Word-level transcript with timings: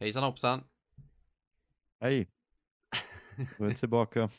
Hejsan 0.00 0.22
hoppsan! 0.24 0.60
Hej! 2.00 2.28
Nu 3.58 3.64
är 3.66 3.68
jag 3.70 3.76
tillbaka. 3.76 4.30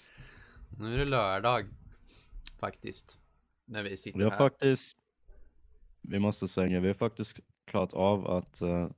Nu 0.80 0.94
är 0.94 0.98
det 0.98 1.06
lördag. 1.06 1.66
Faktiskt. 2.60 3.18
När 3.66 3.84
vi 3.84 3.98
sitter 3.98 4.18
Vi 4.20 4.24
har 4.24 4.32
här. 4.32 4.38
faktiskt, 4.38 4.98
vi 6.02 6.20
måste 6.20 6.48
säga, 6.48 6.80
vi 6.80 6.88
har 6.88 6.94
faktiskt 6.94 7.40
klarat 7.66 7.94
av 7.94 8.28
att 8.28 8.62
eh, 8.62 8.90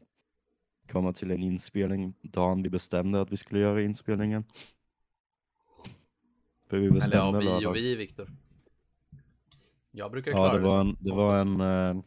komma 0.92 1.14
till 1.14 1.32
en 1.32 1.44
inspelning 1.44 2.14
dagen 2.22 2.64
vi 2.64 2.70
bestämde 2.70 3.22
att 3.22 3.32
vi 3.32 3.38
skulle 3.38 3.60
göra 3.60 3.82
inspelningen. 3.82 4.44
För 6.70 6.78
vi 6.78 6.86
Eller 6.86 6.96
ja, 6.96 7.00
bestämde 7.00 7.40
vi 7.40 7.46
lördag. 7.46 7.70
och 7.70 7.76
vi 7.76 7.96
Viktor. 7.96 8.32
Jag 9.92 10.12
brukar 10.12 10.32
Ja, 10.32 10.38
klara 10.38 10.54
det 10.54 10.60
var 10.60 10.82
en, 10.82 10.98
det 11.00 11.12
var 11.12 11.38
en, 11.42 11.62
eh, 11.62 12.04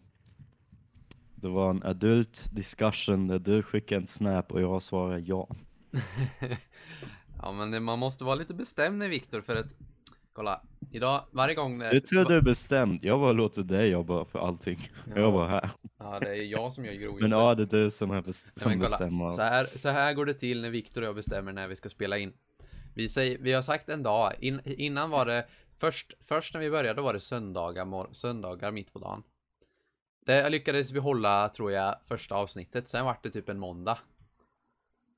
det 1.43 1.49
var 1.49 1.71
en 1.71 1.83
adult 1.83 2.49
discussion 2.53 3.27
där 3.27 3.39
du 3.39 3.63
skickade 3.63 4.01
en 4.01 4.07
snap 4.07 4.53
och 4.53 4.61
jag 4.61 4.83
svarade 4.83 5.21
ja. 5.21 5.49
ja 7.43 7.53
men 7.53 7.71
det, 7.71 7.81
man 7.81 7.99
måste 7.99 8.25
vara 8.25 8.35
lite 8.35 8.55
bestämd 8.55 8.99
nu 8.99 9.09
Viktor 9.09 9.41
för 9.41 9.57
att 9.57 9.75
Kolla, 10.33 10.63
idag, 10.91 11.25
varje 11.31 11.55
gång 11.55 11.79
när 11.79 11.93
Du 11.93 12.01
tror 12.01 12.25
du 12.25 12.37
är 12.37 12.43
bestämd, 12.43 13.05
jag 13.05 13.21
bara 13.21 13.33
låter 13.33 13.63
dig 13.63 13.89
jobba 13.89 14.25
för 14.25 14.39
allting. 14.39 14.91
Jag 15.17 15.31
var 15.31 15.49
här. 15.49 15.71
Ja, 15.99 16.19
det 16.21 16.29
är 16.29 16.43
jag 16.43 16.73
som 16.73 16.85
gör 16.85 16.93
grovjobbet. 17.01 17.23
Men 17.23 17.31
ja, 17.31 17.55
det 17.55 17.63
är 17.63 17.83
du 17.83 17.91
som, 17.91 18.11
är 18.11 18.23
best- 18.23 18.47
som 18.55 18.79
bestämmer. 18.79 19.33
Så 19.33 19.43
här, 19.43 19.69
så 19.77 19.89
här 19.89 20.15
går 20.15 20.27
det 20.27 20.35
till 20.35 20.63
när 20.63 20.71
Viktor 20.71 21.01
och 21.03 21.09
jag 21.09 21.15
bestämmer 21.15 21.53
när 21.53 21.69
vi 21.69 21.77
ska 21.77 21.89
spela 21.89 22.19
in. 22.19 22.33
Vi, 22.95 23.09
säger, 23.09 23.39
vi 23.39 23.53
har 23.53 23.63
sagt 23.63 23.89
en 23.89 24.03
dag, 24.03 24.33
in, 24.41 24.61
innan 24.65 25.11
var 25.11 25.27
det, 25.27 25.47
först, 25.79 26.13
först 26.21 26.55
när 26.55 26.61
vi 26.61 26.71
började 26.71 27.03
var 27.03 27.13
det 27.13 27.21
söndagar, 27.21 28.15
söndagar 28.15 28.71
mitt 28.73 28.93
på 28.93 28.99
dagen. 28.99 29.23
Det 30.31 30.51
lyckades 30.51 30.91
vi 30.91 30.99
hålla, 30.99 31.49
tror 31.49 31.73
jag, 31.73 31.97
första 32.05 32.35
avsnittet. 32.35 32.89
Sen 32.89 33.05
var 33.05 33.19
det 33.23 33.31
typ 33.31 33.49
en 33.49 33.59
måndag. 33.59 33.99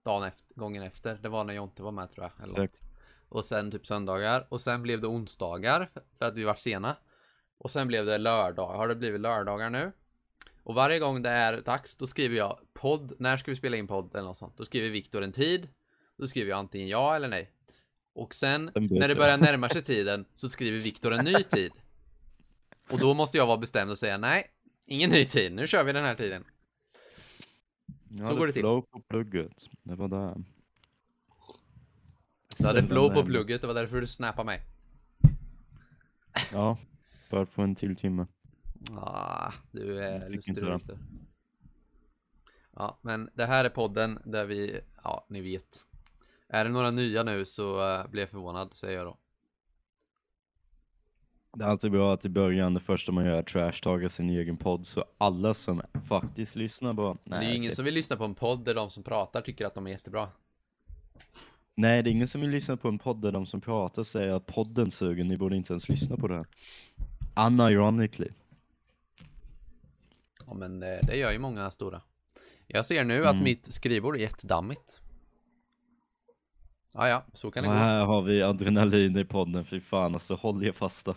Dagen 0.04 0.22
efter, 0.22 0.54
gången 0.54 0.82
efter. 0.82 1.18
Det 1.22 1.28
var 1.28 1.44
när 1.44 1.54
Jonte 1.54 1.82
var 1.82 1.92
med 1.92 2.10
tror 2.10 2.24
jag. 2.24 2.44
Eller 2.44 2.60
något. 2.60 2.80
Och 3.28 3.44
sen 3.44 3.70
typ 3.70 3.86
söndagar. 3.86 4.46
Och 4.48 4.60
sen 4.60 4.82
blev 4.82 5.00
det 5.00 5.06
onsdagar. 5.06 5.90
För 6.18 6.26
att 6.26 6.34
vi 6.34 6.44
var 6.44 6.54
sena. 6.54 6.96
Och 7.58 7.70
sen 7.70 7.88
blev 7.88 8.06
det 8.06 8.18
lördag. 8.18 8.66
Har 8.66 8.88
det 8.88 8.94
blivit 8.94 9.20
lördagar 9.20 9.70
nu? 9.70 9.92
Och 10.62 10.74
varje 10.74 10.98
gång 10.98 11.22
det 11.22 11.30
är 11.30 11.60
dags, 11.60 11.96
då 11.96 12.06
skriver 12.06 12.36
jag 12.36 12.58
podd. 12.72 13.12
När 13.18 13.36
ska 13.36 13.50
vi 13.50 13.56
spela 13.56 13.76
in 13.76 13.86
podd 13.86 14.14
eller 14.14 14.28
något 14.28 14.36
sånt? 14.36 14.56
Då 14.56 14.64
skriver 14.64 14.90
Viktor 14.90 15.22
en 15.22 15.32
tid. 15.32 15.68
Då 16.18 16.26
skriver 16.26 16.50
jag 16.50 16.58
antingen 16.58 16.88
ja 16.88 17.16
eller 17.16 17.28
nej. 17.28 17.50
Och 18.14 18.34
sen 18.34 18.70
när 18.74 18.98
det 18.98 19.08
jag. 19.08 19.16
börjar 19.16 19.38
närma 19.38 19.68
sig 19.68 19.82
tiden 19.92 20.24
så 20.34 20.48
skriver 20.48 20.78
Viktor 20.78 21.12
en 21.12 21.24
ny 21.24 21.42
tid. 21.42 21.72
Och 22.90 22.98
då 22.98 23.14
måste 23.14 23.38
jag 23.38 23.46
vara 23.46 23.58
bestämd 23.58 23.90
och 23.90 23.98
säga 23.98 24.18
nej, 24.18 24.50
ingen 24.86 25.10
ny 25.10 25.24
tid. 25.24 25.52
Nu 25.52 25.66
kör 25.66 25.84
vi 25.84 25.92
den 25.92 26.04
här 26.04 26.14
tiden. 26.14 26.44
Jag 28.08 28.18
så 28.18 28.24
hade 28.24 28.38
går 28.38 28.46
det 28.46 28.52
till. 28.52 28.62
flow 28.62 28.80
på 28.80 29.00
plugget. 29.00 29.68
Det 29.82 29.94
var 29.94 30.08
där. 30.08 30.44
Du 32.58 32.66
hade 32.66 32.82
flow 32.82 33.14
på 33.14 33.24
plugget, 33.24 33.60
det 33.60 33.66
var 33.66 33.74
därför 33.74 34.00
du 34.00 34.06
snappade 34.06 34.46
mig. 34.46 34.62
Ja, 36.52 36.78
för 37.28 37.42
att 37.42 37.50
få 37.50 37.62
en 37.62 37.74
till 37.74 37.96
timme. 37.96 38.26
Ah, 38.96 39.52
du 39.70 39.98
är 39.98 40.20
Jag 40.20 40.30
lustig. 40.30 40.54
Ja, 42.76 42.98
men 43.02 43.30
det 43.34 43.46
här 43.46 43.64
är 43.64 43.68
podden 43.68 44.22
där 44.24 44.44
vi, 44.44 44.80
ja, 45.04 45.26
ni 45.28 45.40
vet. 45.40 45.78
Är 46.48 46.64
det 46.64 46.70
några 46.70 46.90
nya 46.90 47.22
nu 47.22 47.44
så 47.44 47.76
uh, 47.76 48.06
jag 48.12 48.30
förvånad, 48.30 48.72
säger 48.74 48.98
jag 48.98 49.06
då. 49.06 49.18
Det 51.56 51.64
är 51.64 51.68
alltid 51.68 51.90
bra 51.90 52.14
att 52.14 52.24
i 52.24 52.28
början, 52.28 52.74
det 52.74 52.80
första 52.80 53.12
man 53.12 53.24
gör 53.24 53.32
är 53.38 53.42
trashtaga 53.42 54.08
sin 54.08 54.30
egen 54.30 54.56
podd, 54.56 54.86
så 54.86 55.04
alla 55.18 55.54
som 55.54 55.82
faktiskt 56.08 56.56
lyssnar 56.56 56.92
bara, 56.92 57.16
Men 57.24 57.30
det 57.30 57.36
är 57.36 57.40
nej, 57.40 57.48
ju 57.50 57.56
ingen 57.56 57.68
okej. 57.68 57.76
som 57.76 57.84
vill 57.84 57.94
lyssna 57.94 58.16
på 58.16 58.24
en 58.24 58.34
podd 58.34 58.64
där 58.64 58.74
de 58.74 58.90
som 58.90 59.02
pratar 59.02 59.40
tycker 59.40 59.66
att 59.66 59.74
de 59.74 59.86
är 59.86 59.90
jättebra. 59.90 60.28
nej, 61.74 62.02
det 62.02 62.10
är 62.10 62.12
ingen 62.12 62.28
som 62.28 62.40
vill 62.40 62.50
lyssna 62.50 62.76
på 62.76 62.88
en 62.88 62.98
podd 62.98 63.22
där 63.22 63.32
de 63.32 63.46
som 63.46 63.60
pratar 63.60 64.02
säger 64.04 64.34
att 64.34 64.46
podden 64.46 64.90
suger, 64.90 65.24
ni 65.24 65.36
borde 65.36 65.56
inte 65.56 65.72
ens 65.72 65.88
lyssna 65.88 66.16
på 66.16 66.28
det 66.28 66.34
här. 66.34 66.46
Unironically. 67.46 68.28
Ja, 70.46 70.54
men 70.54 70.82
eh, 70.82 70.98
det 71.02 71.16
gör 71.16 71.32
ju 71.32 71.38
många 71.38 71.70
stora. 71.70 72.00
Jag 72.66 72.86
ser 72.86 73.04
nu 73.04 73.26
att 73.26 73.32
Mm. 73.34 73.44
mitt 73.44 73.72
skrivbord 73.74 74.16
är 74.16 74.20
jättedammigt. 74.20 75.00
Ja, 76.94 77.08
ja, 77.08 77.24
så 77.34 77.50
kan 77.50 77.62
det 77.62 77.68
Och 77.68 77.74
gå. 77.74 77.78
här 77.78 78.04
har 78.04 78.22
vi 78.22 78.42
adrenalin 78.42 79.16
i 79.16 79.24
podden, 79.24 79.64
fy 79.64 79.80
fan 79.80 80.14
alltså, 80.14 80.34
håll 80.34 80.64
er 80.64 80.72
fasta. 80.72 81.14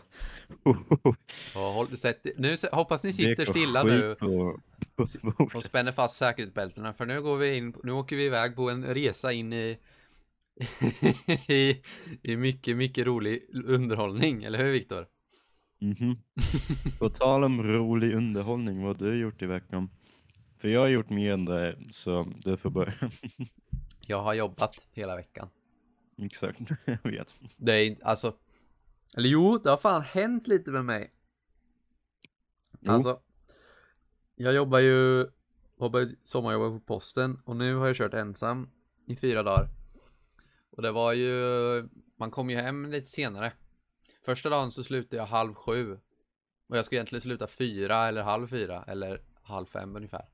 Och 1.56 1.62
håll, 1.62 1.98
sätt, 1.98 2.26
nu 2.38 2.56
hoppas 2.72 3.04
ni 3.04 3.14
sitter 3.14 3.46
stilla 3.46 3.84
nu 3.84 4.16
På, 4.16 4.60
på 4.96 5.50
och 5.54 5.64
spänner 5.64 5.92
fast 5.92 6.16
säkerhetsbältena 6.16 6.94
för 6.94 7.06
nu 7.06 7.22
går 7.22 7.38
vi 7.38 7.56
in, 7.56 7.76
nu 7.84 7.92
åker 7.92 8.16
vi 8.16 8.26
iväg 8.26 8.56
på 8.56 8.70
en 8.70 8.86
resa 8.86 9.32
in 9.32 9.54
i 9.54 9.78
i, 11.48 11.82
i 12.24 12.36
mycket, 12.38 12.78
mycket 12.78 13.06
rolig 13.06 13.44
underhållning, 13.66 14.44
eller 14.44 14.60
hur 14.60 14.72
Viktor? 14.72 15.08
Mhm. 15.82 16.18
På 17.00 17.10
tal 17.10 17.44
om 17.44 17.64
rolig 17.64 18.14
underhållning, 18.16 18.84
vad 18.84 19.02
har 19.02 19.08
du 19.08 19.18
gjort 19.20 19.42
i 19.42 19.46
veckan? 19.46 19.90
För 20.58 20.68
jag 20.68 20.82
har 20.82 20.88
gjort 20.88 21.10
mer 21.10 21.34
än 21.34 21.46
det, 21.46 21.78
så 21.92 22.34
du 22.44 22.58
får 22.58 22.70
börja. 22.70 22.94
Jag 24.08 24.22
har 24.22 24.34
jobbat 24.34 24.76
hela 24.94 25.16
veckan. 25.16 25.50
Exakt, 26.18 26.60
jag 26.86 27.12
vet. 27.12 27.34
Det 27.58 27.74
är 27.74 27.86
inte, 27.86 28.06
alltså 28.06 28.36
Eller 29.18 29.30
jo, 29.30 29.58
det 29.58 29.70
har 29.70 29.78
fan 29.78 30.02
hänt 30.02 30.48
lite 30.48 30.72
med 30.72 30.86
mig. 30.86 31.14
Jo. 32.80 32.92
Alltså 32.92 33.22
Jag 34.36 34.54
jobbar 34.54 34.80
ju 34.80 35.26
jobbar, 35.80 36.16
Sommarjobbar 36.24 36.80
på 36.80 36.80
posten 36.80 37.42
och 37.46 37.56
nu 37.56 37.76
har 37.76 37.88
jag 37.88 37.96
kört 37.96 38.14
ensam 38.14 38.70
i 39.08 39.16
fyra 39.16 39.44
dagar. 39.44 39.70
Och 40.70 40.82
det 40.82 40.92
var 40.92 41.14
ju 41.14 41.90
Man 42.16 42.32
kom 42.32 42.50
ju 42.50 42.56
hem 42.56 42.86
lite 42.86 43.08
senare. 43.08 43.54
Första 44.26 44.50
dagen 44.50 44.72
så 44.72 44.84
slutade 44.84 45.18
jag 45.18 45.26
halv 45.26 45.54
sju. 45.54 46.00
Och 46.70 46.78
jag 46.78 46.86
ska 46.86 46.96
egentligen 46.96 47.22
sluta 47.22 47.48
fyra 47.48 48.08
eller 48.08 48.22
halv 48.22 48.48
fyra 48.48 48.84
eller 48.88 49.22
halv 49.42 49.66
fem 49.66 49.96
ungefär. 49.96 50.26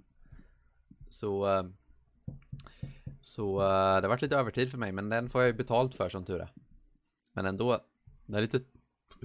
Så 1.10 1.58
eh, 1.58 1.64
Så 3.22 3.62
eh, 3.62 4.02
det 4.02 4.08
varit 4.08 4.22
lite 4.22 4.38
övertid 4.38 4.72
för 4.72 4.78
mig 4.78 4.92
men 4.92 5.10
den 5.10 5.30
får 5.30 5.42
jag 5.42 5.48
ju 5.48 5.54
betalt 5.54 5.96
för 5.96 6.10
som 6.10 6.26
tur 6.26 6.42
är. 6.42 6.54
Men 7.34 7.46
ändå 7.46 7.86
Det 8.26 8.38
är 8.38 8.42
lite 8.42 8.62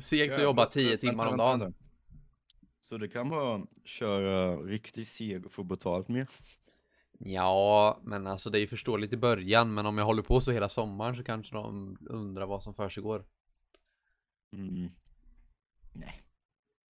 segt 0.03 0.33
att 0.33 0.43
jobba 0.43 0.67
tio 0.67 0.97
timmar 0.97 1.27
om 1.27 1.37
dagen. 1.37 1.75
Så 2.89 2.99
det 2.99 3.09
kan 3.09 3.29
vara 3.29 3.67
köra 3.85 4.57
riktigt 4.57 5.09
seg 5.09 5.47
och 5.47 5.53
få 5.53 5.65
betalt 5.65 6.09
mer? 6.09 6.29
Ja, 7.19 8.01
men 8.03 8.27
alltså 8.27 8.51
det 8.51 8.59
är 8.59 8.61
ju 8.61 8.67
förståeligt 8.67 9.13
i 9.13 9.17
början 9.17 9.75
Men 9.75 9.87
om 9.87 9.99
jag 9.99 10.05
håller 10.05 10.23
på 10.23 10.41
så 10.41 10.53
hela 10.53 10.69
sommaren 10.69 11.17
så 11.17 11.25
kanske 11.25 11.55
de 11.55 11.97
undrar 12.11 12.47
vad 12.47 12.63
som 12.63 12.75
försiggår. 12.75 13.25
Mm. 14.53 14.91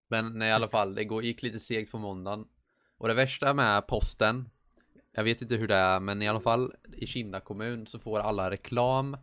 Men 0.09 0.43
i 0.43 0.53
alla 0.53 0.69
fall, 0.69 0.95
det 0.95 1.05
går, 1.05 1.23
gick 1.23 1.43
lite 1.43 1.59
segt 1.59 1.93
på 1.93 1.99
måndagen. 1.99 2.49
Och 2.99 3.09
det 3.09 3.15
värsta 3.15 3.55
med 3.55 3.87
posten 3.87 4.51
Jag 5.17 5.25
vet 5.25 5.43
inte 5.43 5.57
hur 5.57 5.69
det 5.69 5.75
är, 5.75 6.01
men 6.01 6.23
i 6.23 6.29
alla 6.29 6.41
fall 6.41 6.73
i 6.93 7.07
Kinda 7.07 7.41
kommun 7.41 7.87
så 7.87 7.99
får 7.99 8.21
alla 8.21 8.51
reklam 8.51 9.17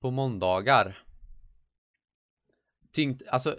på 0.00 0.10
måndagar 0.10 1.02
Tyngt, 2.92 3.22
alltså 3.28 3.56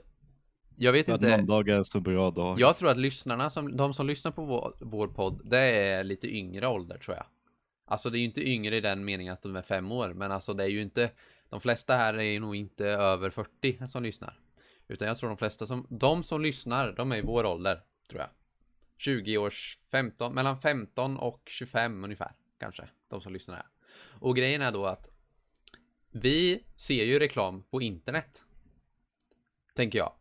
Jag 0.76 0.92
vet 0.92 1.10
Att 1.10 1.24
inte 1.24 1.38
måndag 1.38 1.72
är 1.72 1.78
en 1.78 1.86
så 1.86 2.00
bra 2.00 2.32
dag. 2.32 2.60
Jag 2.60 2.78
tror 2.78 2.90
att 2.90 2.98
lyssnarna, 2.98 3.50
som, 3.50 3.78
de 3.78 3.94
som 3.94 4.08
lyssnar 4.08 4.32
på 4.32 4.46
vår, 4.46 4.76
vår 4.80 5.08
podd, 5.08 5.42
det 5.46 5.60
är 5.60 6.04
lite 6.04 6.36
yngre 6.36 6.68
ålder 6.68 6.98
tror 6.98 7.16
jag. 7.16 7.26
Alltså 7.86 8.10
det 8.10 8.18
är 8.18 8.20
ju 8.20 8.26
inte 8.26 8.50
yngre 8.50 8.76
i 8.76 8.82
den 8.82 9.06
meningen 9.06 9.34
att 9.34 9.42
de 9.42 9.56
är 9.56 9.62
fem 9.62 9.92
år, 9.92 10.14
men 10.14 10.32
alltså 10.32 10.54
det 10.54 10.64
är 10.64 10.68
ju 10.68 10.82
inte, 10.82 11.12
de 11.50 11.60
flesta 11.60 11.96
här 11.96 12.20
är 12.20 12.40
nog 12.40 12.56
inte 12.56 12.86
över 12.86 13.30
40 13.30 13.88
som 13.88 14.04
lyssnar. 14.04 14.40
Utan 14.88 15.08
jag 15.08 15.18
tror 15.18 15.30
de 15.30 15.38
flesta 15.38 15.66
som, 15.66 15.88
de 15.90 16.24
som 16.24 16.42
lyssnar, 16.42 16.92
de 16.92 17.12
är 17.12 17.18
i 17.18 17.22
vår 17.22 17.46
ålder, 17.46 17.82
tror 18.10 18.22
jag. 18.22 18.30
20 18.98 19.38
års, 19.38 19.80
15, 19.92 20.34
mellan 20.34 20.58
15 20.58 21.18
och 21.18 21.42
25 21.46 22.04
ungefär, 22.04 22.32
kanske, 22.60 22.90
de 23.08 23.22
som 23.22 23.34
lyssnar 23.34 23.56
här. 23.56 23.66
Och 24.20 24.36
grejen 24.36 24.62
är 24.62 24.72
då 24.72 24.86
att 24.86 25.10
vi 26.12 26.64
ser 26.76 27.06
ju 27.06 27.20
reklam 27.20 27.64
på 27.64 27.82
internet. 27.82 28.44
Tänker 29.76 30.00
jag. 30.00 30.14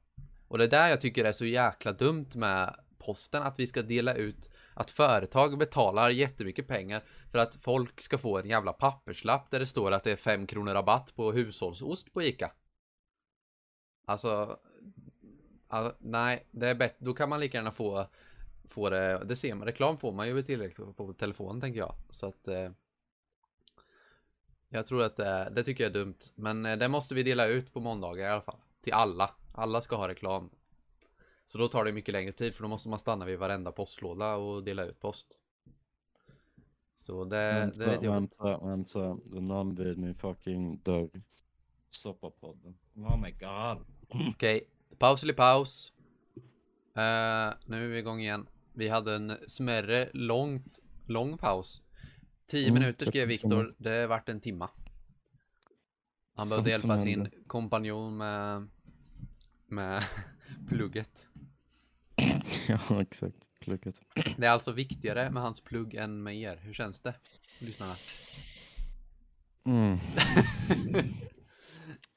Och 0.48 0.58
det 0.58 0.64
är 0.64 0.68
där 0.68 0.88
jag 0.88 1.00
tycker 1.00 1.22
det 1.22 1.28
är 1.28 1.32
så 1.32 1.46
jäkla 1.46 1.92
dumt 1.92 2.28
med 2.34 2.76
posten 2.98 3.42
att 3.42 3.58
vi 3.58 3.66
ska 3.66 3.82
dela 3.82 4.14
ut 4.14 4.50
att 4.74 4.90
företag 4.90 5.58
betalar 5.58 6.10
jättemycket 6.10 6.68
pengar 6.68 7.02
för 7.30 7.38
att 7.38 7.54
folk 7.54 8.00
ska 8.00 8.18
få 8.18 8.38
en 8.38 8.48
jävla 8.48 8.72
papperslapp 8.72 9.50
där 9.50 9.60
det 9.60 9.66
står 9.66 9.92
att 9.92 10.04
det 10.04 10.12
är 10.12 10.16
5 10.16 10.46
kronor 10.46 10.74
rabatt 10.74 11.12
på 11.16 11.32
hushållsost 11.32 12.12
på 12.12 12.22
Ica. 12.22 12.52
Alltså, 14.06 14.58
alltså 15.68 15.96
nej, 16.00 16.46
det 16.50 16.68
är 16.68 16.74
bättre. 16.74 16.96
Då 16.98 17.14
kan 17.14 17.28
man 17.28 17.40
lika 17.40 17.58
gärna 17.58 17.70
få, 17.70 18.06
få 18.68 18.90
det, 18.90 19.24
det 19.24 19.36
ser 19.36 19.54
man, 19.54 19.66
reklam 19.66 19.98
får 19.98 20.12
man 20.12 20.28
ju 20.28 20.42
tillräckligt 20.42 20.96
på 20.96 21.12
telefonen 21.12 21.60
tänker 21.60 21.80
jag. 21.80 21.94
Så 22.10 22.26
att 22.26 22.48
eh, 22.48 22.70
jag 24.68 24.86
tror 24.86 25.02
att 25.02 25.16
det, 25.16 25.52
det 25.54 25.62
tycker 25.62 25.84
jag 25.84 25.90
är 25.90 25.94
dumt. 25.94 26.18
Men 26.34 26.66
eh, 26.66 26.78
det 26.78 26.88
måste 26.88 27.14
vi 27.14 27.22
dela 27.22 27.46
ut 27.46 27.72
på 27.72 27.80
måndagar 27.80 28.26
i 28.26 28.30
alla 28.30 28.42
fall. 28.42 28.58
Till 28.80 28.92
alla. 28.92 29.30
Alla 29.54 29.80
ska 29.80 29.96
ha 29.96 30.08
reklam. 30.08 30.50
Så 31.46 31.58
då 31.58 31.68
tar 31.68 31.84
det 31.84 31.92
mycket 31.92 32.12
längre 32.12 32.32
tid 32.32 32.54
för 32.54 32.62
då 32.62 32.68
måste 32.68 32.88
man 32.88 32.98
stanna 32.98 33.24
vid 33.24 33.38
varenda 33.38 33.72
postlåda 33.72 34.34
och 34.34 34.64
dela 34.64 34.84
ut 34.84 35.00
post. 35.00 35.26
Så 36.96 37.24
det, 37.24 37.36
det 37.36 37.42
är 37.42 37.60
Vänta, 37.60 37.78
lite 37.78 38.04
jobbigt. 38.04 38.36
vänta, 38.40 38.66
vänta. 38.66 39.18
Det 39.24 39.36
är 39.36 39.40
någon 39.40 39.74
vid 39.74 39.98
min 39.98 40.14
fucking 40.14 40.80
dörr. 40.82 41.22
Stoppa 41.90 42.30
podden. 42.30 42.78
Oh 42.94 43.20
my 43.22 43.30
god. 43.30 43.86
Okej, 44.30 44.68
paus 44.98 45.22
eller 45.22 45.34
paus. 45.34 45.92
Eh, 46.94 47.52
nu 47.66 47.84
är 47.84 47.88
vi 47.88 47.98
igång 47.98 48.20
igen. 48.20 48.46
Vi 48.74 48.88
hade 48.88 49.14
en 49.14 49.36
smärre, 49.46 50.10
långt, 50.12 50.78
lång 51.06 51.38
paus. 51.38 51.82
10 52.46 52.68
Mm, 52.68 52.80
minuter 52.80 53.06
skrev 53.06 53.28
Viktor, 53.28 53.74
det 53.78 54.06
vart 54.06 54.28
en 54.28 54.40
timma. 54.40 54.70
Han 56.34 56.48
behövde 56.48 56.70
hjälpa 56.70 56.98
sin 56.98 57.28
kompanjon 57.46 58.16
med, 58.16 58.68
med 59.66 60.04
plugget. 60.68 61.28
ja, 62.68 63.02
exakt. 63.02 63.36
Klickat. 63.58 63.94
Det 64.36 64.46
är 64.46 64.50
alltså 64.50 64.72
viktigare 64.72 65.30
med 65.30 65.42
hans 65.42 65.60
plugg 65.60 65.94
än 65.94 66.22
med 66.22 66.36
er. 66.36 66.56
Hur 66.56 66.72
känns 66.72 67.00
det? 67.00 67.14
Lyssnarna. 67.58 67.94
Mm. 69.64 69.98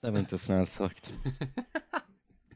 Det 0.01 0.12
var 0.12 0.19
inte 0.19 0.38
snällt 0.38 0.71
sagt. 0.71 1.13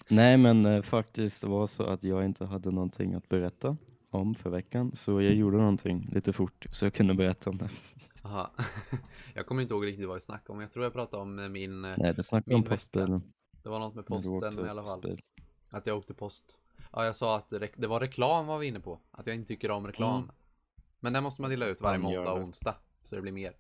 Nej 0.08 0.38
men 0.38 0.66
eh, 0.66 0.82
faktiskt 0.82 1.42
det 1.42 1.48
var 1.48 1.68
så 1.68 1.84
att 1.84 2.04
jag 2.04 2.26
inte 2.26 2.46
hade 2.46 2.72
någonting 2.72 3.14
att 3.14 3.30
berätta 3.30 3.78
om 4.12 4.36
för 4.36 4.50
veckan. 4.50 4.96
Så 4.96 5.22
jag 5.22 5.34
gjorde 5.34 5.58
någonting 5.58 6.08
lite 6.12 6.34
fort 6.34 6.66
så 6.72 6.86
jag 6.86 6.94
kunde 6.94 7.14
berätta 7.14 7.50
om 7.50 7.58
det. 7.58 7.70
Aha. 8.24 8.52
Jag 9.34 9.46
kommer 9.46 9.62
inte 9.62 9.74
ihåg 9.74 9.86
riktigt 9.86 10.08
vad 10.08 10.16
vi 10.16 10.22
snackade 10.22 10.54
om. 10.54 10.62
Jag 10.62 10.72
tror 10.72 10.86
jag 10.86 10.94
pratade 10.94 11.24
om 11.24 11.40
eh, 11.40 11.50
min... 11.50 11.86
eh, 11.86 11.96
Nej 11.98 12.14
det 12.14 12.24
snackade 12.24 12.56
om 12.56 12.62
vecka. 12.62 12.76
postbilen. 12.76 13.34
Det 13.64 13.70
var 13.70 13.80
något 13.80 13.96
med 13.96 14.04
du 14.04 14.08
posten 14.08 14.66
i 14.66 14.70
alla 14.70 14.84
fall. 14.84 15.02
postbil. 15.02 15.22
Att 15.70 15.86
jag 15.86 15.98
åkte 15.98 16.14
post. 16.14 16.58
Ja, 16.92 17.06
jag 17.06 17.16
sa 17.16 17.38
att 17.38 17.50
det, 17.50 17.88
var 17.88 18.00
reklam 18.00 18.48
var 18.48 18.58
vi 18.60 18.68
inne 18.68 18.80
på. 18.80 19.00
Att 19.12 19.28
jag 19.28 19.36
inte 19.36 19.48
tycker 19.48 19.72
om 19.72 19.88
reklam. 19.88 20.24
Mm. 20.24 20.36
Men 21.00 21.14
den 21.14 21.24
måste 21.24 21.42
man 21.42 21.52
dela 21.52 21.66
ut 21.66 21.82
varje 21.82 22.00
måndag 22.00 22.32
och 22.32 22.40
onsdag. 22.40 22.76
Så 23.04 23.16
det 23.16 23.22
blir 23.22 23.32
mer. 23.32 23.54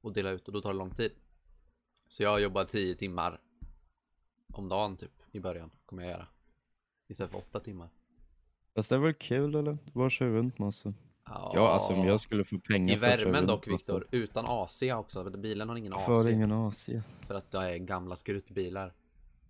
Och 0.00 0.12
dela 0.12 0.30
ut 0.30 0.48
och 0.48 0.54
då 0.54 0.60
tar 0.60 0.72
det 0.72 0.78
lång 0.78 0.90
tid. 0.90 1.12
Så 2.08 2.22
jag 2.22 2.40
jobbar 2.40 2.64
10 2.64 2.94
timmar. 2.94 3.40
Om 4.52 4.68
dagen 4.68 4.96
typ. 4.96 5.12
I 5.32 5.40
början 5.40 5.70
kommer 5.86 6.02
jag 6.02 6.12
göra. 6.12 6.26
Istället 7.08 7.30
för 7.30 7.38
8 7.38 7.60
timmar. 7.60 7.88
Fast 8.78 8.90
det 8.90 8.98
var 8.98 9.12
kul 9.12 9.54
eller? 9.54 9.72
Det 9.72 9.78
var 9.92 10.10
köra 10.10 10.28
runt 10.28 10.58
massa. 10.58 10.94
Ja 11.24 11.68
alltså 11.68 11.92
om 11.92 12.06
jag 12.06 12.20
skulle 12.20 12.44
få 12.44 12.58
pengar 12.58 12.94
I 12.94 12.98
för 12.98 13.06
att 13.06 13.12
köra 13.20 13.24
värmen 13.24 13.38
runt 13.40 13.48
dock 13.48 13.66
massa- 13.66 13.72
Viktor. 13.92 14.06
Utan 14.10 14.44
AC 14.48 14.82
också. 14.82 15.24
För 15.24 15.30
bilen 15.30 15.68
har 15.68 15.76
ingen 15.76 15.92
AC. 15.92 16.04
För 16.06 16.28
ingen 16.28 16.52
AC. 16.52 16.88
För 17.26 17.34
att 17.34 17.50
det 17.50 17.58
är 17.58 17.76
gamla 17.78 18.16
skruttbilar. 18.16 18.94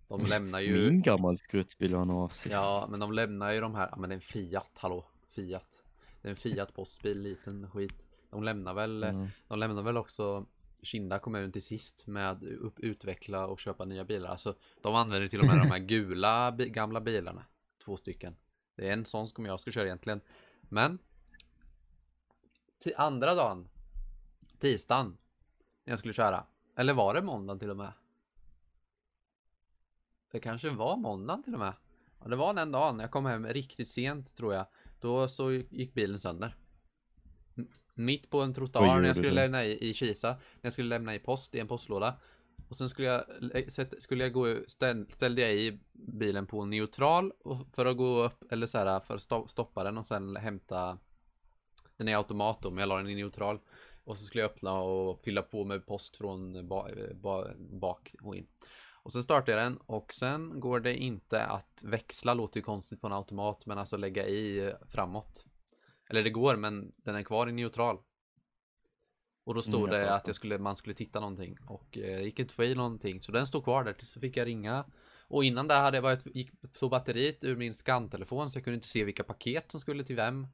De 0.07 0.21
lämnar 0.25 0.59
ju... 0.59 0.89
Min 0.91 1.01
gammal 1.01 1.37
skruttbil 1.37 1.93
har 1.93 2.01
en 2.01 2.09
AC. 2.11 2.47
Ja, 2.51 2.87
men 2.89 2.99
de 2.99 3.11
lämnar 3.13 3.51
ju 3.51 3.61
de 3.61 3.75
här, 3.75 3.87
ja 3.91 3.97
men 3.97 4.09
det 4.09 4.13
är 4.13 4.15
en 4.17 4.21
Fiat, 4.21 4.71
hallå, 4.77 5.05
Fiat. 5.29 5.83
Det 6.21 6.27
är 6.27 6.29
en 6.29 6.35
Fiat 6.35 6.73
postbil, 6.73 7.19
liten 7.21 7.69
skit. 7.71 7.93
De 8.31 8.43
lämnar 8.43 8.73
väl, 8.73 9.01
Ja. 9.03 9.27
de 9.47 9.59
lämnar 9.59 9.81
väl 9.83 9.97
också 9.97 10.45
Kinda 10.81 11.19
kommun 11.19 11.51
till 11.51 11.63
sist 11.63 12.07
med 12.07 12.31
att 12.31 12.43
upp, 12.43 12.79
utveckla 12.79 13.47
och 13.47 13.59
köpa 13.59 13.85
nya 13.85 14.03
bilar. 14.05 14.29
Alltså, 14.29 14.55
de 14.81 14.95
använder 14.95 15.27
till 15.27 15.39
och 15.39 15.45
med 15.45 15.57
de 15.57 15.67
här 15.71 15.79
gula 15.87 16.51
bi, 16.51 16.69
gamla 16.69 17.01
bilarna. 17.01 17.45
Två 17.85 17.97
stycken. 17.97 18.35
Det 18.79 18.89
är 18.89 18.93
en 18.93 19.05
sån 19.05 19.27
som 19.27 19.45
jag 19.45 19.59
ska 19.59 19.71
köra 19.71 19.85
egentligen. 19.85 20.21
Men 20.61 20.99
till 22.79 22.93
andra 22.97 23.35
dagen, 23.35 23.69
tisdagen, 24.59 25.17
när 25.83 25.91
jag 25.91 25.99
skulle 25.99 26.13
köra. 26.13 26.45
Eller 26.75 26.93
var 26.93 27.13
det 27.13 27.21
måndagen 27.21 27.59
till 27.59 27.69
och 27.69 27.77
med? 27.77 27.93
Det 30.31 30.39
kanske 30.39 30.69
var 30.69 30.97
måndagen 30.97 31.43
till 31.43 31.53
och 31.53 31.59
med. 31.59 31.73
Ja, 32.19 32.27
det 32.27 32.35
var 32.35 32.53
den 32.53 32.71
dagen. 32.71 32.99
Jag 32.99 33.11
kom 33.11 33.25
hem 33.25 33.47
riktigt 33.47 33.89
sent 33.89 34.35
tror 34.35 34.53
jag. 34.53 34.65
Då 34.99 35.27
så 35.27 35.51
gick 35.51 35.93
bilen 35.93 36.19
sönder. 36.19 36.55
Mitt 37.93 38.29
på 38.29 38.41
en 38.41 38.53
trottoar 38.53 38.99
när 38.99 39.07
jag 39.07 39.15
skulle 39.15 39.31
lämna 39.31 39.65
i, 39.65 39.89
i 39.89 39.93
Kisa. 39.93 40.29
När 40.29 40.37
jag 40.61 40.73
skulle 40.73 40.89
lämna 40.89 41.15
i 41.15 41.19
post 41.19 41.55
i 41.55 41.59
en 41.59 41.67
postlåda. 41.67 42.19
Och 42.69 42.77
sen 42.77 42.89
skulle 42.89 43.07
jag, 43.07 43.23
eh, 43.55 43.87
skulle 43.97 44.23
jag 44.23 44.33
gå, 44.33 44.55
ställ, 44.67 45.11
ställde 45.11 45.41
jag 45.41 45.55
i 45.55 45.79
bilen 45.93 46.47
på 46.47 46.65
neutral 46.65 47.33
för 47.73 47.85
att 47.85 47.97
gå 47.97 48.23
upp, 48.23 48.51
eller 48.51 48.67
så 48.67 48.77
här 48.77 48.99
för 48.99 49.15
att 49.15 49.49
stoppa 49.49 49.83
den 49.83 49.97
och 49.97 50.05
sen 50.05 50.35
hämta 50.35 50.97
Den 51.97 52.07
är 52.07 52.17
automat 52.17 52.61
då, 52.61 52.69
men 52.69 52.79
jag 52.79 52.89
la 52.89 52.97
den 52.97 53.09
i 53.09 53.15
neutral. 53.15 53.59
Och 54.03 54.17
så 54.17 54.23
skulle 54.23 54.41
jag 54.41 54.51
öppna 54.51 54.81
och 54.81 55.23
fylla 55.23 55.41
på 55.41 55.65
med 55.65 55.85
post 55.85 56.17
från 56.17 56.67
ba, 56.67 56.87
ba, 57.13 57.45
bak 57.57 58.15
och 58.21 58.35
in. 58.35 58.47
Och 59.03 59.13
sen 59.13 59.23
startar 59.23 59.53
jag 59.53 59.61
den 59.61 59.77
och 59.77 60.13
sen 60.13 60.59
går 60.59 60.79
det 60.79 60.95
inte 60.95 61.45
att 61.45 61.83
växla, 61.83 62.33
låter 62.33 62.59
ju 62.59 62.63
konstigt 62.63 63.01
på 63.01 63.07
en 63.07 63.13
automat, 63.13 63.65
men 63.65 63.77
alltså 63.77 63.97
lägga 63.97 64.27
i 64.27 64.73
framåt. 64.87 65.45
Eller 66.09 66.23
det 66.23 66.29
går, 66.29 66.55
men 66.55 66.91
den 66.95 67.15
är 67.15 67.23
kvar 67.23 67.49
i 67.49 67.51
neutral 67.51 67.97
och 69.49 69.55
då 69.55 69.61
stod 69.61 69.89
Mm, 69.89 69.91
det 69.91 70.15
att 70.15 70.27
jag 70.27 70.35
skulle, 70.35 70.59
man 70.59 70.75
skulle 70.75 70.95
titta 70.95 71.19
någonting 71.19 71.57
och 71.67 71.97
eh, 71.97 72.21
gick 72.21 72.39
inte 72.39 72.53
få 72.53 72.63
i 72.63 72.75
någonting 72.75 73.21
så 73.21 73.31
den 73.31 73.47
stod 73.47 73.63
kvar 73.63 73.83
där 73.83 73.95
så 74.03 74.19
fick 74.19 74.37
jag 74.37 74.47
ringa 74.47 74.85
och 75.27 75.43
innan 75.43 75.67
det 75.67 75.73
hade 75.73 75.97
jag 75.97 76.01
varit, 76.01 76.35
gick 76.35 76.51
så 76.73 76.89
batteriet 76.89 77.43
ur 77.43 77.55
min 77.55 77.73
skantelefon 77.73 78.51
så 78.51 78.57
jag 78.57 78.63
kunde 78.63 78.75
inte 78.75 78.87
se 78.87 79.03
vilka 79.03 79.23
paket 79.23 79.71
som 79.71 79.79
skulle 79.79 80.03
till 80.03 80.15
vem. 80.15 80.47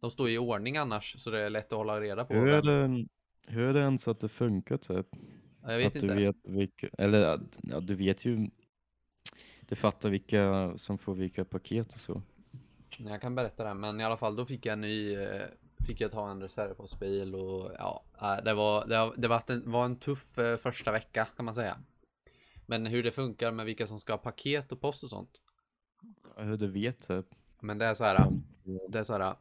De 0.00 0.10
står 0.10 0.30
i 0.30 0.38
ordning 0.38 0.76
annars 0.76 1.14
så 1.18 1.30
det 1.30 1.40
är 1.40 1.50
lätt 1.50 1.72
att 1.72 1.78
hålla 1.78 2.00
reda 2.00 2.24
på. 2.24 2.34
Hur 2.34 2.48
är 2.48 2.62
det, 2.62 3.06
hur 3.46 3.62
är 3.62 3.74
det 3.74 3.80
ens 3.80 4.08
att 4.08 4.20
det 4.20 4.28
funkar 4.28 4.76
typ? 4.76 5.06
Ja, 5.62 5.72
jag 5.72 5.78
vet 5.78 5.96
att 5.96 6.02
inte. 6.02 6.14
du 6.14 6.24
vet 6.24 6.36
vilka, 6.44 6.88
eller 6.98 7.40
ja, 7.62 7.80
du 7.80 7.94
vet 7.94 8.24
ju, 8.24 8.50
du 9.60 9.76
fattar 9.76 10.10
vilka 10.10 10.72
som 10.76 10.98
får 10.98 11.14
vilka 11.14 11.44
paket 11.44 11.94
och 11.94 12.00
så. 12.00 12.22
Jag 12.98 13.20
kan 13.20 13.34
berätta 13.34 13.64
det, 13.64 13.74
men 13.74 14.00
i 14.00 14.04
alla 14.04 14.16
fall 14.16 14.36
då 14.36 14.44
fick 14.44 14.66
jag 14.66 14.72
en 14.72 14.80
ny, 14.80 15.14
eh, 15.14 15.42
fick 15.86 16.00
jag 16.00 16.12
ta 16.12 16.30
en 16.30 16.42
reservpostbil 16.42 17.34
och 17.34 17.72
ja, 17.78 18.04
äh, 18.22 18.44
det 18.44 18.54
var, 18.54 18.86
det, 18.86 18.96
har- 18.96 19.14
det 19.16 19.28
var, 19.28 19.42
en, 19.46 19.70
var 19.70 19.94
tuff 19.94 20.38
eh, 20.38 20.56
första 20.56 20.92
vecka 20.92 21.28
kan 21.36 21.44
man 21.44 21.54
säga. 21.54 21.76
Men 22.66 22.86
hur 22.86 23.02
det 23.02 23.10
funkar 23.12 23.52
med 23.52 23.66
vilka 23.66 23.86
som 23.86 23.98
ska 23.98 24.12
ha 24.12 24.18
paket 24.18 24.72
och 24.72 24.80
post 24.80 25.04
och 25.04 25.10
sånt. 25.10 25.40
Ja, 26.36 26.42
Hur 26.42 26.56
du 26.56 26.66
vet 26.66 27.08
typ. 27.08 27.26
Men 27.60 27.78
det 27.78 27.84
är 27.86 27.94
så 27.94 28.04
här, 28.04 28.32
det 28.88 28.98
är 28.98 29.02
så 29.02 29.12
här, 29.12 29.34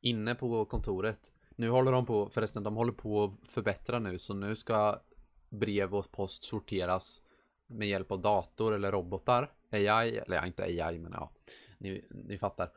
inne 0.00 0.34
på 0.34 0.64
kontoret. 0.64 1.32
Nu 1.56 1.68
håller 1.70 1.92
de 1.92 2.06
på, 2.06 2.28
förresten, 2.30 2.62
de 2.62 2.76
håller 2.76 2.92
på 2.92 3.24
att 3.24 3.48
förbättra 3.48 3.98
nu, 3.98 4.18
så 4.18 4.34
nu 4.34 4.56
ska 4.56 5.00
brev 5.48 5.94
och 5.94 6.12
post 6.12 6.42
sorteras 6.42 7.22
med 7.66 7.88
hjälp 7.88 8.12
av 8.12 8.20
dator 8.20 8.74
eller 8.74 8.92
robotar. 8.92 9.52
AI, 9.70 10.16
eller 10.18 10.36
ja, 10.36 10.46
inte 10.46 10.62
AI, 10.62 10.98
men 10.98 11.12
ja, 11.12 11.30
ni, 11.78 12.04
ni 12.10 12.38
fattar. 12.38 12.70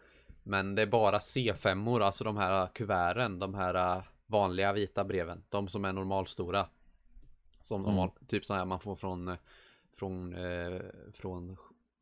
Men 0.43 0.75
det 0.75 0.81
är 0.81 0.87
bara 0.87 1.19
C5-or, 1.19 2.01
alltså 2.01 2.23
de 2.23 2.37
här 2.37 2.67
kuverten, 2.67 3.39
de 3.39 3.53
här 3.55 3.97
äh, 3.97 4.03
vanliga 4.25 4.73
vita 4.73 5.03
breven, 5.03 5.43
de 5.49 5.67
som 5.67 5.85
är 5.85 5.93
normalstora. 5.93 6.67
Som 7.61 7.83
de 7.83 7.87
Mm. 7.89 7.97
har, 7.99 8.11
typ 8.27 8.45
så 8.45 8.53
här 8.53 8.65
man 8.65 8.79
får 8.79 8.95
från, 8.95 9.27
eh, 9.27 9.35
från, 9.93 10.33
eh, 10.35 10.81
från, 11.13 11.57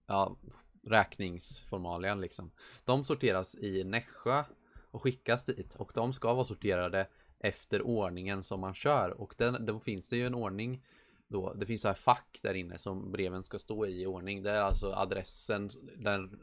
ja, 0.08 0.36
räkningsformalian 0.84 2.22
liksom. 2.22 2.52
De 2.86 3.04
sorteras 3.04 3.56
i 3.56 3.84
Nässjö 3.84 4.44
och 4.92 5.02
skickas 5.02 5.46
dit 5.46 5.76
och 5.76 5.92
de 5.96 6.14
ska 6.14 6.34
vara 6.34 6.46
sorterade 6.46 7.08
efter 7.40 7.82
ordningen 7.82 8.44
som 8.44 8.60
man 8.60 8.74
kör 8.74 9.10
och 9.22 9.36
den, 9.38 9.66
då 9.66 9.80
finns 9.80 10.10
det 10.10 10.18
ju 10.18 10.26
en 10.26 10.36
ordning 10.36 10.84
då, 11.28 11.54
det 11.54 11.66
finns 11.66 11.82
så 11.82 11.88
här 11.88 11.96
fack 11.96 12.40
där 12.44 12.54
inne 12.54 12.78
som 12.78 13.12
breven 13.12 13.44
ska 13.44 13.60
stå 13.60 13.86
i 13.86 14.02
i 14.02 14.06
ordning. 14.06 14.44
Det 14.44 14.52
är 14.52 14.62
alltså 14.62 14.92
adressen, 14.94 15.70
den, 15.98 16.40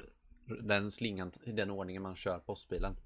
den 0.47 0.91
slingan, 0.91 1.33
i 1.45 1.53
den 1.53 1.71
ordningen 1.71 2.03
man 2.03 2.17
kör 2.17 2.39
postbilen. 2.39 2.97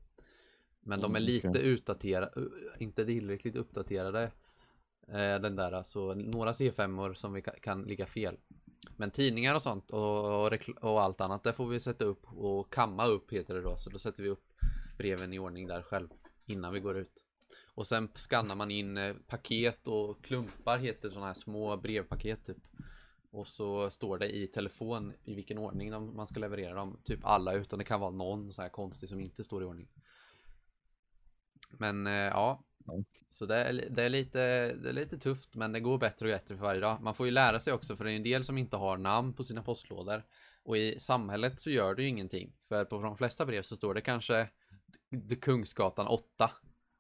Men 0.81 1.01
de 1.01 1.15
är 1.15 1.19
Mm, 1.21 1.27
lite 1.27 1.49
okej. 1.49 1.63
utdaterade, 1.63 2.31
inte 2.79 3.07
tillräckligt 3.07 3.57
uppdaterade. 3.57 4.23
Eh, 5.09 5.39
den 5.41 5.57
där, 5.57 5.73
alltså 5.73 6.15
några 6.15 6.53
C5-or 6.53 7.15
som 7.15 7.33
vi 7.33 7.41
ka- 7.41 7.61
kan 7.61 7.83
ligga 7.83 8.07
fel. 8.07 8.37
Men 8.97 9.11
tidningar 9.11 9.55
och 9.55 9.63
sånt 9.63 9.91
och, 9.91 10.53
och 10.81 11.03
allt 11.03 11.21
annat, 11.21 11.43
där 11.45 11.53
får 11.53 11.67
vi 11.67 11.81
sätta 11.81 12.05
upp 12.05 12.33
och 12.33 12.73
kamma 12.73 13.07
upp 13.07 13.33
heter 13.33 13.55
det 13.55 13.61
då. 13.63 13.77
Så 13.77 13.91
då 13.91 13.99
sätter 13.99 14.23
vi 14.23 14.29
upp 14.29 14.45
breven 14.99 15.33
i 15.33 15.39
ordning 15.39 15.67
där 15.67 15.83
själv 15.83 16.09
innan 16.47 16.73
vi 16.73 16.81
går 16.81 16.99
ut. 16.99 17.23
Och 17.75 17.87
sen 17.87 18.09
skannar 18.15 18.55
man 18.55 18.71
in 18.71 18.97
eh, 18.97 19.15
paket 19.27 19.87
och 19.87 20.25
klumpar 20.25 20.79
heter 20.79 21.09
sådana 21.09 21.27
här 21.27 21.35
små 21.35 21.77
brevpaket 21.77 22.45
typ. 22.47 22.57
Och 23.31 23.49
så 23.49 23.91
står 23.91 24.19
det 24.19 24.37
i 24.37 24.47
telefon 24.47 25.13
i 25.25 25.35
vilken 25.35 25.59
ordning 25.59 25.91
de, 25.91 26.17
man 26.17 26.27
ska 26.27 26.41
leverera 26.41 26.75
dem. 26.75 27.01
Typ 27.05 27.21
alla 27.23 27.53
utan 27.53 27.79
det 27.79 27.85
kan 27.85 28.01
vara 28.01 28.11
någon 28.11 28.53
så 28.53 28.63
här 28.63 28.69
konstig 28.69 29.09
som 29.09 29.21
inte 29.21 29.45
står 29.45 29.63
i 29.63 29.67
ordning. 29.67 29.89
Men 31.71 32.07
eh, 32.07 32.13
ja. 32.13 32.65
Så 33.31 33.47
det 33.47 33.57
är, 33.57 33.89
det, 33.91 34.03
är 34.03 34.09
lite, 34.09 34.73
det 34.73 34.89
är 34.89 34.93
lite 34.93 35.19
tufft 35.19 35.55
men 35.55 35.73
det 35.73 35.81
går 35.81 35.99
bättre 35.99 36.27
och 36.27 36.33
bättre 36.33 36.57
för 36.57 36.65
varje 36.65 36.81
dag. 36.81 37.03
Man 37.03 37.15
får 37.15 37.27
ju 37.27 37.33
lära 37.33 37.61
sig 37.61 37.73
också 37.73 37.97
för 37.97 38.05
det 38.05 38.13
är 38.13 38.17
en 38.17 38.23
del 38.23 38.45
som 38.45 38.59
inte 38.59 38.77
har 38.77 38.97
namn 38.97 39.33
på 39.33 39.45
sina 39.45 39.63
postlådor. 39.63 40.25
Och 40.63 40.77
i 40.77 41.01
samhället 41.01 41.61
så 41.61 41.71
gör 41.71 41.95
det 41.95 42.03
ju 42.03 42.09
ingenting. 42.09 42.53
För 42.69 42.85
på 42.85 43.03
de 43.03 43.17
flesta 43.17 43.47
brev 43.47 43.63
så 43.63 43.77
står 43.77 43.95
det 43.95 44.01
kanske 44.01 44.49
Kungsgatan 45.41 46.07
8. 46.07 46.51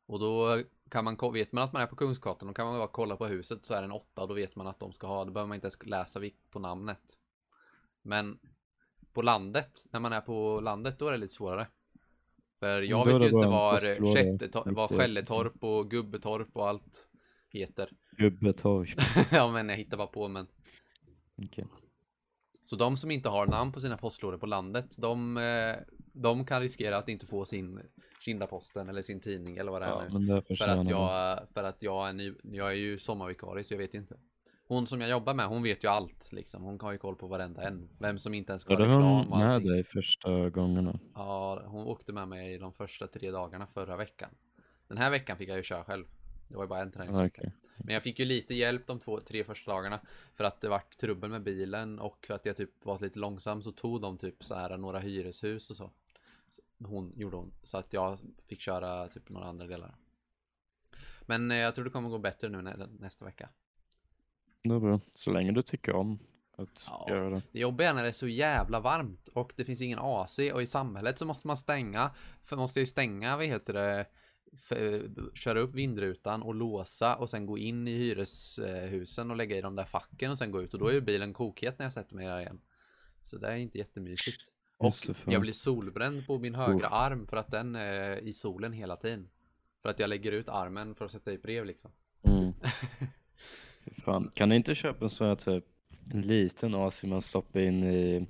Och 0.06 0.20
då 0.20 0.62
kan 0.90 1.04
man, 1.04 1.32
vet 1.32 1.52
man 1.52 1.64
att 1.64 1.72
man 1.72 1.82
är 1.82 1.86
på 1.86 1.96
Kungsgatan, 1.96 2.48
då 2.48 2.54
kan 2.54 2.66
man 2.66 2.78
bara 2.78 2.88
kolla 2.88 3.16
på 3.16 3.26
huset 3.26 3.64
så 3.64 3.74
är 3.74 3.80
det 3.80 3.84
en 3.84 3.92
8 3.92 4.22
och 4.22 4.28
då 4.28 4.34
vet 4.34 4.56
man 4.56 4.66
att 4.66 4.80
de 4.80 4.92
ska 4.92 5.06
ha, 5.06 5.24
då 5.24 5.32
behöver 5.32 5.48
man 5.48 5.54
inte 5.54 5.64
ens 5.64 5.86
läsa 5.86 6.20
på 6.50 6.58
namnet. 6.58 7.00
Men 8.02 8.38
på 9.12 9.22
landet, 9.22 9.84
när 9.90 10.00
man 10.00 10.12
är 10.12 10.20
på 10.20 10.60
landet, 10.60 10.98
då 10.98 11.08
är 11.08 11.12
det 11.12 11.18
lite 11.18 11.34
svårare. 11.34 11.66
För 12.60 12.82
jag 12.82 13.06
vet 13.06 13.22
ju 13.22 13.26
inte 13.26 13.46
var, 13.46 13.80
riktigt. 13.80 14.98
Skälletorp 14.98 15.64
och 15.64 15.90
Gubbetorp 15.90 16.48
och 16.52 16.68
allt 16.68 17.08
heter. 17.48 17.90
Gubbetorp. 18.10 18.88
ja 19.32 19.52
men 19.52 19.68
jag 19.68 19.76
hittar 19.76 19.96
bara 19.96 20.06
på 20.06 20.28
men. 20.28 20.46
Okej. 21.42 21.66
Så 22.64 22.76
de 22.76 22.96
som 22.96 23.10
inte 23.10 23.28
har 23.28 23.46
namn 23.46 23.72
på 23.72 23.80
sina 23.80 23.96
postlådor 23.96 24.38
på 24.38 24.46
landet, 24.46 24.96
de, 24.98 25.36
eh, 25.36 25.76
de 26.12 26.44
kan 26.44 26.60
riskera 26.60 26.96
att 26.96 27.08
inte 27.08 27.26
få 27.26 27.44
sin 27.44 27.80
Kindaposten 28.24 28.88
eller 28.88 29.02
sin 29.02 29.20
tidning 29.20 29.56
eller 29.56 29.72
vad 29.72 29.82
det 29.82 29.86
är 29.86 29.90
Ja, 29.90 30.04
nu. 30.08 30.18
men 30.18 30.26
det 30.26 30.56
För 30.56 30.68
att 30.68 30.88
jag, 30.88 31.48
för 31.54 31.64
att 31.64 31.76
jag 31.82 32.08
är 32.08 32.12
ny, 32.12 32.32
jag 32.42 32.68
är 32.70 32.74
ju 32.74 32.98
sommarvikarie 32.98 33.64
så 33.64 33.74
jag 33.74 33.78
vet 33.78 33.94
ju 33.94 33.98
inte. 33.98 34.16
Hon 34.66 34.86
som 34.86 35.00
jag 35.00 35.10
jobbar 35.10 35.34
med, 35.34 35.46
hon 35.46 35.62
vet 35.62 35.84
ju 35.84 35.88
allt 35.88 36.32
liksom. 36.32 36.62
Hon 36.62 36.80
har 36.80 36.92
ju 36.92 36.98
koll 36.98 37.16
på 37.16 37.26
varenda 37.26 37.62
en. 37.62 37.88
Vem 37.98 38.18
som 38.18 38.34
inte 38.34 38.52
ens 38.52 38.62
ska 38.62 38.74
ha 38.74 38.80
reklam 38.80 39.02
hon 39.02 39.28
med 39.28 39.50
allting. 39.54 39.70
dig 39.70 39.84
första 39.84 40.50
gångerna? 40.50 40.98
Ja, 41.14 41.62
hon 41.66 41.86
åkte 41.86 42.12
med 42.12 42.28
mig 42.28 42.58
de 42.58 42.72
första 42.72 43.06
tre 43.06 43.30
dagarna 43.30 43.66
förra 43.66 43.96
veckan. 43.96 44.30
Den 44.88 44.98
här 44.98 45.10
veckan 45.10 45.36
fick 45.36 45.48
jag 45.48 45.56
ju 45.56 45.62
köra 45.62 45.84
själv. 45.84 46.04
Det 46.50 46.56
var 46.56 46.64
ju 46.64 46.68
bara 46.68 46.82
en 46.82 46.90
träningsvecka. 46.92 47.40
Okej. 47.40 47.52
Men 47.76 47.94
jag 47.94 48.02
fick 48.02 48.18
ju 48.18 48.24
lite 48.24 48.54
hjälp 48.54 48.86
de 48.86 49.00
två, 49.00 49.20
tre 49.20 49.44
första 49.44 49.72
dagarna. 49.72 50.00
För 50.34 50.44
att 50.44 50.60
det 50.60 50.68
vart 50.68 50.96
trubbel 50.96 51.30
med 51.30 51.42
bilen 51.42 51.98
och 51.98 52.26
för 52.26 52.34
att 52.34 52.46
jag 52.46 52.56
typ 52.56 52.84
var 52.84 52.98
lite 52.98 53.18
långsam 53.18 53.62
så 53.62 53.72
tog 53.72 54.00
de 54.00 54.18
typ 54.18 54.44
så 54.44 54.54
här 54.54 54.76
några 54.76 54.98
hyreshus 54.98 55.70
och 55.70 55.76
så. 55.76 55.90
Hon 56.84 57.12
gjorde 57.16 57.36
hon. 57.36 57.52
Så 57.62 57.78
att 57.78 57.92
jag 57.92 58.18
fick 58.46 58.60
köra 58.60 59.08
typ 59.08 59.28
några 59.28 59.46
andra 59.46 59.66
delar. 59.66 59.94
Men 61.26 61.50
eh, 61.50 61.56
jag 61.56 61.74
tror 61.74 61.84
det 61.84 61.90
kommer 61.90 62.08
gå 62.08 62.18
bättre 62.18 62.48
nu 62.48 62.62
nä 62.62 62.76
nästa 62.98 63.24
vecka. 63.24 63.48
Det 64.62 64.74
är 64.74 64.80
bra. 64.80 65.00
Så 65.12 65.30
länge 65.30 65.52
du 65.52 65.62
tycker 65.62 65.94
om 65.94 66.18
att 66.56 66.84
Ja. 66.86 67.06
göra 67.08 67.28
det. 67.28 67.42
Det 67.52 67.60
jobbiga 67.60 67.90
är 67.90 67.94
när 67.94 68.02
det 68.02 68.08
är 68.08 68.12
så 68.12 68.28
jävla 68.28 68.80
varmt 68.80 69.28
och 69.28 69.52
det 69.56 69.64
finns 69.64 69.80
ingen 69.80 69.98
AC 69.98 70.38
och 70.54 70.62
i 70.62 70.66
samhället 70.66 71.18
så 71.18 71.26
måste 71.26 71.46
man 71.46 71.56
stänga, 71.56 72.10
för 72.42 72.56
måste 72.56 72.80
ju 72.80 72.86
stänga, 72.86 73.36
vad 73.36 73.46
heter 73.46 73.72
det, 73.72 74.06
köra 75.34 75.60
upp 75.60 75.74
vindrutan 75.74 76.42
och 76.42 76.54
låsa 76.54 77.16
och 77.16 77.30
sen 77.30 77.46
gå 77.46 77.58
in 77.58 77.88
i 77.88 77.98
hyreshusen 77.98 79.30
och 79.30 79.36
lägga 79.36 79.56
i 79.56 79.60
de 79.60 79.74
där 79.74 79.84
facken 79.84 80.30
och 80.30 80.38
sen 80.38 80.50
gå 80.50 80.62
ut 80.62 80.74
och 80.74 80.80
då 80.80 80.88
är 80.88 80.92
ju 80.92 81.00
bilen 81.00 81.32
kokhet 81.32 81.78
när 81.78 81.86
jag 81.86 81.92
sätter 81.92 82.14
mig 82.14 82.26
där 82.26 82.40
igen. 82.40 82.60
Så 83.22 83.38
det 83.38 83.48
är 83.48 83.56
inte 83.56 83.78
jättemysigt. 83.78 84.40
Och 84.76 84.94
jag 85.26 85.40
blir 85.40 85.52
solbränd 85.52 86.26
på 86.26 86.38
min 86.38 86.54
högra 86.54 86.88
arm 86.88 87.26
för 87.26 87.36
att 87.36 87.50
den 87.50 87.76
är 87.76 88.16
i 88.16 88.32
solen 88.32 88.72
hela 88.72 88.96
tiden. 88.96 89.28
För 89.82 89.88
att 89.88 89.98
jag 89.98 90.10
lägger 90.10 90.32
ut 90.32 90.48
armen 90.48 90.94
för 90.94 91.04
att 91.04 91.12
sätta 91.12 91.32
i 91.32 91.38
brev 91.38 91.64
liksom. 91.64 91.90
Mm. 92.22 92.52
Fan. 94.04 94.30
Kan 94.34 94.48
ni 94.48 94.56
inte 94.56 94.74
köpa 94.74 95.04
en 95.04 95.10
sån 95.10 95.26
här 95.26 95.34
typ 95.34 95.64
en 96.12 96.20
liten 96.20 96.74
AC 96.74 97.04
man 97.04 97.22
stoppar 97.22 97.60
in 97.60 97.84
i 97.84 98.26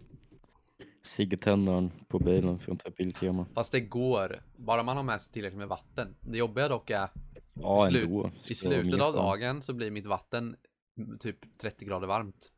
ciggtändaren 1.02 1.90
på 2.08 2.18
bilen 2.18 2.58
från 2.58 2.78
typ 2.78 2.96
Biltema? 2.96 3.46
Fast 3.54 3.72
det 3.72 3.80
går, 3.80 4.42
bara 4.56 4.82
man 4.82 4.96
har 4.96 5.04
med 5.04 5.20
sig 5.20 5.32
tillräckligt 5.32 5.58
med 5.58 5.68
vatten. 5.68 6.16
Det 6.20 6.38
jobbiga 6.38 6.68
dock 6.68 6.90
är 6.90 7.08
Ja, 7.54 7.86
Slut- 7.90 8.04
ändå. 8.04 8.30
I 8.48 8.54
slutet 8.54 9.00
av 9.00 9.12
dagen 9.14 9.62
så 9.62 9.72
blir 9.72 9.90
mitt 9.90 10.06
vatten 10.06 10.56
mm, 10.98 11.18
typ 11.18 11.58
30 11.58 11.84
grader 11.84 12.06
varmt. 12.06 12.52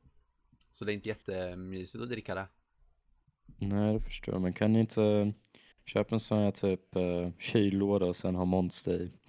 Så 0.70 0.84
det 0.84 0.92
är 0.92 0.94
inte 0.94 1.08
jättemysigt 1.08 2.02
att 2.02 2.10
dricka 2.10 2.34
det. 2.34 2.46
Nej, 3.58 3.94
det 3.94 4.00
förstår 4.00 4.34
jag. 4.34 4.42
Men 4.42 4.52
kan 4.52 4.72
ni 4.72 4.78
inte 4.78 5.32
köpa 5.84 6.14
en 6.14 6.20
sån 6.20 6.38
här 6.38 6.50
typ 6.50 6.96
uh, 6.96 7.30
kyllåda 7.38 8.06
och 8.06 8.16
sen 8.16 8.34
ha 8.34 8.44
Monster 8.44 9.02
i? 9.02 9.12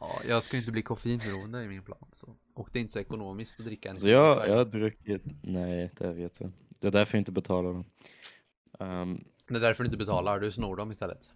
Ja, 0.00 0.20
jag 0.28 0.42
ska 0.42 0.56
ju 0.56 0.60
inte 0.60 0.72
bli 0.72 0.82
koffeinberoende 0.82 1.64
i 1.64 1.68
min 1.68 1.82
plan. 1.82 2.08
Så. 2.12 2.36
Och 2.54 2.68
det 2.72 2.78
är 2.78 2.80
inte 2.80 2.92
så 2.92 2.98
ekonomiskt 2.98 3.60
att 3.60 3.66
dricka 3.66 3.90
en 3.90 3.96
Så 3.96 4.08
jag, 4.08 4.48
jag 4.48 4.56
har 4.56 4.64
druckit, 4.64 5.22
nej 5.42 5.90
det 5.98 6.12
vet 6.12 6.40
jag. 6.40 6.52
Det 6.82 6.88
är 6.88 6.92
därför 6.92 7.16
jag 7.18 7.20
inte 7.20 7.32
betalar 7.32 7.72
dem. 7.72 7.84
Ehm, 8.80 9.24
Det 9.48 9.56
är 9.56 9.60
därför 9.60 9.82
du 9.84 9.86
inte 9.86 9.96
betalar, 9.96 10.40
du 10.40 10.52
snor 10.52 10.76
dem 10.76 10.90
istället. 10.90 11.30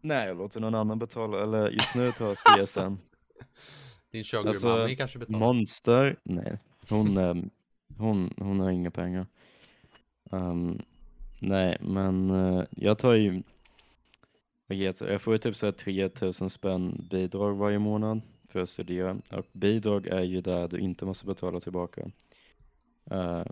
nej, 0.00 0.28
jag 0.28 0.36
låter 0.36 0.60
någon 0.60 0.74
annan 0.74 0.98
betala, 0.98 1.42
eller 1.42 1.70
just 1.70 1.94
nu 1.94 2.12
tar 2.12 2.26
jag 2.26 2.36
CSN. 2.66 2.96
Din 4.10 4.24
sugar 4.24 4.46
Alltså, 4.46 4.68
mommy 4.68 4.96
kanske 4.96 5.18
betalar. 5.18 5.38
Monster, 5.38 6.18
nej. 6.22 6.58
Hon, 6.88 7.16
ehm, 7.16 7.50
hon, 7.98 8.34
hon 8.36 8.60
har 8.60 8.70
inga 8.70 8.90
pengar. 8.90 9.26
Ehm, 10.32 10.78
nej, 11.40 11.76
men 11.80 12.30
eh, 12.30 12.64
jag 12.70 12.98
tar 12.98 13.14
ju, 13.14 13.42
vad 14.66 14.78
heter 14.78 15.06
det? 15.06 15.12
jag 15.12 15.22
får 15.22 15.34
ju 15.34 15.38
typ 15.38 15.56
såhär 15.56 15.72
3000 15.72 16.50
spänn 16.50 17.06
bidrag 17.10 17.54
varje 17.56 17.78
månad 17.78 18.20
för 18.48 18.60
att 18.60 18.70
studera. 18.70 19.16
Och 19.30 19.46
bidrag 19.52 20.06
är 20.06 20.22
ju 20.22 20.40
där 20.40 20.68
du 20.68 20.78
inte 20.78 21.04
måste 21.04 21.26
betala 21.26 21.60
tillbaka. 21.60 22.10
Eh, 23.10 23.44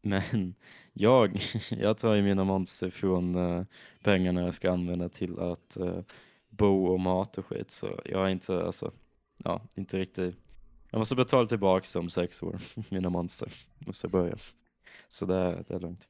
men 0.00 0.54
jag, 0.92 1.40
jag 1.70 1.98
tar 1.98 2.14
ju 2.14 2.22
mina 2.22 2.44
monster 2.44 2.90
från 2.90 3.36
uh, 3.36 3.64
pengarna 4.02 4.40
jag 4.40 4.54
ska 4.54 4.72
använda 4.72 5.08
till 5.08 5.38
att 5.38 5.76
eh, 5.76 6.00
bo 6.48 6.86
och 6.86 7.00
mat 7.00 7.38
och 7.38 7.46
skit. 7.46 7.70
Så 7.70 8.00
jag 8.04 8.18
har 8.18 8.28
inte, 8.28 8.64
alltså, 8.64 8.92
ja, 9.36 9.62
inte 9.74 9.98
riktigt. 9.98 10.36
Jag 10.90 10.98
måste 10.98 11.16
betala 11.16 11.46
tillbaka 11.46 11.98
om 11.98 12.10
sex 12.10 12.42
år, 12.42 12.58
mina 12.90 13.10
monster. 13.10 13.52
Måste 13.78 14.04
jag 14.06 14.12
börja. 14.12 14.36
Så 15.08 15.26
det 15.26 15.36
är, 15.36 15.64
det 15.68 15.74
är 15.74 15.80
lugnt. 15.80 16.08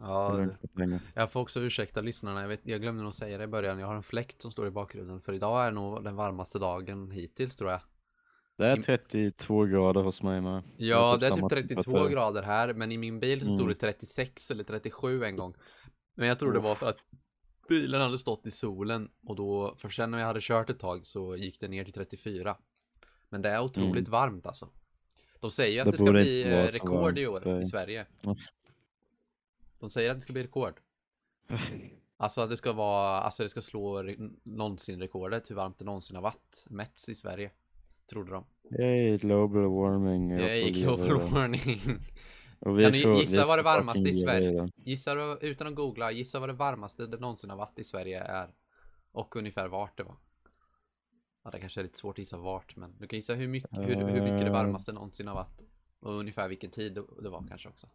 Ja, 0.00 0.40
är 0.40 1.00
jag 1.14 1.32
får 1.32 1.40
också 1.40 1.60
ursäkta 1.60 2.00
lyssnarna. 2.00 2.40
Jag, 2.40 2.48
vet, 2.48 2.60
jag 2.62 2.80
glömde 2.80 3.02
nog 3.02 3.14
säga 3.14 3.38
det 3.38 3.44
i 3.44 3.46
början. 3.46 3.78
Jag 3.78 3.86
har 3.86 3.94
en 3.94 4.02
fläkt 4.02 4.42
som 4.42 4.52
står 4.52 4.66
i 4.66 4.70
bakgrunden. 4.70 5.20
För 5.20 5.32
idag 5.32 5.66
är 5.66 5.72
nog 5.72 6.04
den 6.04 6.16
varmaste 6.16 6.58
dagen 6.58 7.10
hittills 7.10 7.56
tror 7.56 7.70
jag. 7.70 7.80
Det 8.58 8.66
är 8.66 8.76
Im- 8.76 8.82
32 8.82 9.64
grader 9.64 10.02
hos 10.02 10.22
mig 10.22 10.40
med. 10.40 10.62
Ja, 10.76 11.16
det 11.16 11.26
är 11.26 11.30
samma 11.30 11.48
typ 11.48 11.58
32 11.58 11.82
temperatur. 11.82 12.10
grader 12.10 12.42
här, 12.42 12.72
men 12.74 12.92
i 12.92 12.98
min 12.98 13.20
bil 13.20 13.40
så 13.40 13.46
stod 13.46 13.60
Mm. 13.60 13.68
det 13.68 13.74
36 13.74 14.50
eller 14.50 14.64
37 14.64 15.24
en 15.24 15.36
gång. 15.36 15.54
Men 16.14 16.28
jag 16.28 16.38
tror 16.38 16.52
det 16.52 16.60
var 16.60 16.74
för 16.74 16.86
att 16.88 16.98
bilen 17.68 18.00
hade 18.00 18.18
stått 18.18 18.46
i 18.46 18.50
solen 18.50 19.10
och 19.26 19.36
då, 19.36 19.74
för 19.76 19.88
sen 19.88 20.10
när 20.10 20.18
jag 20.18 20.26
hade 20.26 20.40
kört 20.42 20.70
ett 20.70 20.78
tag 20.78 21.06
så 21.06 21.36
gick 21.36 21.60
det 21.60 21.68
ner 21.68 21.84
till 21.84 21.92
34. 21.92 22.56
Men 23.28 23.42
det 23.42 23.48
är 23.48 23.60
otroligt 23.62 24.08
varmt 24.08 24.46
alltså. 24.46 24.68
De 25.40 25.50
säger 25.50 25.80
att 25.80 25.84
Det 25.84 25.90
det, 25.90 25.96
ska 25.98 26.12
bli 26.12 26.42
eh, 26.42 26.64
rekord 26.66 27.18
i 27.18 27.26
år 27.26 27.48
eh. 27.48 27.60
i 27.60 27.64
Sverige. 27.66 28.06
De 29.80 29.90
säger 29.90 30.10
att 30.10 30.16
det 30.16 30.22
ska 30.22 30.32
bli 30.32 30.42
rekord. 30.42 30.80
Alltså 32.20 32.40
att 32.40 32.50
det 32.50 32.56
ska 32.56 32.72
vara, 32.72 33.20
alltså 33.20 33.42
det 33.42 33.48
ska 33.48 33.62
slå 33.62 34.02
någonsin 34.42 35.00
rekordet 35.00 35.50
hur 35.50 35.54
varmt 35.54 35.78
det 35.78 35.84
någonsin 35.84 36.16
har 36.16 36.22
varit 36.22 36.64
mätts 36.70 37.08
i 37.08 37.14
Sverige. 37.14 37.50
Trodde 38.10 38.30
de. 38.30 38.44
Yay, 38.70 39.18
global 39.18 39.62
warming. 39.62 40.38
Gick 40.38 40.76
global 40.76 41.20
warning. 41.20 41.80
Och 42.60 42.78
vi 42.78 42.82
Kan 42.82 42.92
du 42.92 43.20
gissa 43.20 43.46
vad 43.46 43.58
det 43.58 43.62
varmaste 43.62 44.08
i 44.08 44.14
Sverige-. 44.14 44.68
Gissa 44.76 45.38
utan 45.40 45.66
att 45.66 45.74
googla, 45.74 46.12
gissa 46.12 46.40
vad 46.40 46.48
det 46.48 46.52
varmaste 46.52 47.06
det 47.06 47.20
någonsin 47.20 47.50
har 47.50 47.56
varit 47.56 47.78
i 47.78 47.84
Sverige 47.84 48.20
är. 48.20 48.50
Och 49.12 49.36
ungefär 49.36 49.68
vart 49.68 49.96
det 49.96 50.02
var. 50.02 50.16
Ja, 51.44 51.50
det 51.50 51.60
kanske 51.60 51.80
är 51.80 51.82
lite 51.82 51.98
svårt 51.98 52.14
att 52.14 52.18
gissa 52.18 52.36
vart, 52.36 52.76
men 52.76 52.94
du 52.98 53.06
kan 53.06 53.16
gissa 53.16 53.34
hur 53.34 53.48
mycket, 53.48 53.78
hur, 53.78 53.94
hur 53.94 54.22
mycket 54.22 54.38
det 54.38 54.46
Eh. 54.46 54.52
varmaste 54.52 54.92
någonsin 54.92 55.26
har 55.28 55.34
varit. 55.34 55.62
Och 56.00 56.12
ungefär 56.12 56.48
vilken 56.48 56.70
tid 56.70 56.94
det, 57.22 57.28
var 57.28 57.44
kanske 57.48 57.68
också. 57.68 57.88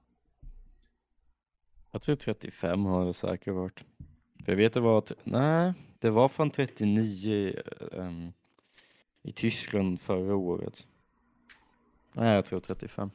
Jag 1.91 2.01
tror 2.01 2.15
35 2.15 2.85
har 2.85 3.05
det 3.05 3.13
säkert 3.13 3.53
varit. 3.53 3.83
För 4.45 4.51
jag 4.51 4.57
vet 4.57 4.73
det 4.73 4.79
var, 4.79 5.03
nej, 5.23 5.73
det 5.99 6.09
var 6.09 6.29
fan 6.29 6.49
39 6.51 7.55
ehm, 7.91 8.33
i 9.23 9.31
Tyskland 9.33 10.01
förra 10.01 10.35
året. 10.35 10.87
Nej, 12.13 12.35
jag 12.35 12.45
tror 12.45 12.59
35. 12.59 13.11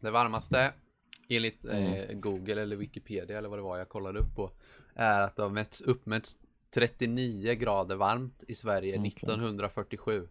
Det 0.00 0.10
varmaste, 0.10 0.72
enligt 1.28 1.64
Mm. 1.64 1.92
eh, 1.92 2.16
Google 2.18 2.62
eller 2.62 2.76
Wikipedia 2.76 3.38
eller 3.38 3.48
vad 3.48 3.58
det 3.58 3.62
var 3.62 3.78
jag 3.78 3.88
kollade 3.88 4.18
upp 4.18 4.34
på, 4.34 4.50
är 4.94 5.20
att 5.20 5.36
det 5.36 5.42
har 5.42 5.50
mätts, 5.50 5.80
uppmätts 5.80 6.38
39 6.74 7.54
grader 7.54 7.96
varmt 7.96 8.44
i 8.48 8.54
Sverige 8.54 8.98
Okej. 8.98 9.08
1947. 9.08 10.28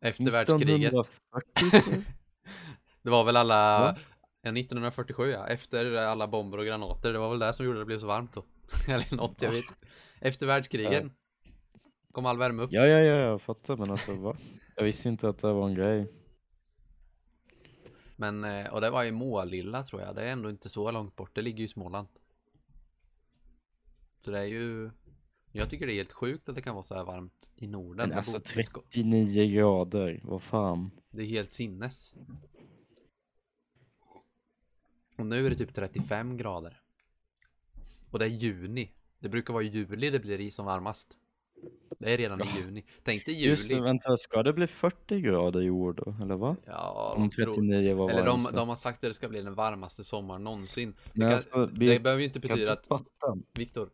Efter 0.00 0.30
världskriget. 0.30 0.94
1947? 0.94 2.04
Det 3.02 3.10
var 3.10 3.24
väl 3.24 3.36
alla, 3.36 3.96
ja, 4.42 4.50
1947 4.50 5.30
ja, 5.30 5.46
efter 5.46 5.94
alla 5.94 6.28
bomber 6.28 6.58
och 6.58 6.66
granater, 6.66 7.12
det 7.12 7.18
var 7.18 7.30
väl 7.30 7.38
det 7.38 7.54
som 7.54 7.66
gjorde 7.66 7.78
det 7.78 7.84
blev 7.84 7.98
så 7.98 8.06
varmt 8.06 8.32
då. 8.32 8.44
Eller 8.88 9.16
något, 9.16 9.42
jag 9.42 9.50
vet 9.50 9.64
Efter 10.20 10.46
världskrigen 10.46 11.12
kom 12.14 12.26
all 12.26 12.38
värme 12.38 12.62
upp. 12.62 12.72
Ja, 12.72 12.86
ja, 12.86 12.98
ja, 12.98 13.14
jag 13.16 13.42
fattar, 13.42 13.76
men 13.76 13.90
alltså 13.90 14.14
va? 14.14 14.36
Jag 14.76 14.84
visste 14.84 15.08
inte 15.08 15.28
att 15.28 15.38
det 15.38 15.52
var 15.52 15.68
en 15.68 15.74
grej. 15.74 16.12
Men, 18.16 18.44
eh, 18.44 18.72
och 18.74 18.80
det 18.80 18.90
var 18.90 19.04
i 19.04 19.12
Målilla 19.12 19.82
tror 19.82 20.02
jag, 20.02 20.14
det 20.16 20.24
är 20.24 20.32
ändå 20.32 20.50
inte 20.50 20.68
så 20.68 20.90
långt 20.90 21.16
bort, 21.16 21.34
det 21.34 21.42
ligger 21.42 21.58
ju 21.58 21.64
i 21.64 21.68
Småland. 21.68 22.08
Så 24.18 24.30
det 24.30 24.38
är 24.38 24.44
ju, 24.44 24.90
jag 25.52 25.70
tycker 25.70 25.86
det 25.86 25.92
är 25.92 25.96
helt 25.96 26.12
sjukt 26.12 26.48
att 26.48 26.54
det 26.54 26.62
kan 26.62 26.74
vara 26.74 26.82
så 26.82 26.94
här 26.94 27.04
varmt 27.04 27.50
i 27.56 27.66
Norden. 27.66 28.08
Men 28.08 28.18
alltså 28.18 28.32
borde- 28.32 28.44
det 28.54 28.62
ska- 28.62 28.80
39 28.80 29.46
grader, 29.46 30.20
vad 30.24 30.42
fan. 30.42 30.90
Det 31.10 31.22
är 31.22 31.26
helt 31.26 31.50
sinnes. 31.50 32.14
Och 35.18 35.26
nu 35.26 35.46
är 35.46 35.50
det 35.50 35.56
typ 35.56 35.74
35 35.74 36.36
grader. 36.36 36.80
Och 38.10 38.18
det 38.18 38.24
är 38.24 38.28
juni. 38.28 38.90
Det 39.18 39.28
brukar 39.28 39.54
vara 39.54 39.62
juli 39.62 40.10
det 40.10 40.20
blir 40.20 40.40
i 40.40 40.50
som 40.50 40.66
varmast. 40.66 41.16
Det 41.98 42.12
är 42.14 42.18
redan 42.18 42.40
i 42.40 42.44
juni. 42.58 42.84
Tänk 43.02 43.26
dig 43.26 43.46
Just 43.46 43.68
det, 43.68 43.74
juli. 43.74 43.84
vänta, 43.84 44.16
ska 44.16 44.42
det 44.42 44.52
bli 44.52 44.66
40 44.66 45.20
grader 45.20 45.62
i 45.62 45.70
år 45.70 45.92
då, 45.92 46.14
eller 46.22 46.34
vad? 46.36 46.56
Ja, 46.66 47.12
Om 47.16 47.22
de 47.22 47.30
tror... 47.30 47.54
39 47.54 47.94
var 47.94 48.10
Eller 48.10 48.26
de, 48.26 48.46
de 48.52 48.68
har 48.68 48.76
sagt 48.76 49.04
att 49.04 49.10
det 49.10 49.14
ska 49.14 49.28
bli 49.28 49.42
den 49.42 49.54
varmaste 49.54 50.04
sommaren 50.04 50.44
någonsin. 50.44 50.94
Det, 51.12 51.20
kan, 51.20 51.32
alltså, 51.32 51.68
vi 51.72 51.86
det 51.86 52.00
behöver 52.00 52.20
ju 52.20 52.26
inte 52.26 52.40
betyda 52.40 52.72
att. 52.72 52.88
Viktor, 53.54 53.90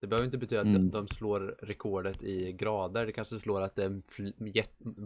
det 0.00 0.06
behöver 0.06 0.24
inte 0.24 0.38
betyda 0.38 0.60
att 0.60 0.66
Mm. 0.66 0.90
de, 0.90 1.08
slår 1.08 1.56
rekordet 1.62 2.22
i 2.22 2.52
grader. 2.52 3.06
Det 3.06 3.12
kanske 3.12 3.38
slår 3.38 3.60
att 3.60 3.76
det 3.76 3.84
är 3.84 4.00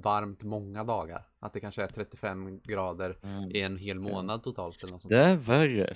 varmt 0.02 0.42
många 0.42 0.84
dagar. 0.84 1.22
Att 1.40 1.52
det 1.52 1.60
kanske 1.60 1.82
är 1.82 1.86
35 1.86 2.60
grader 2.64 3.18
Mm. 3.22 3.50
i 3.50 3.60
en 3.60 3.76
hel 3.76 4.00
månad 4.00 4.42
totalt 4.42 4.82
eller 4.82 4.92
något 4.92 5.00
sånt. 5.00 5.10
Det 5.10 5.20
är 5.24 5.36
värre. 5.36 5.94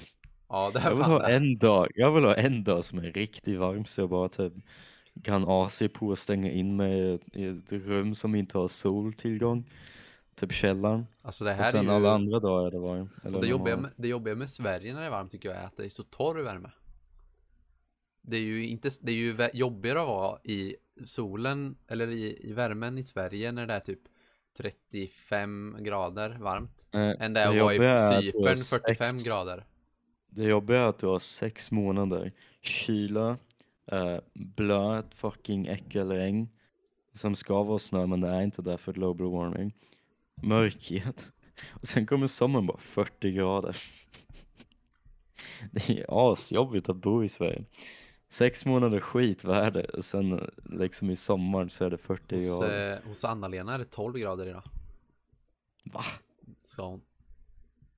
Ja, 0.49 0.71
det 0.75 0.79
är 0.79 0.85
Jag 0.85 0.95
vill 0.95 1.05
ha 1.05 1.19
det. 1.19 1.35
en 1.37 1.59
dag, 1.59 1.89
jag 1.95 2.13
vill 2.13 2.25
ha 2.25 2.35
en 2.35 2.65
dag 2.65 2.85
som 2.85 2.99
är 2.99 3.03
riktigt 3.13 3.59
varm 3.59 3.85
så 3.85 4.01
jag 4.01 4.09
bara 4.11 4.29
typ 4.29 4.53
kan 5.23 5.45
AC 5.49 5.83
på 5.95 6.09
och 6.09 6.19
stänga 6.19 6.51
in 6.51 6.77
mig 6.77 7.21
i 7.33 7.47
ett- 7.47 7.73
rum 7.73 8.15
som 8.15 8.35
inte 8.35 8.59
har 8.59 8.69
soltillgång. 8.69 9.71
Typ 10.35 10.53
källaren. 10.53 11.07
Alltså 11.23 11.45
det 11.45 11.51
Och 11.51 11.57
här 11.57 11.67
är 11.69 11.73
sen 11.73 11.85
ju... 11.85 11.91
alla 11.91 12.13
andra 12.13 12.41
dagar 12.41 12.67
är 12.67 12.71
det 12.71 12.79
varmt. 12.79 13.11
Eller 13.25 13.37
Och 13.37 13.43
det, 13.43 13.49
jobbiga 13.49 13.77
med, 13.77 13.91
det 13.97 14.09
jobbiga 14.09 14.35
med 14.35 14.51
Sverige 14.51 14.95
när 14.95 15.01
det 15.01 15.07
är 15.07 15.11
varmt 15.11 15.31
tycker 15.31 15.49
jag 15.49 15.59
är 15.59 15.65
att 15.67 15.77
det 15.77 15.85
är 15.85 15.89
så 15.89 16.03
torr 16.03 16.39
värme. 16.43 16.71
Det 18.23 18.37
är 18.37 18.41
ju 18.41 18.67
inte, 18.69 18.91
det 19.03 19.13
är 19.13 19.17
ju 19.17 19.49
jobbigare 19.53 20.01
att 20.01 20.07
vara 20.07 20.39
i 20.45 20.77
solen 21.05 21.77
eller 21.89 22.09
i, 22.11 22.49
i 22.49 22.53
värmen 22.53 22.99
i 22.99 23.03
Sverige 23.03 23.53
när 23.53 23.67
det 23.67 23.75
är 23.75 23.81
typ 23.81 24.01
35 24.57 25.77
grader 25.81 26.37
varmt. 26.41 26.87
Eh, 26.95 27.01
Än 27.25 27.35
det 27.35 27.41
är 27.41 27.49
att 27.49 27.57
vara 27.63 27.75
är 27.75 28.23
i 28.23 28.33
Cypern 28.33 28.57
45 28.57 29.07
sex- 29.07 29.25
grader. 29.25 29.65
Det 30.31 30.45
jobbiga 30.45 30.79
är 30.79 30.87
att 30.89 30.99
du 30.99 31.07
har 31.07 31.19
sex 31.19 31.71
månader 31.71 32.33
kyla, 32.63 33.39
eh, 33.93 34.19
blöt 34.35 35.15
fucking 35.15 35.67
äckelregn 35.67 36.49
som 37.13 37.35
ska 37.37 37.63
vara 37.63 37.79
snö 37.79 38.07
men 38.07 38.21
det 38.21 38.29
är 38.29 38.43
inte 38.43 38.63
där 38.63 38.77
för 38.77 38.93
global 38.93 39.31
warming. 39.31 39.75
Mörkhet. 40.43 41.33
Och 41.69 41.87
sen 41.89 42.07
kommer 42.07 42.27
sommaren 42.27 42.67
bara 42.67 42.79
40 42.79 43.31
grader. 43.33 43.77
Det 45.73 45.91
är 45.91 46.33
asjobbigt 46.33 46.89
att 46.89 46.97
bo 46.97 47.25
i 47.25 47.29
Sverige. 47.29 47.65
Sex 48.29 48.67
månader 48.67 49.01
skitväder 49.01 49.97
och 49.97 50.05
sen 50.05 50.33
eh, 50.33 50.45
liksom 50.65 51.11
i 51.11 51.17
sommar 51.17 51.69
så 51.69 51.85
är 51.85 51.91
det 51.91 51.99
40 51.99 52.35
Hos, 52.35 52.47
grader. 52.61 52.93
eh, 52.93 53.09
hos 53.09 53.25
Anna-Lena 53.25 53.75
är 53.75 53.79
det 53.79 53.85
12 53.85 54.19
grader 54.19 54.47
idag. 54.47 54.63
Va? 55.85 56.05
Sa 56.65 56.87
hon. 56.91 57.01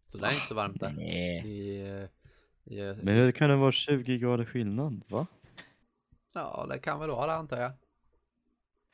Så 0.06 0.18
det 0.18 0.26
är 0.26 0.32
inte 0.34 0.46
så 0.46 0.54
varmt 0.54 0.80
där. 0.80 0.92
Nej. 0.96 1.46
I, 1.46 1.80
eh, 1.88 2.74
i, 2.74 2.94
Men 3.02 3.14
hur 3.16 3.32
kan 3.32 3.50
det 3.50 3.56
vara 3.56 3.72
20 3.72 4.18
grader 4.18 4.44
skillnad? 4.44 5.02
Va? 5.08 5.26
Ja, 6.34 6.66
det 6.70 6.78
kan 6.78 7.00
väl 7.00 7.10
vara 7.10 7.26
det 7.26 7.34
antar 7.34 7.60
jag. 7.60 7.72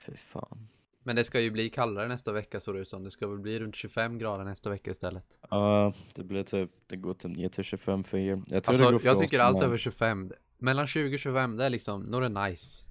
Fy 0.07 0.17
fan. 0.17 0.69
Men 1.03 1.17
det 1.17 1.25
ska 1.25 1.41
ju 1.41 1.51
bli 1.51 1.71
kallare 1.71 2.09
nästa 2.09 2.33
vecka 2.33 2.61
så 2.61 2.73
det 2.73 2.85
som. 2.85 3.05
Det 3.05 3.11
ska 3.11 3.29
väl 3.29 3.39
bli 3.39 3.59
runt 3.59 3.77
25 3.77 4.19
grader 4.19 4.45
nästa 4.45 4.71
vecka 4.71 4.91
istället. 4.91 5.39
Ja, 5.51 5.93
det 6.15 6.25
blir 6.25 6.43
typ, 6.43 6.71
det 6.87 6.97
går 6.97 7.15
typ 7.15 7.37
ner 7.37 7.49
till 7.49 7.65
25 7.65 8.05
för 8.05 8.19
er. 8.19 8.43
Jag 8.47 8.65
tror 8.65 8.79
det 8.79 8.87
Alltså 8.87 9.07
jag 9.07 9.19
tycker 9.19 9.39
allt 9.41 9.63
över 9.63 9.77
25 9.77 10.33
Mellan 10.59 10.87
20 10.87 11.15
och 11.15 11.19
25 11.19 11.57
det 11.57 11.65
är 11.65 11.71
liksom, 11.71 12.11
då 12.11 12.19
är 12.19 12.23
det 12.29 12.49
nice 12.49 12.85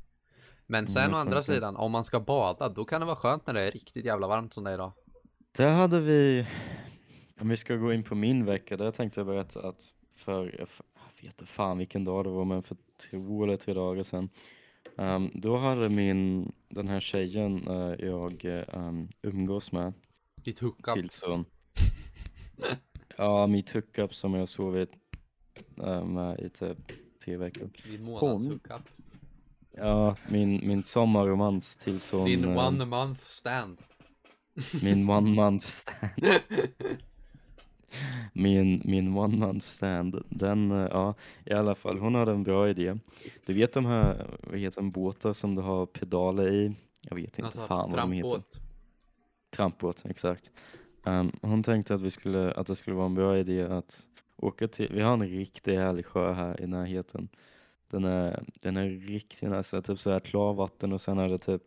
Men 0.65 0.87
sen 0.87 1.03
Mm, 1.03 1.15
å 1.15 1.17
andra 1.17 1.41
sidan, 1.41 1.75
om 1.75 1.91
man 1.91 2.03
ska 2.03 2.19
bada 2.19 2.69
Då 2.69 2.85
kan 2.85 3.01
det 3.01 3.05
vara 3.05 3.15
skönt 3.15 3.47
när 3.47 3.53
det 3.53 3.61
är 3.61 3.71
riktigt 3.71 4.05
jävla 4.05 4.27
varmt 4.27 4.53
som 4.53 4.63
det 4.63 4.69
är 4.69 4.73
idag 4.73 4.91
Där 5.57 5.71
hade 5.71 5.99
vi, 5.99 6.47
om 7.39 7.49
vi 7.49 7.57
ska 7.57 7.75
gå 7.75 7.93
in 7.93 8.03
på 8.03 8.15
min 8.15 8.45
vecka, 8.45 8.77
där 8.77 8.91
tänkte 8.91 9.19
jag 9.19 9.27
berätta 9.27 9.67
att 9.67 9.81
för, 10.15 10.67
vet 11.25 11.49
fan 11.49 11.77
vilken 11.77 12.03
dag 12.03 12.25
det 12.25 12.29
var, 12.29 12.45
men 12.45 12.63
för 12.63 12.77
två 12.97 13.43
eller 13.43 13.57
tre 13.57 13.73
dagar 13.73 14.03
sedan. 14.03 14.29
ehm, 14.97 15.31
då 15.33 15.57
hade 15.57 15.89
min, 15.89 16.51
den 16.69 16.87
här 16.87 16.99
tjejen 16.99 17.67
eh, 17.67 18.05
jag 18.05 18.65
um, 18.73 19.09
umgås 19.21 19.71
med, 19.71 19.93
Ditt 20.35 20.59
hookup 20.59 20.93
tillstånd. 20.93 21.45
Ja, 23.17 23.47
mitt 23.47 23.73
hookup 23.73 24.15
som 24.15 24.33
jag 24.33 24.49
sovit 24.49 24.89
uh, 25.81 26.05
med 26.05 26.39
i 26.39 26.49
typ 26.49 26.77
tre 27.25 27.37
veckor. 27.37 27.69
Din 27.83 28.03
månads 28.03 28.47
hookup 28.47 28.89
Ja, 29.71 30.15
min, 30.29 30.67
min 30.67 30.83
sommarromans 30.83 31.75
tills 31.75 32.11
hon, 32.11 32.25
Din 32.25 32.43
eh, 32.43 32.67
one 32.67 32.85
month 32.85 33.21
stand 33.21 33.77
min 34.81 35.09
one 35.17 35.35
month 35.35 35.65
stand. 35.65 36.11
Min, 38.33 38.81
min 38.85 39.17
one 39.17 39.37
month 39.37 39.67
stand, 39.67 40.23
den, 40.29 40.71
eh, 40.71 40.87
ja, 40.91 41.13
i 41.45 41.53
alla 41.53 41.75
fall, 41.75 41.99
hon 41.99 42.15
hade 42.15 42.31
en 42.31 42.43
bra 42.43 42.69
idé. 42.69 42.97
Du 43.45 43.53
vet 43.53 43.73
de 43.73 43.85
här, 43.85 44.27
vad 44.43 44.59
heter 44.59 44.81
de, 44.81 44.91
båtar 44.91 45.33
som 45.33 45.55
du 45.55 45.61
har 45.61 45.85
pedaler 45.85 46.53
i? 46.53 46.75
Jag 47.01 47.15
vet 47.15 47.25
inte 47.25 47.43
Alltså 47.43 47.61
fan 47.61 47.91
vad 47.91 47.99
de 47.99 48.11
heter. 48.11 48.41
trampbåt 49.49 50.05
exakt. 50.05 50.51
Ehm, 51.05 51.31
hon 51.41 51.63
tänkte 51.63 51.95
att, 51.95 52.01
vi 52.01 52.11
skulle, 52.11 52.51
att 52.51 52.67
det 52.67 52.75
skulle 52.75 52.95
vara 52.95 53.05
en 53.05 53.15
bra 53.15 53.37
idé 53.37 53.61
att 53.63 54.03
åka 54.37 54.67
till, 54.67 54.89
vi 54.93 55.01
har 55.01 55.13
en 55.13 55.27
riktigt 55.29 55.75
härlig 55.75 56.05
sjö 56.05 56.33
här 56.33 56.61
i 56.61 56.67
närheten. 56.67 57.29
Den 57.87 58.05
är, 58.05 58.43
den 58.61 58.77
är 58.77 58.89
riktigt 58.89 59.49
nice, 59.49 59.81
typ 59.81 59.99
så 59.99 60.11
här 60.11 60.19
klarvatten 60.19 60.93
och 60.93 61.01
sen 61.01 61.17
är 61.17 61.29
det 61.29 61.37
typ 61.37 61.61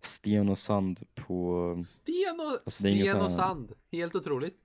sten 0.00 0.48
och 0.48 0.58
sand 0.58 1.00
på 1.14 1.78
Sten 1.84 2.40
och, 2.40 2.52
Alltså, 2.64 2.70
sten 2.70 3.20
och 3.20 3.30
sand 3.30 3.72
Helt 3.92 4.14
otroligt 4.14 4.56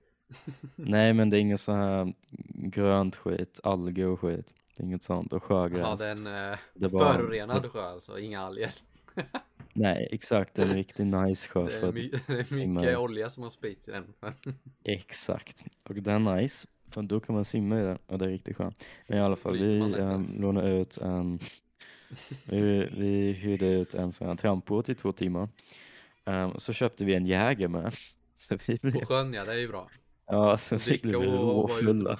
Nej 0.76 1.12
men 1.12 1.30
det 1.30 1.36
är 1.36 1.40
inget 1.40 1.60
så 1.60 1.72
här 1.72 2.14
grönt 2.54 3.16
skit, 3.16 3.60
alger 3.62 4.06
och 4.06 4.20
skit. 4.20 4.54
Det 4.76 4.82
är 4.82 4.86
inget 4.86 5.02
sånt 5.02 5.32
och 5.32 5.42
Ja 5.42 5.46
sjögräs. 5.46 5.98
det 6.00 6.06
är 6.06 6.10
en 6.12 6.26
eh, 6.26 6.58
Det 6.74 6.84
är 6.84 6.88
bara- 6.88 7.12
förorenad 7.12 7.70
sjö 7.72 7.82
alltså, 7.82 8.18
inga 8.18 8.40
alger 8.40 8.74
Nej 9.74 10.08
exakt, 10.12 10.54
det 10.54 10.62
är 10.62 10.66
en 10.66 10.74
riktigt 10.74 11.06
nice 11.06 11.48
sjö 11.48 11.66
Det 11.66 11.86
är, 11.86 11.92
my- 11.92 12.10
det 12.26 12.32
är 12.62 12.66
mycket 12.66 12.92
i. 12.92 12.96
olja 12.96 13.30
som 13.30 13.42
har 13.42 13.50
spritts 13.50 13.88
i 13.88 13.92
den 13.92 14.04
Exakt. 14.84 15.64
Och 15.84 15.94
den 15.94 16.26
är 16.26 16.36
nice, 16.36 16.68
för 16.88 17.02
då 17.02 17.20
kan 17.20 17.34
man 17.34 17.44
simma 17.44 17.80
i 17.80 17.82
den 17.82 17.98
och 18.06 18.18
det 18.18 18.24
är 18.24 18.28
riktigt 18.28 18.56
skönt. 18.56 18.84
Men 19.06 19.18
i 19.18 19.20
alla 19.20 19.36
fall, 19.36 19.58
vi 19.58 19.78
detta? 19.78 20.02
um, 20.02 20.40
lånade 20.40 20.70
ut 20.70 20.98
en 20.98 21.38
vi, 22.44 22.88
vi 22.96 23.32
hyrde 23.32 23.66
ut 23.66 23.94
en 23.94 24.12
sån 24.12 24.28
här 24.28 24.34
trampbåt 24.34 24.88
i 24.88 24.94
två 24.94 25.12
timmar. 25.12 25.48
Ehm, 26.24 26.50
så 26.58 26.72
köpte 26.72 27.04
vi 27.04 27.14
en 27.14 27.26
jäger 27.26 27.68
med. 27.68 27.94
Så 28.34 28.58
vi 28.66 28.78
På 28.78 28.86
blev, 28.90 29.04
sjön 29.04 29.32
ja, 29.34 29.44
det 29.44 29.52
är 29.52 29.58
ju 29.58 29.68
bra 29.68 29.88
ja, 30.26 30.56
så 30.56 30.76
vi 30.76 30.98
blev 30.98 31.20
råfulla. 31.22 32.18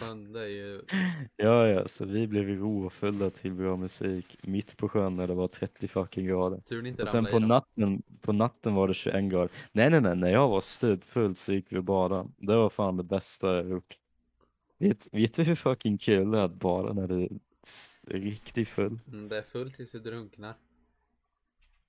ju 0.48 0.82
Ja, 1.36 1.68
ja, 1.68 1.86
så 1.86 2.04
vi 2.04 2.26
blev 2.26 2.48
råfulla 2.48 3.30
till 3.30 3.52
bra 3.52 3.76
musik 3.76 4.36
mitt 4.42 4.76
på 4.76 4.88
sjön 4.88 5.16
när 5.16 5.26
det 5.26 5.34
var 5.34 5.48
30 5.48 5.88
fucking 5.88 6.26
grader. 6.26 6.60
Tur 6.60 6.86
inte 6.86 7.02
Och 7.02 7.08
sen 7.08 7.26
på 7.26 7.38
natten, 7.38 8.02
på 8.20 8.32
natten 8.32 8.74
var 8.74 8.88
det 8.88 8.94
21 8.94 9.30
grader. 9.30 9.50
Nej, 9.72 9.90
nej, 9.90 10.00
nej, 10.00 10.16
när 10.16 10.30
jag 10.30 10.48
var 10.48 10.60
stupfull 10.60 11.36
så 11.36 11.52
gick 11.52 11.66
vi 11.68 11.78
och 11.78 11.84
badade. 11.84 12.28
Det 12.36 12.56
var 12.56 12.70
fan 12.70 12.96
det 12.96 13.04
bästa 13.04 13.56
jag 13.56 13.68
gjort. 13.68 13.98
Vet, 14.78 15.08
vet 15.12 15.34
du 15.34 15.42
hur 15.42 15.54
fucking 15.54 15.98
kul 15.98 16.30
det 16.30 16.38
är 16.38 16.44
att 16.44 16.54
bada 16.54 16.92
när 16.92 17.08
du 17.08 17.22
är 17.22 17.28
riktigt 18.20 18.68
full? 18.68 18.98
Mm, 19.06 19.28
det 19.28 19.38
är 19.38 19.42
fullt 19.42 19.76
tills 19.76 19.90
du 19.90 19.98
drunknar. 19.98 20.54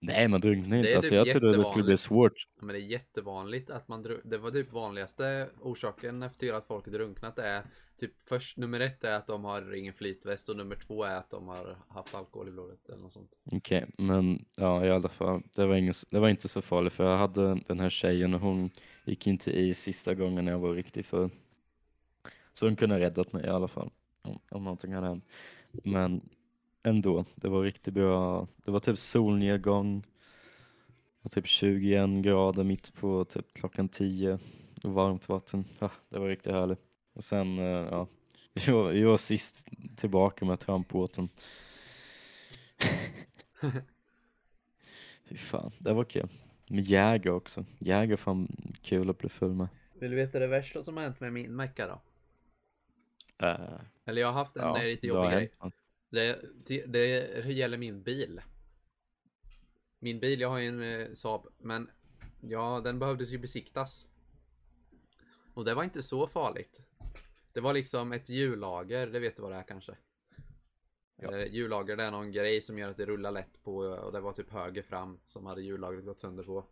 Nej, 0.05 0.27
man 0.27 0.41
drunknar 0.41 0.77
inte. 0.77 0.95
Alltså 0.95 1.09
typ 1.09 1.27
jag 1.27 1.31
trodde 1.31 1.57
det 1.57 1.65
skulle 1.65 1.83
bli 1.83 1.97
svårt. 1.97 2.47
Men 2.61 2.67
det 2.67 2.77
är 2.79 2.85
jättevanligt 2.85 3.69
att 3.69 3.87
man 3.87 4.05
dru- 4.05 4.21
Det 4.23 4.37
var 4.37 4.51
typ 4.51 4.71
vanligaste 4.73 5.49
orsaken 5.61 6.23
efter 6.23 6.53
att 6.53 6.65
folk 6.65 6.85
drunknat 6.85 7.39
är 7.39 7.63
typ 7.99 8.11
först 8.29 8.57
nummer 8.57 8.79
ett 8.79 9.03
är 9.03 9.15
att 9.15 9.27
de 9.27 9.43
har 9.43 9.75
ingen 9.75 9.93
flytväst 9.93 10.49
och 10.49 10.57
nummer 10.57 10.75
två 10.75 11.03
är 11.03 11.15
att 11.15 11.29
de 11.29 11.47
har 11.47 11.77
haft 11.87 12.15
alkohol 12.15 12.47
i 12.47 12.51
blodet 12.51 12.89
eller 12.89 13.01
något 13.01 13.11
sånt. 13.11 13.31
Okej, 13.51 13.85
men 13.97 14.45
ja 14.57 14.85
i 14.85 14.89
alla 14.89 15.09
fall. 15.09 15.43
Det 15.55 15.65
var, 15.65 15.75
ingen, 15.75 15.93
det 16.09 16.19
var 16.19 16.29
inte 16.29 16.47
så 16.47 16.61
farligt 16.61 16.93
för 16.93 17.03
jag 17.03 17.17
hade 17.17 17.61
den 17.67 17.79
här 17.79 17.89
tjejen 17.89 18.33
och 18.33 18.41
hon 18.41 18.69
gick 19.05 19.27
inte 19.27 19.51
i 19.51 19.73
sista 19.73 20.13
gången 20.13 20.47
jag 20.47 20.59
var 20.59 20.73
riktigt 20.73 21.05
full. 21.05 21.29
Så 22.53 22.65
hon 22.65 22.75
kunde 22.75 22.95
ha 22.95 22.99
räddat 22.99 23.33
mig 23.33 23.45
i 23.45 23.49
alla 23.49 23.67
fall. 23.67 23.91
Om, 24.21 24.39
om 24.51 24.63
någonting 24.63 24.93
hade 24.93 25.07
hänt. 25.07 25.25
Men 25.71 26.21
ändå, 26.83 27.25
det 27.35 27.49
var 27.49 27.63
riktigt 27.63 27.93
bra. 27.93 28.47
Det 28.65 28.71
var 28.71 28.79
typ 28.79 28.99
solnedgång. 28.99 30.03
Och 31.21 31.31
typ 31.31 31.47
21 31.47 32.09
grader 32.23 32.63
mitt 32.63 32.93
på 32.93 33.25
typ 33.25 33.53
klockan 33.53 33.89
10. 33.89 34.39
Och 34.83 34.93
varmt 34.93 35.29
vatten. 35.29 35.65
Ja, 35.79 35.91
det 36.09 36.19
var 36.19 36.27
riktigt 36.27 36.53
härligt. 36.53 36.79
Och 37.13 37.23
sen, 37.23 37.59
eh, 37.59 37.65
ja. 37.65 38.07
Vi 38.53 38.71
var, 38.71 38.91
vi 38.91 39.03
var 39.03 39.17
sist 39.17 39.67
tillbaka 39.95 40.45
med 40.45 40.59
trampbåten. 40.59 41.29
Fy 45.25 45.37
fan, 45.37 45.71
det 45.79 45.93
var 45.93 46.03
kul. 46.03 46.29
Med 46.67 46.87
jäger 46.87 47.29
också. 47.31 47.65
Jäger 47.79 48.15
fan 48.15 48.73
kul 48.81 49.09
att 49.09 49.17
bli 49.17 49.29
full 49.29 49.53
med. 49.53 49.67
Vill 49.93 50.11
du 50.11 50.15
veta 50.15 50.39
det 50.39 50.47
värsta 50.47 50.83
som 50.83 50.97
har 50.97 51.03
hänt 51.03 51.19
med 51.19 51.33
min 51.33 51.55
Mecka 51.55 51.87
då? 51.87 52.01
Uh, 53.47 53.79
Eller 54.05 54.21
jag 54.21 54.27
har 54.27 54.33
haft 54.33 54.55
en 54.55 54.63
ja, 54.63 54.77
lite 54.83 55.07
jobbig 55.07 55.31
grej. 55.31 55.51
hänt. 55.59 55.75
Det, 56.13 56.41
det, 56.65 56.85
det 56.85 57.53
gäller 57.53 57.77
min 57.77 58.03
bil. 58.03 58.41
Min 59.99 60.19
bil, 60.19 60.41
jag 60.41 60.49
har 60.49 60.57
ju 60.57 60.67
en 60.67 60.81
eh, 60.81 61.13
Saab, 61.13 61.47
men 61.57 61.89
ja, 62.41 62.81
den 62.83 62.99
behövdes 62.99 63.31
ju 63.31 63.37
besiktas. 63.37 64.05
Och 65.53 65.65
det 65.65 65.73
var 65.73 65.83
inte 65.83 66.03
så 66.03 66.27
farligt. 66.27 66.81
Det 67.53 67.61
var 67.61 67.73
liksom 67.73 68.11
ett 68.11 68.29
hjullager, 68.29 69.07
det 69.07 69.19
vet 69.19 69.35
du 69.35 69.41
vad 69.41 69.51
det 69.51 69.57
är 69.57 69.63
kanske? 69.63 69.97
Ja. 71.15 71.45
Hjullager 71.45 71.95
det 71.95 72.03
är 72.03 72.11
någon 72.11 72.31
grej 72.31 72.61
som 72.61 72.79
gör 72.79 72.89
att 72.89 72.97
det 72.97 73.05
rullar 73.05 73.31
lätt 73.31 73.63
på 73.63 73.75
och 73.77 74.11
det 74.11 74.19
var 74.19 74.33
typ 74.33 74.51
höger 74.51 74.81
fram 74.81 75.19
som 75.25 75.45
hade 75.45 75.61
hjullagret 75.61 76.05
gått 76.05 76.19
sönder 76.19 76.43
på. 76.43 76.65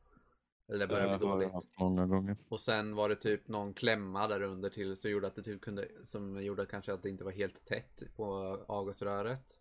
Eller 0.72 0.88
började 0.88 1.18
bli 1.18 1.28
dåligt. 1.28 1.52
många 1.80 2.08
gånger. 2.08 2.38
Och 2.50 2.60
sen 2.60 2.96
var 2.96 3.10
det 3.10 3.16
typ 3.16 3.48
någon 3.48 3.74
klämma 3.74 4.28
där 4.28 4.42
under 4.42 4.70
till 4.70 4.96
så 4.96 5.10
gjorde 5.10 5.28
att 5.28 5.36
det 5.36 5.44
typ 5.44 5.62
kunde 5.62 5.88
som 6.04 6.44
gjorde 6.44 6.62
att 6.62 6.70
kanske 6.70 6.94
att 6.94 7.04
det 7.04 7.10
inte 7.10 7.24
var 7.24 7.32
helt 7.32 7.66
tätt 7.66 8.04
på 8.16 8.26
avgasröret. 8.68 9.56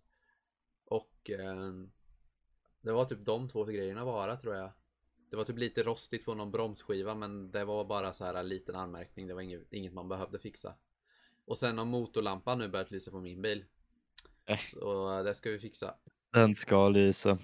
Och 0.84 1.30
eh, 1.30 1.72
det 2.80 2.92
var 2.92 3.04
typ 3.04 3.24
de 3.24 3.48
två 3.48 3.64
grejerna 3.64 4.04
bara 4.04 4.36
tror 4.36 4.54
jag. 4.54 4.72
Det 5.30 5.36
var 5.36 5.44
typ 5.44 5.58
lite 5.58 5.82
rostigt 5.82 6.24
på 6.24 6.34
någon 6.34 6.50
bromsskiva 6.50 7.14
men 7.14 7.50
det 7.50 7.64
var 7.64 7.84
bara 7.84 8.12
så 8.12 8.24
här 8.24 8.34
en 8.34 8.48
liten 8.48 8.76
anmärkning. 8.76 9.26
Det 9.26 9.34
var 9.34 9.42
inget, 9.42 9.72
inget 9.72 9.92
man 9.92 10.08
behövde 10.08 10.38
fixa. 10.38 10.74
Och 11.44 11.58
sen 11.58 11.78
har 11.78 11.84
motorlampan 11.84 12.58
nu 12.58 12.68
börjat 12.68 12.90
lysa 12.90 13.10
på 13.10 13.20
min 13.20 13.42
bil. 13.42 13.64
Äh. 14.46 14.58
Så 14.58 15.22
det 15.22 15.34
ska 15.34 15.50
vi 15.50 15.58
fixa. 15.58 15.94
Den 16.32 16.54
ska 16.54 16.88
lysa. 16.88 17.38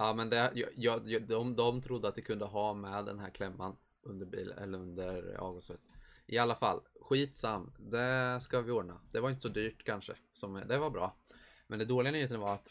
Ja 0.00 0.14
men 0.14 0.30
det, 0.30 0.52
jag, 0.54 0.68
jag, 1.08 1.22
de, 1.26 1.56
de 1.56 1.80
trodde 1.80 2.08
att 2.08 2.14
det 2.14 2.22
kunde 2.22 2.44
ha 2.44 2.74
med 2.74 3.04
den 3.04 3.18
här 3.18 3.30
klämman 3.30 3.76
under 4.02 4.26
bil 4.26 4.54
eller 4.58 4.78
under 4.78 5.34
avgasröret. 5.34 5.80
I 6.26 6.38
alla 6.38 6.54
fall, 6.54 6.80
skitsam. 7.00 7.72
Det 7.78 8.38
ska 8.40 8.60
vi 8.60 8.72
ordna. 8.72 9.00
Det 9.12 9.20
var 9.20 9.30
inte 9.30 9.42
så 9.42 9.48
dyrt 9.48 9.84
kanske. 9.84 10.12
Som, 10.32 10.62
det 10.68 10.78
var 10.78 10.90
bra. 10.90 11.16
Men 11.66 11.78
det 11.78 11.84
dåliga 11.84 12.12
nyheten 12.12 12.40
var 12.40 12.54
att 12.54 12.68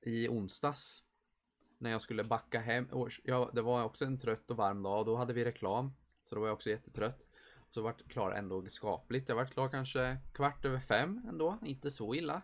i 0.00 0.28
onsdags 0.28 1.04
när 1.78 1.90
jag 1.90 2.02
skulle 2.02 2.24
backa 2.24 2.60
hem. 2.60 2.88
Ja, 3.24 3.50
det 3.52 3.62
var 3.62 3.84
också 3.84 4.04
en 4.04 4.18
trött 4.18 4.50
och 4.50 4.56
varm 4.56 4.82
dag 4.82 4.98
och 4.98 5.04
då 5.04 5.16
hade 5.16 5.32
vi 5.32 5.44
reklam. 5.44 5.92
Så 6.22 6.34
då 6.34 6.40
var 6.40 6.48
jag 6.48 6.54
också 6.54 6.70
jättetrött. 6.70 7.26
Så 7.70 7.82
vart 7.82 8.08
klar 8.08 8.30
ändå 8.30 8.66
skapligt. 8.68 9.28
Jag 9.28 9.36
vart 9.36 9.52
klar 9.52 9.68
kanske 9.68 10.16
kvart 10.34 10.64
över 10.64 10.80
fem 10.80 11.22
ändå. 11.28 11.58
Inte 11.64 11.90
så 11.90 12.14
illa. 12.14 12.42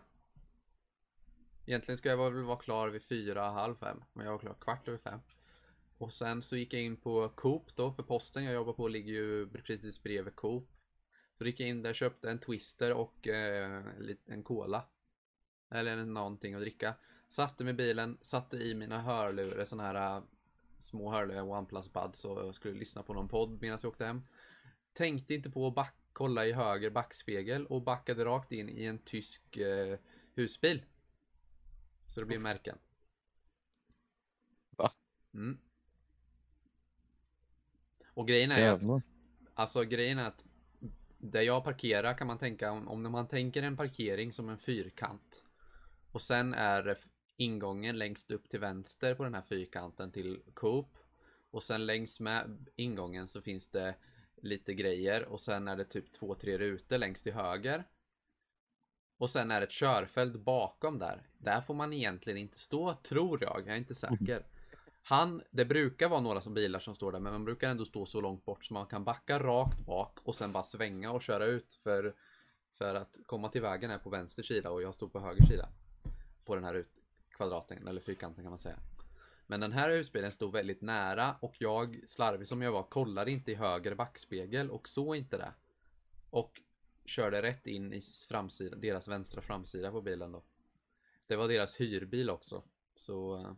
Egentligen 1.65 1.97
ska 1.97 2.09
jag 2.09 2.31
väl 2.31 2.43
vara 2.43 2.57
klar 2.57 2.89
vid 2.89 3.03
fyra, 3.03 3.41
halv 3.41 3.75
fem. 3.75 4.03
Men 4.13 4.25
jag 4.25 4.31
var 4.31 4.39
klar 4.39 4.55
kvart 4.61 4.87
över 4.87 4.97
fem. 4.97 5.19
Och 5.97 6.13
sen 6.13 6.41
så 6.41 6.57
gick 6.57 6.73
jag 6.73 6.81
in 6.81 6.97
på 6.97 7.29
Coop 7.29 7.75
då, 7.75 7.91
för 7.91 8.03
posten 8.03 8.43
jag 8.43 8.53
jobbar 8.53 8.73
på 8.73 8.87
ligger 8.87 9.13
ju 9.13 9.47
precis 9.49 10.03
bredvid 10.03 10.35
Coop. 10.35 10.69
Så 11.37 11.45
gick 11.45 11.59
jag 11.59 11.69
in 11.69 11.83
där, 11.83 11.93
köpte 11.93 12.29
en 12.29 12.39
Twister 12.39 12.93
och 12.93 13.27
eh, 13.27 13.83
en 14.25 14.43
Cola. 14.43 14.85
Eller 15.71 16.05
någonting 16.05 16.53
att 16.53 16.61
dricka. 16.61 16.93
Satte 17.27 17.63
mig 17.63 17.71
i 17.71 17.75
bilen, 17.75 18.17
satte 18.21 18.57
i 18.57 18.73
mina 18.73 19.01
hörlurar, 19.01 19.65
sådana 19.65 19.83
här 19.87 20.17
eh, 20.17 20.23
små 20.79 21.11
hörlurar, 21.11 21.41
OnePlus 21.41 21.93
Buds 21.93 22.25
och 22.25 22.45
jag 22.45 22.55
skulle 22.55 22.79
lyssna 22.79 23.03
på 23.03 23.13
någon 23.13 23.27
podd 23.27 23.61
medan 23.61 23.79
jag 23.81 23.89
åkte 23.89 24.05
hem. 24.05 24.21
Tänkte 24.93 25.33
inte 25.33 25.49
på 25.49 25.67
att 25.67 25.75
back, 25.75 25.95
kolla 26.13 26.45
i 26.45 26.51
höger 26.51 26.89
backspegel 26.89 27.65
och 27.65 27.81
backade 27.81 28.25
rakt 28.25 28.51
in 28.51 28.69
i 28.69 28.85
en 28.85 28.99
tysk 28.99 29.57
eh, 29.57 29.99
husbil. 30.35 30.83
Så 32.07 32.19
det 32.19 32.25
blir 32.25 32.39
märken. 32.39 32.77
Va? 34.69 34.93
Mm. 35.33 35.57
Och 38.13 38.27
grejen 38.27 38.51
är 38.51 38.59
ju 38.59 38.65
att 38.65 38.81
Jävlar. 38.81 39.01
Alltså 39.53 39.83
grejen 39.83 40.19
är 40.19 40.27
att 40.27 40.45
där 41.17 41.41
jag 41.41 41.63
parkerar 41.63 42.17
kan 42.17 42.27
man 42.27 42.37
tänka 42.37 42.71
om, 42.71 42.87
om 42.87 43.11
man 43.11 43.27
tänker 43.27 43.63
en 43.63 43.77
parkering 43.77 44.33
som 44.33 44.49
en 44.49 44.57
fyrkant 44.57 45.43
och 46.11 46.21
sen 46.21 46.53
är 46.53 46.97
ingången 47.37 47.97
längst 47.97 48.31
upp 48.31 48.49
till 48.49 48.59
vänster 48.59 49.15
på 49.15 49.23
den 49.23 49.33
här 49.33 49.41
fyrkanten 49.41 50.11
till 50.11 50.41
Coop 50.53 50.97
och 51.51 51.63
sen 51.63 51.85
längs 51.85 52.19
med 52.19 52.69
ingången 52.75 53.27
så 53.27 53.41
finns 53.41 53.67
det 53.67 53.95
lite 54.35 54.73
grejer 54.73 55.25
och 55.25 55.41
sen 55.41 55.67
är 55.67 55.75
det 55.75 55.85
typ 55.85 56.11
två, 56.11 56.35
tre 56.35 56.57
rutor 56.57 56.97
längst 56.97 57.23
till 57.23 57.33
höger. 57.33 57.83
Och 59.17 59.29
sen 59.29 59.51
är 59.51 59.59
det 59.59 59.65
ett 59.65 59.71
körfält 59.71 60.35
bakom 60.35 60.99
där. 60.99 61.27
Där 61.37 61.61
får 61.61 61.73
man 61.73 61.93
egentligen 61.93 62.37
inte 62.37 62.59
stå, 62.59 62.93
tror 62.93 63.43
jag. 63.43 63.63
Jag 63.65 63.73
är 63.73 63.77
inte 63.77 63.95
säker. 63.95 64.45
Han, 65.03 65.41
det 65.51 65.65
brukar 65.65 66.09
vara 66.09 66.21
några 66.21 66.41
som 66.41 66.53
bilar 66.53 66.79
som 66.79 66.95
står 66.95 67.11
där, 67.11 67.19
men 67.19 67.33
man 67.33 67.45
brukar 67.45 67.69
ändå 67.69 67.85
stå 67.85 68.05
så 68.05 68.21
långt 68.21 68.45
bort 68.45 68.65
så 68.65 68.73
man 68.73 68.85
kan 68.85 69.03
backa 69.03 69.39
rakt 69.39 69.79
bak 69.79 70.19
och 70.23 70.35
sen 70.35 70.51
bara 70.51 70.63
svänga 70.63 71.11
och 71.11 71.21
köra 71.21 71.45
ut. 71.45 71.79
För, 71.83 72.15
för 72.73 72.95
att 72.95 73.17
komma 73.25 73.49
till 73.49 73.61
vägen 73.61 73.91
är 73.91 73.97
på 73.97 74.09
vänster 74.09 74.43
sida 74.43 74.69
och 74.69 74.81
jag 74.81 74.95
stod 74.95 75.13
på 75.13 75.19
höger 75.19 75.45
sida. 75.45 75.69
På 76.45 76.55
den 76.55 76.63
här 76.63 76.73
ut, 76.73 76.91
kvadraten, 77.29 77.87
eller 77.87 78.01
fyrkanten 78.01 78.43
kan 78.43 78.51
man 78.51 78.59
säga. 78.59 78.79
Men 79.47 79.59
den 79.59 79.71
här 79.71 79.89
husbilen 79.89 80.31
stod 80.31 80.53
väldigt 80.53 80.81
nära 80.81 81.35
och 81.39 81.55
jag, 81.57 82.01
slarvig 82.05 82.47
som 82.47 82.61
jag 82.61 82.71
var, 82.71 82.83
kollade 82.83 83.31
inte 83.31 83.51
i 83.51 83.55
höger 83.55 83.95
backspegel 83.95 84.71
och 84.71 84.87
såg 84.87 85.15
inte 85.15 85.37
det. 85.37 85.53
Och 86.29 86.61
körde 87.05 87.41
rätt 87.41 87.67
in 87.67 87.93
i 87.93 88.01
framsida, 88.29 88.75
deras 88.75 89.07
vänstra 89.07 89.41
framsida 89.41 89.91
på 89.91 90.01
bilen 90.01 90.31
då. 90.31 90.43
Det 91.27 91.35
var 91.35 91.47
deras 91.47 91.81
hyrbil 91.81 92.29
också. 92.29 92.63
Så 92.95 93.37
eh, 93.37 93.53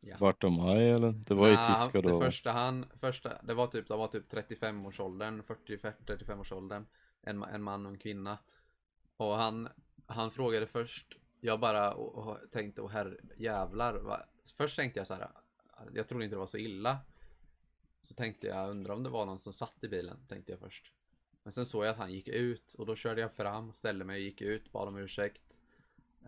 Ja. 0.00 0.16
Vart 0.20 0.40
de 0.40 0.60
är 0.60 0.76
eller? 0.76 1.12
Det 1.12 1.34
var 1.34 1.48
ju 1.48 1.56
tyska 1.56 2.02
det 2.02 2.08
då. 2.08 2.20
första 2.20 2.52
han, 2.52 2.86
första, 2.94 3.42
det 3.42 3.54
var 3.54 3.66
typ, 3.66 3.88
de 3.88 3.98
var 3.98 4.08
typ 4.08 4.32
35-årsåldern, 4.32 5.42
40-35-årsåldern. 5.42 6.86
En, 7.22 7.42
en 7.42 7.62
man 7.62 7.86
och 7.86 7.92
en 7.92 7.98
kvinna. 7.98 8.38
Och 9.16 9.34
han, 9.34 9.68
han 10.06 10.30
frågade 10.30 10.66
först, 10.66 11.18
jag 11.40 11.60
bara 11.60 11.94
och, 11.94 12.14
och 12.14 12.50
tänkte, 12.50 12.82
åh 12.82 12.90
herre 12.90 13.16
jävlar. 13.36 13.94
Va? 13.94 14.20
Först 14.56 14.76
tänkte 14.76 15.00
jag 15.00 15.06
så 15.06 15.14
här, 15.14 15.28
jag 15.94 16.08
trodde 16.08 16.24
inte 16.24 16.34
det 16.36 16.40
var 16.40 16.46
så 16.46 16.58
illa. 16.58 16.98
Så 18.02 18.14
tänkte 18.14 18.46
jag, 18.46 18.70
undrar 18.70 18.94
om 18.94 19.02
det 19.02 19.10
var 19.10 19.26
någon 19.26 19.38
som 19.38 19.52
satt 19.52 19.84
i 19.84 19.88
bilen, 19.88 20.26
tänkte 20.28 20.52
jag 20.52 20.60
först. 20.60 20.92
Men 21.46 21.52
sen 21.52 21.66
såg 21.66 21.84
jag 21.84 21.90
att 21.90 21.96
han 21.98 22.12
gick 22.12 22.28
ut 22.28 22.74
och 22.74 22.86
då 22.86 22.96
körde 22.96 23.20
jag 23.20 23.32
fram, 23.32 23.72
ställde 23.72 24.04
mig, 24.04 24.22
gick 24.22 24.40
ut, 24.42 24.72
bad 24.72 24.88
om 24.88 24.96
ursäkt. 24.98 25.42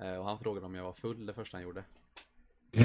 Eh, 0.01 0.15
och 0.17 0.25
han 0.25 0.39
frågade 0.39 0.67
om 0.67 0.75
jag 0.75 0.85
var 0.85 0.93
full 0.93 1.27
det 1.27 1.33
första 1.35 1.57
han 1.57 1.65
gjorde. 1.65 1.85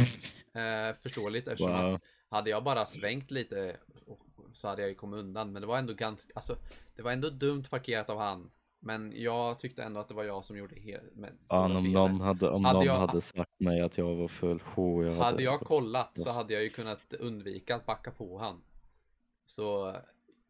Eh, 0.55 0.93
förståeligt 0.95 1.47
eftersom 1.47 1.71
Wow. 1.71 1.93
att 1.95 2.01
hade 2.29 2.49
jag 2.49 2.63
bara 2.63 2.85
svängt 2.85 3.31
lite 3.31 3.77
och- 4.05 4.19
så 4.53 4.67
hade 4.67 4.81
jag 4.81 4.89
ju 4.89 4.95
kommit 4.95 5.19
undan. 5.19 5.51
Men 5.51 5.61
det 5.61 5.67
var 5.67 5.77
ändå 5.77 5.93
ganska, 5.93 6.31
alltså 6.35 6.57
det 6.95 7.01
var 7.01 7.11
ändå 7.11 7.29
dumt 7.29 7.63
parkerat 7.69 8.09
av 8.09 8.17
han. 8.19 8.51
Men 8.79 9.13
jag 9.15 9.59
tyckte 9.59 9.83
ändå 9.83 9.99
att 9.99 10.07
det 10.07 10.13
var 10.13 10.23
jag 10.23 10.45
som 10.45 10.57
gjorde 10.57 10.75
helt 10.79 11.03
stora 11.45 11.59
om 11.65 11.69
felet. 11.71 11.91
någon 11.93 12.21
hade, 12.21 12.49
om 12.49 12.65
Hade 12.65 12.77
någon 12.79 12.85
jag- 12.85 12.95
hade 13.07 13.21
sagt 13.21 13.59
mig 13.59 13.81
att 13.81 13.97
jag 13.97 14.15
var 14.15 14.27
full, 14.27 14.59
oh, 14.75 15.05
jag 15.05 15.15
Hade 15.15 15.43
jag 15.43 15.59
kollat 15.59 16.19
så 16.19 16.31
hade 16.31 16.53
jag 16.53 16.63
ju 16.63 16.69
kunnat 16.69 17.13
undvika 17.13 17.75
att 17.75 17.85
backa 17.85 18.11
på 18.11 18.37
han. 18.37 18.61
Så 19.45 19.95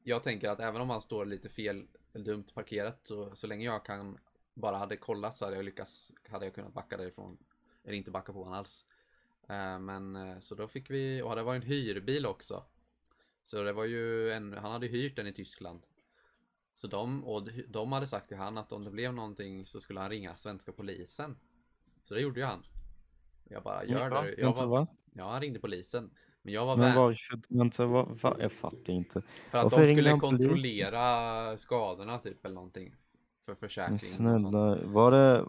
jag 0.04 0.24
tänker 0.24 0.50
att 0.50 0.60
även 0.60 0.82
om 0.82 0.90
han 0.90 1.02
står 1.02 1.26
lite 1.26 1.50
fel, 1.50 1.88
dumt 2.14 2.46
parkerat, 2.54 3.00
så, 3.04 3.36
så 3.36 3.48
länge 3.48 3.66
jag 3.66 3.86
kan 3.86 4.18
bara 4.54 4.78
hade 4.78 4.98
kollat 4.98 5.38
så 5.38 5.46
hade 5.46 5.58
jag 5.58 5.66
lyckats, 5.66 6.12
hade 6.30 6.46
jag 6.46 6.56
kunnat 6.56 6.74
backa 6.74 6.98
därifrån. 6.98 7.38
Eller 7.84 7.98
inte 7.98 8.12
backa 8.12 8.34
på 8.34 8.44
han 8.44 8.54
alls. 8.54 8.86
Eh, 9.50 9.80
Men 9.80 10.16
eh, 10.16 10.40
så 10.40 10.56
då 10.56 10.68
fick 10.68 10.90
vi, 10.90 11.22
och 11.22 11.36
det 11.36 11.44
var 11.44 11.56
en 11.56 11.62
hyrbil 11.62 12.26
också. 12.26 12.64
Så 13.44 13.64
det 13.64 13.74
var 13.74 13.86
ju 13.86 14.32
en, 14.32 14.54
han 14.54 14.72
hade 14.72 14.88
hyrt 14.88 15.16
den 15.16 15.28
i 15.28 15.34
Tyskland. 15.34 15.86
Så 16.74 16.88
de, 16.88 17.24
och 17.26 17.50
de 17.68 17.92
hade 17.92 18.08
sagt 18.08 18.28
till 18.28 18.38
han 18.38 18.58
att 18.58 18.72
om 18.72 18.84
det 18.84 18.92
blev 18.92 19.14
någonting 19.14 19.66
så 19.66 19.80
skulle 19.80 20.00
han 20.00 20.10
ringa 20.10 20.36
svenska 20.36 20.72
polisen. 20.72 21.38
Så 22.04 22.14
det 22.14 22.22
gjorde 22.22 22.40
ju 22.40 22.46
han. 22.46 22.66
Jag 23.44 23.64
bara, 23.64 23.86
gör 23.86 24.10
det. 24.10 24.36
Jag 24.38 24.68
va? 24.68 24.88
Ja, 25.14 25.32
han 25.32 25.42
ringde 25.42 25.60
polisen. 25.60 26.12
Men 26.44 26.54
jag 26.54 26.66
var 26.66 26.78
Men 26.78 26.96
varför, 26.96 27.40
vänta, 27.50 27.86
va, 27.86 28.10
va? 28.22 28.38
Jag 28.40 28.52
fattar 28.52 28.94
inte. 28.94 29.22
för 29.22 29.58
att 29.58 29.64
varför 29.64 29.80
de 29.80 29.88
skulle 29.88 30.20
kontrollera 30.20 31.58
skadorna 31.58 32.18
typ 32.20 32.46
eller 32.46 32.56
någonting. 32.56 32.96
För 33.46 33.52
Men 33.52 33.56
försäkringen. 33.56 33.96
och 33.96 34.02
sånt. 34.02 34.42
snälla, 34.42 34.78
var 34.84 35.12
det... 35.12 35.46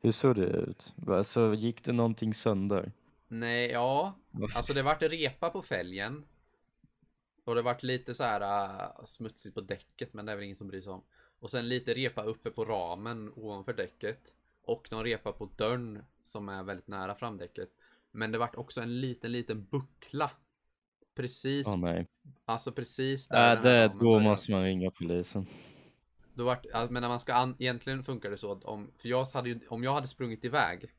Hur 0.00 0.12
såg 0.12 0.36
det 0.36 0.46
ut? 0.46 0.94
Alltså, 1.06 1.54
gick 1.54 1.84
det 1.84 1.92
någonting 1.92 2.34
sönder? 2.34 2.92
Nej, 3.28 3.70
ja. 3.70 4.14
Alltså 4.56 4.74
det 4.74 4.82
vart 4.82 5.02
repa 5.02 5.50
på 5.50 5.62
fälgen. 5.62 6.24
Och 7.44 7.54
det 7.54 7.62
vart 7.62 7.82
lite 7.82 8.14
så 8.14 8.24
här 8.24 8.40
äh, 8.40 9.04
smutsigt 9.04 9.54
på 9.54 9.60
däcket, 9.60 10.14
men 10.14 10.26
det 10.26 10.32
är 10.32 10.36
väl 10.36 10.44
ingen 10.44 10.56
som 10.56 10.68
bryr 10.68 10.80
sig 10.80 10.92
om. 10.92 11.02
Och 11.40 11.50
sen 11.50 11.68
lite 11.68 11.94
repa 11.94 12.22
uppe 12.22 12.50
på 12.50 12.64
ramen 12.64 13.32
ovanför 13.36 13.72
däcket. 13.72 14.34
Och 14.62 14.92
någon 14.92 15.04
repa 15.04 15.32
på 15.32 15.48
dörren 15.56 16.04
som 16.22 16.48
är 16.48 16.62
väldigt 16.62 16.88
nära 16.88 17.14
framdäcket. 17.14 17.68
Men 18.12 18.32
det 18.32 18.38
vart 18.38 18.56
också 18.56 18.80
en 18.80 19.00
liten, 19.00 19.32
liten 19.32 19.64
buckla. 19.64 20.30
Precis, 21.14 21.66
Åh 21.68 21.76
nej. 21.76 22.08
alltså 22.44 22.72
precis 22.72 23.28
där 23.28 23.56
Äh, 23.56 23.62
det, 23.62 23.86
ramen 23.86 23.98
då 23.98 24.18
måste 24.18 24.52
man 24.52 24.62
ringa 24.62 24.90
polisen. 24.90 25.46
Då 26.34 26.44
vart, 26.44 26.66
men 26.90 27.00
när 27.00 27.08
man 27.08 27.20
ska 27.20 27.34
an, 27.34 27.56
egentligen 27.58 28.02
funkar 28.02 28.30
det 28.30 28.36
så 28.36 28.52
att 28.52 28.64
om, 28.64 28.90
för 28.98 29.08
jag 29.08 29.24
hade 29.24 29.48
ju, 29.48 29.60
om 29.68 29.84
jag 29.84 29.92
hade 29.94 30.06
sprungit 30.08 30.44
iväg 30.44 30.90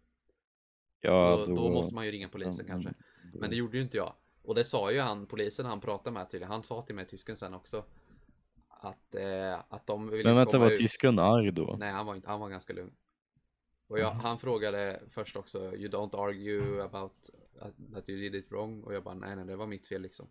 Ja, 1.01 1.45
så 1.45 1.45
då, 1.55 1.69
måste 1.71 1.95
man 1.95 2.05
ju 2.05 2.11
ringa 2.11 2.29
polisen 2.29 2.65
Ja, 2.67 2.73
kanske. 2.73 2.93
då- 3.33 3.39
Men 3.39 3.49
det 3.49 3.55
gjorde 3.55 3.77
ju 3.77 3.83
inte 3.83 3.97
jag. 3.97 4.13
Och 4.43 4.55
det 4.55 4.63
sa 4.63 4.91
ju 4.91 4.99
han, 4.99 5.25
polisen 5.25 5.65
han 5.65 5.81
pratade 5.81 6.13
med 6.13 6.29
tydligen. 6.29 6.51
Han 6.51 6.63
sa 6.63 6.81
till 6.81 6.95
mig, 6.95 7.05
tysken 7.07 7.37
sen 7.37 7.53
också. 7.53 7.85
Att, 8.69 9.15
eh, 9.15 9.59
att 9.69 9.87
de 9.87 10.09
ville 10.09 10.23
Men 10.23 10.35
vänta, 10.35 10.57
var 10.57 10.71
ut. 10.71 10.77
tysken 10.79 11.19
arg 11.19 11.51
då? 11.51 11.75
Nej, 11.79 11.91
han 11.91 12.05
var, 12.05 12.15
inte, 12.15 12.29
han 12.29 12.39
var 12.39 12.49
ganska 12.49 12.73
lugn. 12.73 12.91
Och 13.87 13.99
jag, 13.99 14.13
Mhm. 14.13 14.19
han 14.25 14.39
frågade 14.39 15.01
först 15.09 15.35
också, 15.35 15.75
you 15.75 15.89
don't 15.91 16.15
argue 16.25 16.83
about 16.83 17.29
that 17.93 18.09
you 18.09 18.19
did 18.21 18.35
it 18.35 18.51
wrong. 18.51 18.83
Och 18.83 18.93
jag 18.93 19.03
bara, 19.03 19.15
nej, 19.15 19.35
nej, 19.35 19.45
det 19.45 19.55
var 19.55 19.67
mitt 19.67 19.87
fel 19.87 20.01
liksom. 20.01 20.27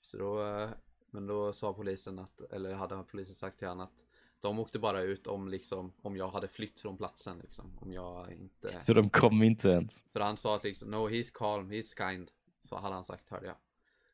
Så 0.00 0.18
då, 0.18 0.46
eh, 0.46 0.70
men 1.10 1.26
då 1.26 1.52
sa 1.52 1.72
polisen 1.74 2.18
att, 2.18 2.40
eller 2.40 2.74
hade 2.74 3.04
polisen 3.10 3.34
sagt 3.34 3.58
till 3.58 3.68
han 3.68 3.80
att 3.80 4.04
De 4.40 4.58
åkte 4.58 4.78
bara 4.78 5.00
ut 5.02 5.26
om 5.26 5.48
liksom, 5.48 5.92
om 6.02 6.16
jag 6.16 6.28
hade 6.30 6.48
flytt 6.48 6.80
från 6.80 6.96
platsen 6.96 7.38
liksom. 7.38 7.78
Om 7.80 7.92
jag 7.92 8.32
inte... 8.32 8.68
Så 8.86 8.94
de 8.94 9.10
kom 9.10 9.42
inte 9.42 9.68
ens. 9.68 10.04
För 10.12 10.20
han 10.20 10.36
sa 10.36 10.56
att 10.56 10.64
liksom, 10.64 10.90
no 10.90 11.08
he's 11.08 11.30
calm, 11.34 11.72
he's 11.72 12.10
kind. 12.10 12.30
Så 12.62 12.76
hade 12.76 12.94
han 12.94 13.04
sagt, 13.04 13.30
hörde 13.30 13.46
jag. 13.46 13.56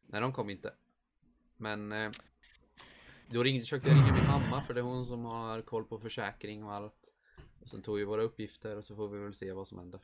Nej, 0.07 0.21
de 0.21 0.33
kom 0.33 0.51
inte. 0.51 0.75
Men 1.57 1.93
eh, 1.93 2.11
då 3.31 3.43
ringde, 3.43 3.61
försökte 3.61 3.89
jag 3.89 3.97
ringa 3.97 4.13
min 4.15 4.27
mamma 4.27 4.63
för 4.63 4.75
det 4.75 4.81
är 4.81 4.85
hon 4.85 5.07
som 5.07 5.25
har 5.25 5.63
koll 5.63 5.85
på 5.85 5.99
försäkring 5.99 6.65
och 6.65 6.73
allt. 6.73 7.08
Och 7.69 7.71
sen 7.73 7.83
tog 7.83 7.99
vi 7.99 8.05
våra 8.05 8.23
uppgifter 8.23 8.77
och 8.77 8.85
så 8.85 8.97
får 8.97 9.09
vi 9.09 9.19
väl 9.19 9.35
se 9.35 9.53
vad 9.53 9.69
som 9.69 9.79
händer. 9.79 10.01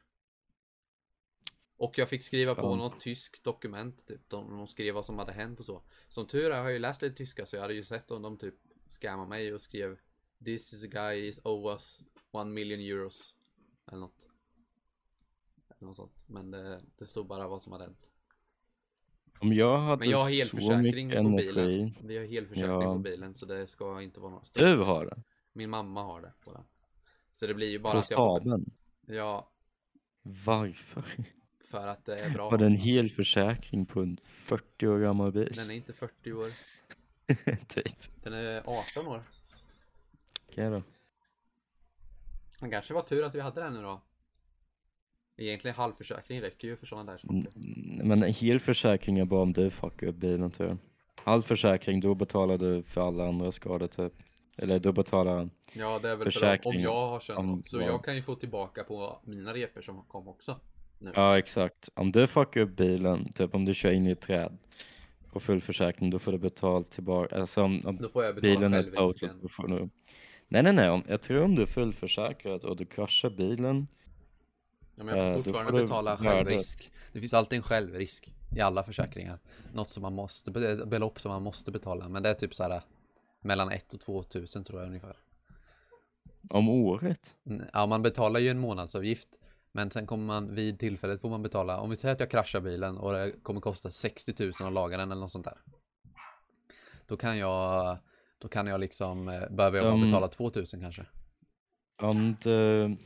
Och 1.76 1.98
jag 1.98 2.08
fick 2.08 2.22
skriva 2.22 2.54
på 2.54 2.76
något 2.76 3.00
tyskt 3.00 3.44
dokument, 3.44 4.06
typ. 4.06 4.30
De, 4.30 4.56
de 4.56 4.66
skrev 4.66 4.94
vad 4.94 5.04
som 5.04 5.18
hade 5.18 5.32
hänt 5.32 5.58
och 5.58 5.64
så. 5.64 5.82
Som 6.08 6.26
tur 6.26 6.50
är 6.50 6.56
har 6.58 6.64
jag 6.64 6.72
ju 6.72 6.78
läst 6.78 7.02
lite 7.02 7.16
tyska 7.16 7.46
så 7.46 7.56
jag 7.56 7.62
hade 7.62 7.74
ju 7.74 7.84
sett 7.84 8.10
om 8.10 8.22
de 8.22 8.38
typ 8.38 8.54
scammade 8.86 9.28
mig 9.28 9.54
och 9.54 9.60
skrev 9.60 9.98
This 10.44 10.72
is 10.72 10.84
a 10.84 10.86
guy 10.86 11.28
is 11.28 11.40
owe 11.44 11.72
us 11.72 12.02
one 12.30 12.50
million 12.50 12.80
euros. 12.80 13.34
Eller 13.86 13.98
något. 14.00 14.28
Eller 15.68 15.86
något 15.88 15.96
sånt. 15.96 16.22
Men 16.26 16.50
det, 16.50 16.82
det 16.96 17.06
stod 17.06 17.26
bara 17.26 17.48
vad 17.48 17.62
som 17.62 17.72
hade 17.72 17.84
hänt. 17.84 18.10
Om 19.40 19.52
jag 19.52 19.78
hade 19.78 20.00
Men 20.00 20.10
jag 20.10 20.18
har 20.18 20.30
helförsäkring 20.30 21.10
på 21.10 21.16
energi. 21.16 21.46
bilen. 21.46 21.94
Vi 22.02 22.16
har 22.18 22.24
helförsäkring 22.24 22.70
Ja. 22.70 22.92
på 22.94 22.98
bilen 22.98 23.34
så 23.34 23.46
det 23.46 23.66
ska 23.66 24.02
inte 24.02 24.20
vara 24.20 24.30
något 24.32 24.54
Du 24.54 24.76
har 24.76 25.06
det? 25.06 25.22
Min 25.52 25.70
mamma 25.70 26.02
har 26.02 26.22
det 26.22 26.32
på 26.40 26.52
den. 26.52 26.64
Så 27.34 27.46
det 27.46 27.54
blir 27.54 27.70
ju 27.70 27.78
bara 27.78 27.92
På 27.92 27.98
att 27.98 28.10
jag 28.10 28.16
får... 28.16 28.40
staden? 28.40 28.70
Ja, 29.06 29.48
Varför? 30.22 31.04
för 31.64 31.86
att 31.86 32.04
det 32.04 32.18
är 32.18 32.30
bra. 32.30 32.50
Har 32.50 32.58
du 32.58 32.66
en 32.66 32.76
hel 32.76 33.10
försäkring 33.10 33.86
på 33.86 34.00
en 34.00 34.18
40 34.24 34.86
år 34.86 34.98
gammal 34.98 35.32
bil? 35.32 35.52
Den 35.56 35.70
är 35.70 35.74
inte 35.74 35.92
40 35.92 36.32
år. 36.32 36.52
typ. 37.68 38.22
Den 38.22 38.32
är 38.32 38.62
18 38.66 39.06
år. 39.06 39.22
Okej 40.48 40.70
då. 40.70 40.82
Det 42.60 42.70
kanske 42.70 42.94
var 42.94 43.02
tur 43.02 43.24
att 43.24 43.34
vi 43.34 43.40
hade 43.40 43.60
den 43.60 43.74
nu 43.74 43.82
då. 43.82 44.00
Egentligen 45.36 45.76
halvförsäkring 45.76 46.40
räcker 46.42 46.68
ju 46.68 46.76
för 46.76 46.86
sådana 46.86 47.12
där 47.12 47.18
saker. 47.18 47.34
Mm, 47.34 48.08
Men 48.08 48.22
en 48.22 48.32
hel 48.32 48.60
försäkring 48.60 49.18
är 49.18 49.24
bara 49.24 49.42
om 49.42 49.52
du 49.52 49.70
fuckar 49.70 50.06
upp 50.06 50.16
bilen 50.16 50.50
tror 50.50 50.68
jag. 50.68 50.78
Halv 51.24 51.42
försäkring, 51.42 52.00
då 52.00 52.14
betalar 52.14 52.58
du 52.58 52.82
för 52.82 53.00
alla 53.00 53.28
andra 53.28 53.52
skador 53.52 53.86
typ. 53.86 54.12
Eller 54.56 54.78
du 54.78 54.92
betalar, 54.92 55.48
Ja, 55.72 55.98
det 55.98 56.08
är 56.08 56.16
väl 56.16 56.18
för 56.18 56.24
om 56.26 56.30
Försäkring 56.32 56.80
jag 56.82 56.94
har 57.08 57.22
om- 57.38 57.46
något. 57.46 57.68
Så 57.68 57.80
ja. 57.80 57.86
jag 57.86 58.04
kan 58.04 58.16
ju 58.16 58.22
få 58.22 58.34
tillbaka 58.34 58.84
på 58.84 59.18
mina 59.24 59.54
repor 59.54 59.82
som 59.82 60.02
kom 60.02 60.28
också. 60.28 60.60
Nu. 60.98 61.12
ja 61.14 61.38
exakt. 61.38 61.88
Om 61.94 62.12
du 62.12 62.26
fuckar 62.26 62.60
upp 62.60 62.76
bilen, 62.76 63.32
typ 63.32 63.54
om 63.54 63.64
du 63.64 63.74
kör 63.74 63.90
in 63.92 64.06
i 64.06 64.10
ett 64.10 64.20
träd 64.20 64.58
och 65.32 65.42
full 65.42 65.60
försäkring, 65.60 66.10
då 66.10 66.18
får 66.18 66.32
du 66.32 66.38
betalt 66.38 66.90
tillbaka. 66.90 67.40
Alltså 67.40 67.62
om, 67.62 67.82
om 67.86 67.96
Då 67.96 68.08
får 68.08 68.24
jag 68.24 68.34
betala 68.34 68.54
bilen 68.60 68.74
är 68.74 68.82
total, 68.82 68.96
självrisken. 68.96 69.38
då 69.42 69.48
får 69.48 69.68
du... 69.68 69.88
Nej 70.48 70.62
nej 70.62 70.72
nej, 70.72 70.90
om, 70.90 71.02
jag 71.08 71.22
tror 71.22 71.42
om 71.42 71.54
du 71.54 71.62
är 71.62 71.66
fullförsäkrad 71.66 72.64
och 72.64 72.76
du 72.76 72.84
kraschar 72.84 73.30
bilen, 73.30 73.86
Ja, 74.96 75.04
men 75.04 75.18
jag 75.18 75.26
Eh, 75.28 75.32
får 75.32 75.38
då 75.38 75.42
fortfarande 75.44 75.72
får 75.72 75.78
betala 75.80 76.16
självrisk. 76.16 76.90
Det 77.12 77.20
finns 77.20 77.34
alltid 77.34 77.56
en 77.56 77.62
självrisk 77.62 78.32
i 78.56 78.60
alla 78.60 78.82
försäkringar. 78.82 79.38
Något 79.72 79.90
som 79.90 80.02
man 80.02 80.12
måste, 80.14 80.50
be- 80.50 80.86
belopp 80.86 81.20
som 81.20 81.32
man 81.32 81.42
måste 81.42 81.70
betala. 81.70 82.08
Men 82.08 82.22
det 82.22 82.28
är 82.28 82.34
typ 82.34 82.54
så 82.54 82.62
här 82.62 82.82
mellan 83.44 83.70
1 83.70 83.92
och 83.92 84.00
2 84.00 84.22
tusen 84.22 84.64
tror 84.64 84.80
jag 84.80 84.86
ungefär. 84.88 85.16
om 86.50 86.68
året. 86.68 87.34
Ja, 87.72 87.86
man 87.86 88.02
betalar 88.02 88.40
ju 88.40 88.48
en 88.48 88.58
månadsavgift. 88.58 89.28
Men 89.72 89.90
sen 89.90 90.06
kommer 90.06 90.24
man 90.24 90.54
vid 90.54 90.78
tillfället 90.78 91.20
får 91.20 91.30
man 91.30 91.42
betala. 91.42 91.80
Om 91.80 91.90
vi 91.90 91.96
säger 91.96 92.14
att 92.14 92.20
jag 92.20 92.30
kraschar 92.30 92.60
bilen 92.60 92.98
och 92.98 93.12
det 93.12 93.32
kommer 93.42 93.60
kosta 93.60 93.90
60 93.90 94.34
000 94.44 94.52
att 94.60 94.72
laga 94.72 94.96
den 94.96 95.12
eller 95.12 95.20
något 95.20 95.30
sånt 95.30 95.44
där. 95.44 95.58
Då 97.06 97.16
kan 97.16 97.38
jag, 97.38 97.96
då 98.38 98.48
kan 98.48 98.66
jag 98.66 98.80
liksom, 98.80 99.28
eh, 99.28 99.42
bara 99.50 99.70
De- 99.70 100.04
betala 100.04 100.28
2 100.28 100.50
000 100.54 100.64
kanske. 100.80 101.06
Om 102.02 102.36
du... 102.42 102.96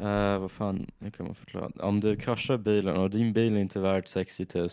Uh, 0.00 0.38
vad 0.38 0.50
fan, 0.50 0.90
hur 0.98 1.10
kan 1.10 1.26
man 1.26 1.34
förklara? 1.34 1.86
Om 1.86 2.00
du 2.00 2.16
kraschar 2.16 2.56
bilen 2.56 2.96
och 2.96 3.10
din 3.10 3.32
bil 3.32 3.56
är 3.56 3.60
inte 3.60 3.80
värd 3.80 4.08
60 4.08 4.46
000. 4.54 4.68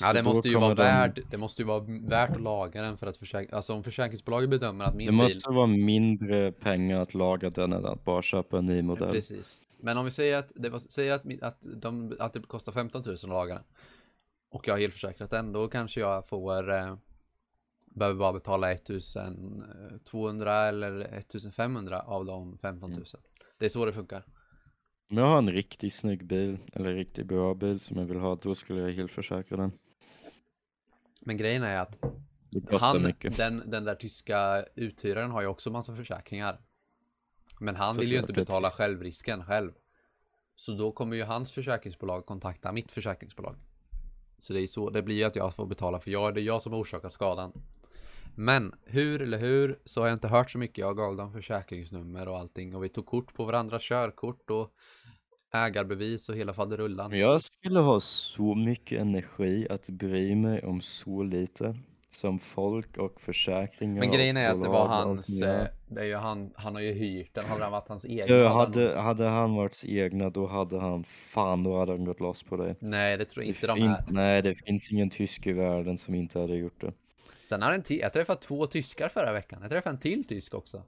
Ja, 0.00 0.12
det 0.12 0.22
måste 0.22 0.48
ju 0.48 0.58
vara 0.58 0.74
de- 0.74 0.82
värd, 0.82 1.22
det 1.30 1.36
måste 1.36 1.62
ju 1.62 1.66
vara 1.66 1.84
värt 1.88 2.30
att 2.30 2.40
laga 2.40 2.82
den 2.82 2.96
för 2.96 3.06
att 3.06 3.16
försäkra, 3.16 3.56
alltså 3.56 3.72
om 3.72 3.84
försäkringsbolaget 3.84 4.50
bedömer 4.50 4.84
att 4.84 4.94
min 4.94 5.06
Det 5.06 5.12
bil 5.12 5.22
måste 5.22 5.50
vara 5.50 5.66
mindre 5.66 6.52
pengar 6.52 7.00
att 7.00 7.14
laga 7.14 7.50
den 7.50 7.72
än 7.72 7.86
att 7.86 8.04
bara 8.04 8.22
köpa 8.22 8.58
en 8.58 8.66
ny 8.66 8.82
modell. 8.82 9.12
Precis. 9.12 9.60
Men 9.80 9.98
om 9.98 10.04
vi 10.04 10.10
säger 10.10 10.36
att 10.36 10.52
det, 10.54 10.68
var, 10.68 10.78
säger 10.78 11.12
att, 11.12 11.42
att, 11.42 11.66
de, 11.76 12.16
att 12.18 12.32
det 12.32 12.40
kostar 12.40 12.72
15 12.72 13.02
000 13.06 13.14
att 13.14 13.22
laga 13.22 13.54
den. 13.54 13.64
Och 14.50 14.68
jag 14.68 14.74
har 14.74 14.80
helförsäkrat 14.80 15.30
den. 15.30 15.52
Då 15.52 15.68
kanske 15.68 16.00
jag 16.00 16.28
får 16.28 16.72
eh, 16.72 16.96
behöver 17.94 18.18
bara 18.18 18.32
betala 18.32 18.72
1200 18.72 20.68
eller 20.68 21.00
1500 21.00 22.00
av 22.00 22.24
de 22.24 22.58
15 22.58 22.90
000. 22.90 22.96
Mm. 22.96 23.06
Det 23.58 23.64
är 23.64 23.70
så 23.70 23.86
det 23.86 23.92
funkar. 23.92 24.24
Om 25.10 25.18
jag 25.18 25.24
har 25.24 25.38
en 25.38 25.52
riktigt 25.52 25.94
snygg 25.94 26.24
bil, 26.26 26.58
eller 26.72 26.90
en 26.90 26.96
riktigt 26.96 27.26
bra 27.26 27.54
bil 27.54 27.80
som 27.80 27.98
jag 27.98 28.04
vill 28.04 28.18
ha, 28.18 28.38
då 28.42 28.54
skulle 28.54 28.80
jag 28.80 28.92
helt 28.92 29.12
försäkra 29.12 29.56
den. 29.56 29.72
Men 31.24 31.36
grejen 31.36 31.62
är 31.62 31.76
att 31.76 31.96
han, 32.80 33.12
den, 33.36 33.62
den 33.70 33.84
där 33.84 33.94
tyska 33.94 34.64
uthyraren 34.74 35.30
har 35.30 35.40
ju 35.40 35.46
också 35.46 35.70
massa 35.70 35.96
försäkringar. 35.96 36.60
Men 37.60 37.76
han 37.76 37.96
vill 37.96 38.12
ju 38.12 38.18
inte 38.18 38.32
betala 38.32 38.68
tyst. 38.68 38.76
självrisken 38.76 39.44
själv. 39.44 39.72
Så 40.56 40.72
då 40.72 40.92
kommer 40.92 41.16
ju 41.16 41.22
hans 41.22 41.52
försäkringsbolag 41.52 42.26
kontakta 42.26 42.72
mitt 42.72 42.92
försäkringsbolag. 42.92 43.56
Så 44.38 44.52
det 44.52 44.60
är 44.60 44.66
så, 44.66 44.90
det 44.90 45.02
blir 45.02 45.16
ju 45.16 45.24
att 45.24 45.36
jag 45.36 45.54
får 45.54 45.66
betala 45.66 46.00
för 46.00 46.10
jag, 46.10 46.34
det 46.34 46.40
är 46.40 46.42
jag 46.42 46.62
som 46.62 46.74
orsakar 46.74 47.08
skadan. 47.08 47.52
Men 48.34 48.74
hur 48.84 49.22
eller 49.22 49.38
hur 49.38 49.78
så 49.84 50.00
har 50.00 50.08
jag 50.08 50.16
inte 50.16 50.28
hört 50.28 50.50
så 50.50 50.58
mycket. 50.58 50.78
Jag 50.78 50.96
gav 50.96 51.16
dem 51.16 51.32
försäkringsnummer 51.32 52.28
och 52.28 52.38
allting 52.38 52.74
och 52.74 52.84
vi 52.84 52.88
tog 52.88 53.06
kort 53.06 53.34
på 53.34 53.44
varandras 53.44 53.82
körkort 53.82 54.50
och 54.50 54.74
ägarbevis 55.52 56.28
och 56.28 56.36
hela 56.36 56.52
faderullan. 56.52 57.10
Men 57.10 57.18
jag 57.18 57.42
skulle 57.42 57.80
ha 57.80 58.00
så 58.00 58.54
mycket 58.54 59.00
energi 59.00 59.66
att 59.70 59.88
bry 59.88 60.34
mig 60.34 60.62
om 60.62 60.80
så 60.80 61.22
lite. 61.22 61.76
Som 62.10 62.38
folk 62.38 62.96
och 62.96 63.20
försäkringar 63.20 64.00
Men 64.00 64.10
grejen 64.10 64.36
är 64.36 64.50
att 64.50 64.62
det 64.62 64.68
var 64.68 64.86
hans, 64.86 65.42
eh, 65.42 65.66
det 65.88 66.00
är 66.00 66.04
ju 66.04 66.16
han, 66.16 66.50
han 66.54 66.74
har 66.74 66.82
ju 66.82 66.92
hyrt 66.92 67.34
den, 67.34 67.44
hade 67.44 67.60
den 67.60 67.70
varit 67.72 67.88
hans 67.88 68.04
egen 68.04 68.26
Du, 68.26 68.44
hade 68.48 68.94
han 68.96 69.04
hade, 69.04 69.28
han 69.28 69.54
varit 69.54 69.82
egna 69.86 70.30
då 70.30 70.46
hade 70.46 70.80
han, 70.80 71.04
fan 71.04 71.62
då 71.62 71.78
hade 71.78 71.92
han 71.92 72.04
gått 72.04 72.20
loss 72.20 72.42
på 72.42 72.56
dig. 72.56 72.74
Nej 72.78 73.16
det 73.16 73.24
tror 73.24 73.44
jag 73.44 73.48
inte 73.48 73.60
det 73.60 73.66
de 73.66 73.76
fin- 73.76 73.90
är. 73.90 74.04
Nej 74.08 74.42
det 74.42 74.54
finns 74.54 74.92
ingen 74.92 75.10
tysk 75.10 75.46
i 75.46 75.52
världen 75.52 75.98
som 75.98 76.14
inte 76.14 76.38
hade 76.40 76.56
gjort 76.56 76.80
det. 76.80 76.92
Sen 77.42 77.62
har 77.62 77.72
en 77.72 77.82
till, 77.82 77.98
jag 77.98 78.12
träffade 78.12 78.40
två 78.40 78.66
tyskar 78.66 79.08
förra 79.08 79.32
veckan. 79.32 79.58
Jag 79.62 79.70
träffade 79.70 79.94
en 79.94 80.00
till 80.00 80.24
tysk 80.24 80.54
också. 80.54 80.82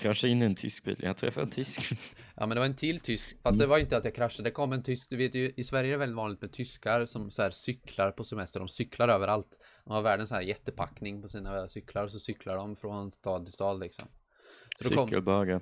Kanske 0.00 0.28
in 0.28 0.42
i 0.42 0.44
en 0.44 0.54
tysk 0.54 0.84
bil, 0.84 0.96
jag 0.98 1.16
träffade 1.16 1.46
en 1.46 1.50
tysk. 1.50 1.92
Ja 2.36 2.46
men 2.46 2.48
det 2.48 2.58
var 2.60 2.66
en 2.66 2.76
till 2.76 3.00
tysk. 3.00 3.36
Fast 3.42 3.58
det 3.58 3.66
var 3.66 3.78
inte 3.78 3.96
att 3.96 4.04
jag 4.04 4.14
kraschade. 4.14 4.48
Det 4.48 4.52
kom 4.52 4.72
en 4.72 4.82
tysk. 4.82 5.10
Du 5.10 5.16
vet 5.16 5.34
ju 5.34 5.52
i 5.56 5.64
Sverige 5.64 5.88
är 5.88 5.92
det 5.92 5.98
väldigt 5.98 6.16
vanligt 6.16 6.40
med 6.40 6.52
tyskar 6.52 7.04
som 7.04 7.30
så 7.30 7.42
här 7.42 7.50
cyklar 7.50 8.10
på 8.10 8.24
semester. 8.24 8.60
De 8.60 8.68
cyklar 8.68 9.08
överallt. 9.08 9.58
De 9.84 9.92
har 9.92 10.02
världens 10.02 10.28
så 10.28 10.34
här 10.34 10.42
jättepackning 10.42 11.22
på 11.22 11.28
sina 11.28 11.68
cyklar. 11.68 12.04
Och 12.04 12.12
så 12.12 12.18
cyklar 12.18 12.56
de 12.56 12.76
från 12.76 13.10
stad 13.12 13.44
till 13.44 13.52
stad 13.52 13.80
liksom. 13.80 14.04
Så 14.76 14.88
då 14.88 14.94
kom... 14.96 15.08
Cykelbögar, 15.08 15.60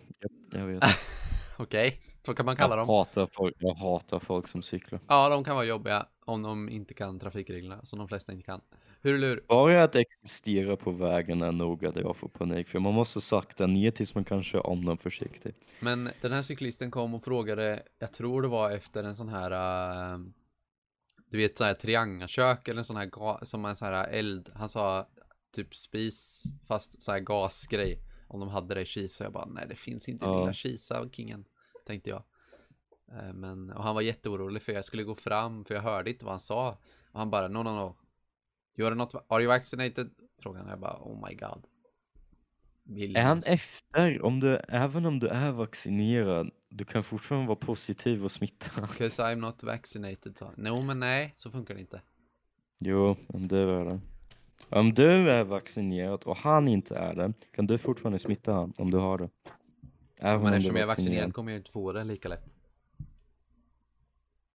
jag, 0.52 0.66
vet. 0.66 0.84
Okej, 1.58 2.02
så 2.26 2.34
kan 2.34 2.46
man 2.46 2.56
kalla 2.56 2.76
Jag 2.76 2.78
dem. 2.78 2.88
hatar, 2.88 3.28
folk, 3.32 3.56
jag 3.58 3.74
hatar 3.74 4.18
folk 4.18 4.48
som 4.48 4.62
cyklar. 4.62 5.00
Ja, 5.08 5.28
de 5.28 5.44
kan 5.44 5.54
vara 5.54 5.64
jobbiga 5.64 6.06
om 6.26 6.42
de 6.42 6.68
inte 6.68 6.94
kan 6.94 7.18
trafikreglerna. 7.18 7.84
Som 7.84 7.98
de 7.98 8.08
flesta 8.08 8.32
inte 8.32 8.44
kan. 8.44 8.60
Hur 9.02 9.14
eller 9.14 9.28
hur? 9.28 9.44
Bara 9.48 9.82
att 9.82 9.96
existera 9.96 10.76
på 10.76 10.90
vägen 10.90 11.42
är 11.42 11.52
nog 11.52 11.86
att 11.86 11.96
jag 11.96 12.16
får 12.16 12.28
panik 12.28 12.68
för 12.68 12.78
man 12.78 12.94
måste 12.94 13.20
sakta 13.20 13.66
ner 13.66 13.90
tills 13.90 14.14
man 14.14 14.24
kan 14.24 14.42
köra 14.42 14.62
om 14.62 14.84
dem 14.84 14.98
försiktigt. 14.98 15.56
Men 15.80 16.10
den 16.20 16.32
här 16.32 16.42
cyklisten 16.42 16.90
kom 16.90 17.14
och 17.14 17.24
frågade, 17.24 17.82
jag 17.98 18.12
tror 18.12 18.42
det 18.42 18.48
var 18.48 18.70
efter 18.70 19.04
en 19.04 19.16
sån 19.16 19.28
här, 19.28 19.50
äh, 20.14 20.18
du 21.30 21.36
vet 21.36 21.58
så 21.58 21.64
här 21.64 21.74
triangelkök 21.74 22.68
eller 22.68 22.78
en 22.78 22.84
sån 22.84 22.96
här, 22.96 23.44
som 23.44 23.64
en 23.64 23.76
sån 23.76 23.88
här 23.88 24.08
eld, 24.08 24.50
han 24.54 24.68
sa 24.68 25.08
typ 25.54 25.74
spis 25.74 26.42
fast 26.68 27.02
så 27.02 27.12
här 27.12 27.20
gasgrej. 27.20 27.98
Om 28.28 28.40
de 28.40 28.48
hade 28.48 28.74
det 28.74 28.80
i 28.80 28.86
Kisa, 28.86 29.24
jag 29.24 29.32
bara 29.32 29.46
nej 29.46 29.66
det 29.68 29.74
finns 29.76 30.08
inte 30.08 30.24
Ja. 30.24 30.40
lilla 30.40 30.52
Kisa 30.52 31.08
kingen, 31.12 31.44
tänkte 31.86 32.10
jag. 32.10 32.22
Eh, 33.12 33.32
Men, 33.34 33.70
och 33.72 33.82
han 33.82 33.94
var 33.94 34.02
jätteorolig 34.02 34.62
för 34.62 34.72
jag 34.72 34.84
skulle 34.84 35.02
gå 35.02 35.14
fram 35.14 35.64
för 35.64 35.74
jag 35.74 35.82
hörde 35.82 36.10
inte 36.10 36.24
vad 36.24 36.32
han 36.32 36.40
sa. 36.40 36.78
Och 37.12 37.18
han 37.18 37.30
bara 37.30 37.48
no 37.48 37.58
no 37.58 37.68
no. 37.70 37.96
You're 38.80 38.94
not, 38.94 39.14
are 39.28 39.42
you 39.42 39.48
vaccinated? 39.48 40.10
Han, 40.44 40.68
jag 40.68 40.80
bara 40.80 40.98
oh 41.00 41.28
my 41.28 41.34
god. 41.34 41.66
Är 43.16 43.22
han 43.22 43.38
efter, 43.46 44.22
om 44.22 44.40
du, 44.40 44.56
även 44.68 45.06
om 45.06 45.18
du 45.18 45.28
är 45.28 45.50
vaccinerad, 45.50 46.50
du 46.68 46.84
kan 46.84 47.04
fortfarande 47.04 47.48
vara 47.48 47.56
positiv 47.56 48.24
och 48.24 48.30
smitta. 48.30 48.66
'Cause 48.80 49.22
I'm 49.22 49.36
not 49.36 49.62
vaccinated 49.62 50.38
han. 50.40 50.54
No 50.56 50.82
men 50.82 51.00
nej, 51.00 51.32
så 51.36 51.50
funkar 51.50 51.74
det 51.74 51.80
inte. 51.80 52.00
Jo, 52.78 53.16
om 53.26 53.48
du 53.48 53.70
är 53.70 53.84
det. 53.84 54.00
Om 54.68 54.94
du 54.94 55.30
är 55.30 55.44
vaccinerad 55.44 56.22
och 56.24 56.36
han 56.36 56.68
inte 56.68 56.96
är 56.96 57.14
det, 57.14 57.32
kan 57.52 57.66
du 57.66 57.78
fortfarande 57.78 58.18
smitta 58.18 58.52
han 58.52 58.72
om 58.78 58.90
du 58.90 58.98
har 58.98 59.18
det. 59.18 59.28
Även 60.16 60.42
Men 60.42 60.54
eftersom 60.54 60.76
jag 60.76 60.82
är 60.82 60.86
vaccinerad 60.86 61.34
kommer 61.34 61.52
jag 61.52 61.58
inte 61.58 61.70
få 61.70 61.92
det 61.92 62.04
lika 62.04 62.28
lätt. 62.28 62.44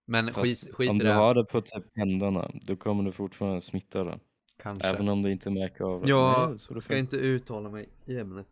Men 0.05 0.27
Fast 0.27 0.41
skit, 0.41 0.73
skit 0.73 0.89
om 0.89 0.95
i 0.95 0.99
du 0.99 1.05
det. 1.05 1.13
har 1.13 1.33
det 1.35 1.45
på 1.45 1.61
typ 1.61 1.83
händerna, 1.97 2.51
då 2.53 2.75
kommer 2.75 3.03
du 3.03 3.11
fortfarande 3.11 3.61
smitta 3.61 4.03
det. 4.03 4.19
Kanske. 4.57 4.87
Även 4.87 5.09
om 5.09 5.21
du 5.21 5.31
inte 5.31 5.49
märker 5.49 5.83
av 5.83 6.01
det. 6.01 6.09
Jag 6.09 6.59
ska 6.61 6.81
får- 6.81 6.95
inte 6.95 7.15
uttala 7.17 7.69
mig 7.69 7.89
i 8.05 8.17
ämnet. 8.19 8.47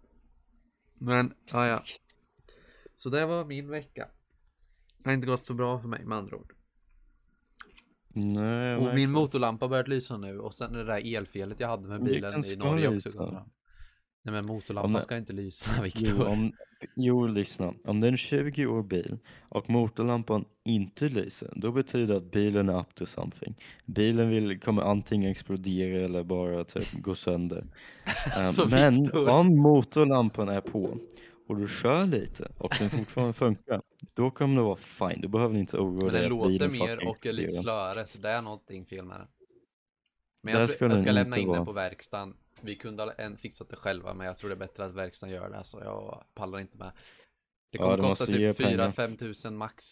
Men, 0.98 1.34
ja 1.52 1.68
ja. 1.68 1.84
Så 2.96 3.10
det 3.10 3.26
var 3.26 3.46
min 3.46 3.70
vecka. 3.70 4.08
Det 4.98 5.10
har 5.10 5.14
inte 5.14 5.28
gått 5.28 5.44
så 5.46 5.54
bra 5.54 5.80
för 5.80 5.88
mig 5.88 6.06
med 6.06 6.18
andra 6.18 6.38
ord. 6.38 6.54
Nej, 8.16 8.76
Och 8.76 8.96
min 8.96 9.12
motorlampa 9.12 9.66
har 9.66 9.70
börjat 9.70 9.88
lysa 9.88 10.18
nu 10.18 10.40
och 10.40 10.54
sen 10.54 10.74
det 10.74 10.84
där 10.84 11.16
elfelet 11.18 11.60
jag 11.60 11.68
hade 11.68 11.88
med 11.88 12.04
bilen 12.04 12.46
i 12.46 12.56
Norge 12.56 12.96
också. 12.96 13.46
Nej 14.26 14.34
men 14.34 14.40
Om 14.50 14.56
motorlampan 14.56 14.94
det- 14.94 15.02
ska 15.02 15.18
inte 15.18 15.34
lysa 15.34 15.72
Jo, 15.78 15.84
Viktor. 15.84 16.28
om, 16.28 16.54
jo, 16.96 17.28
lyssna. 17.28 17.74
Om 17.86 18.00
det 18.00 18.08
är 18.08 18.12
en 18.12 18.18
20 18.18 18.66
år 18.66 18.84
bil 18.84 19.18
och 19.50 19.70
motorlampan 19.70 20.46
inte 20.66 21.10
lyser, 21.10 21.54
då 21.56 21.72
betyder 21.72 22.08
det 22.08 22.18
att 22.18 22.32
bilen 22.32 22.70
är 22.70 22.80
up 22.80 22.96
to 22.96 23.06
something. 23.06 23.56
Bilen 23.86 24.30
vill, 24.30 24.60
kommer 24.60 24.82
antingen 24.82 25.32
explodera 25.32 26.06
eller 26.06 26.24
bara 26.24 26.64
typ 26.64 26.92
gå 26.94 27.16
sönder. 27.16 27.58
Um, 27.62 27.70
Alltså, 28.38 28.68
men 28.70 29.04
Viktor. 29.04 29.30
om 29.30 29.58
motorlampan 29.58 30.50
är 30.50 30.62
på 30.62 30.98
och 31.48 31.58
du 31.58 31.68
kör 31.68 32.06
lite 32.06 32.52
och 32.58 32.76
den 32.80 32.90
fortfarande 32.90 33.34
funkar, 33.34 33.82
då 34.14 34.32
kommer 34.32 34.56
det 34.56 34.62
vara 34.62 34.76
fine. 34.78 35.22
Du 35.22 35.28
behöver 35.28 35.56
inte 35.58 35.78
oroa 35.78 36.04
Men 36.04 36.14
dig 36.14 36.22
den 36.22 36.24
att 36.24 36.30
låter 36.30 36.70
mer 36.70 37.08
och 37.08 37.26
är 37.26 37.34
lite 37.34 37.54
slöare 37.54 38.06
så 38.06 38.18
det 38.18 38.30
är 38.30 38.42
någonting 38.42 38.86
fel 38.86 39.06
med 39.06 39.20
den. 39.20 39.28
Men 40.44 40.54
jag, 40.54 40.70
tror, 40.70 40.78
jag 40.82 40.92
den 40.92 41.00
ska 41.00 41.12
lämna 41.12 41.38
in 41.38 41.48
den 41.48 41.56
vara. 41.56 41.66
på 41.66 41.72
verkstaden. 41.72 42.34
Vi 42.62 42.76
kunde 42.76 43.04
ha 43.04 43.38
fixat 43.38 43.70
det 43.70 43.76
själva 43.76 44.14
men 44.14 44.28
jag 44.28 44.38
tror 44.38 44.50
det 44.50 44.56
är 44.56 44.60
bättre 44.60 44.86
att 44.86 44.94
verkstaden 44.94 45.36
gör 45.36 45.50
det 45.50 45.64
så 45.64 45.80
jag 45.80 46.24
pallar 46.34 46.60
inte 46.60 46.78
med. 46.78 46.92
Det 47.70 47.78
Ja, 47.78 47.84
kommer 47.84 47.98
du 47.98 48.04
kosta 48.04 48.26
typ 48.26 48.58
pengar. 48.58 48.92
4-5 48.92 49.18
tusen 49.18 49.58
max 49.58 49.86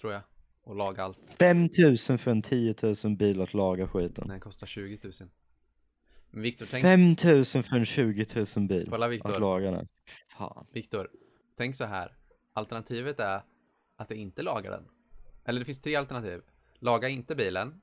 tror 0.00 0.12
jag. 0.12 0.22
Och 0.62 0.76
laga 0.76 1.04
allt. 1.04 1.18
5000 1.38 2.18
för 2.18 2.30
en 2.30 2.42
10 2.42 2.74
000 3.04 3.16
bil 3.16 3.40
att 3.40 3.54
laga 3.54 3.88
skiten. 3.88 4.28
Det 4.28 4.40
kostar 4.40 4.66
20 4.66 4.98
000. 5.04 5.12
Men 6.30 6.42
Viktor, 6.42 6.66
tänk, 6.70 6.82
5000 6.82 7.62
för 7.62 7.76
en 7.76 7.84
20 7.84 8.26
000 8.56 8.66
bil 8.66 8.86
kolla 8.90 9.06
att 9.06 9.12
Viktor. 9.12 9.40
laga 9.40 9.70
den. 9.70 9.88
Fan. 10.38 10.66
Viktor, 10.72 11.10
tänk 11.56 11.76
så 11.76 11.84
här. 11.84 12.16
Alternativet 12.52 13.20
är 13.20 13.42
att 13.96 14.10
jag 14.10 14.18
inte 14.18 14.42
lagar 14.42 14.70
den. 14.70 14.88
Eller 15.44 15.60
det 15.60 15.66
finns 15.66 15.80
tre 15.80 15.96
alternativ. 15.96 16.40
Laga 16.78 17.08
inte 17.08 17.34
bilen. 17.34 17.80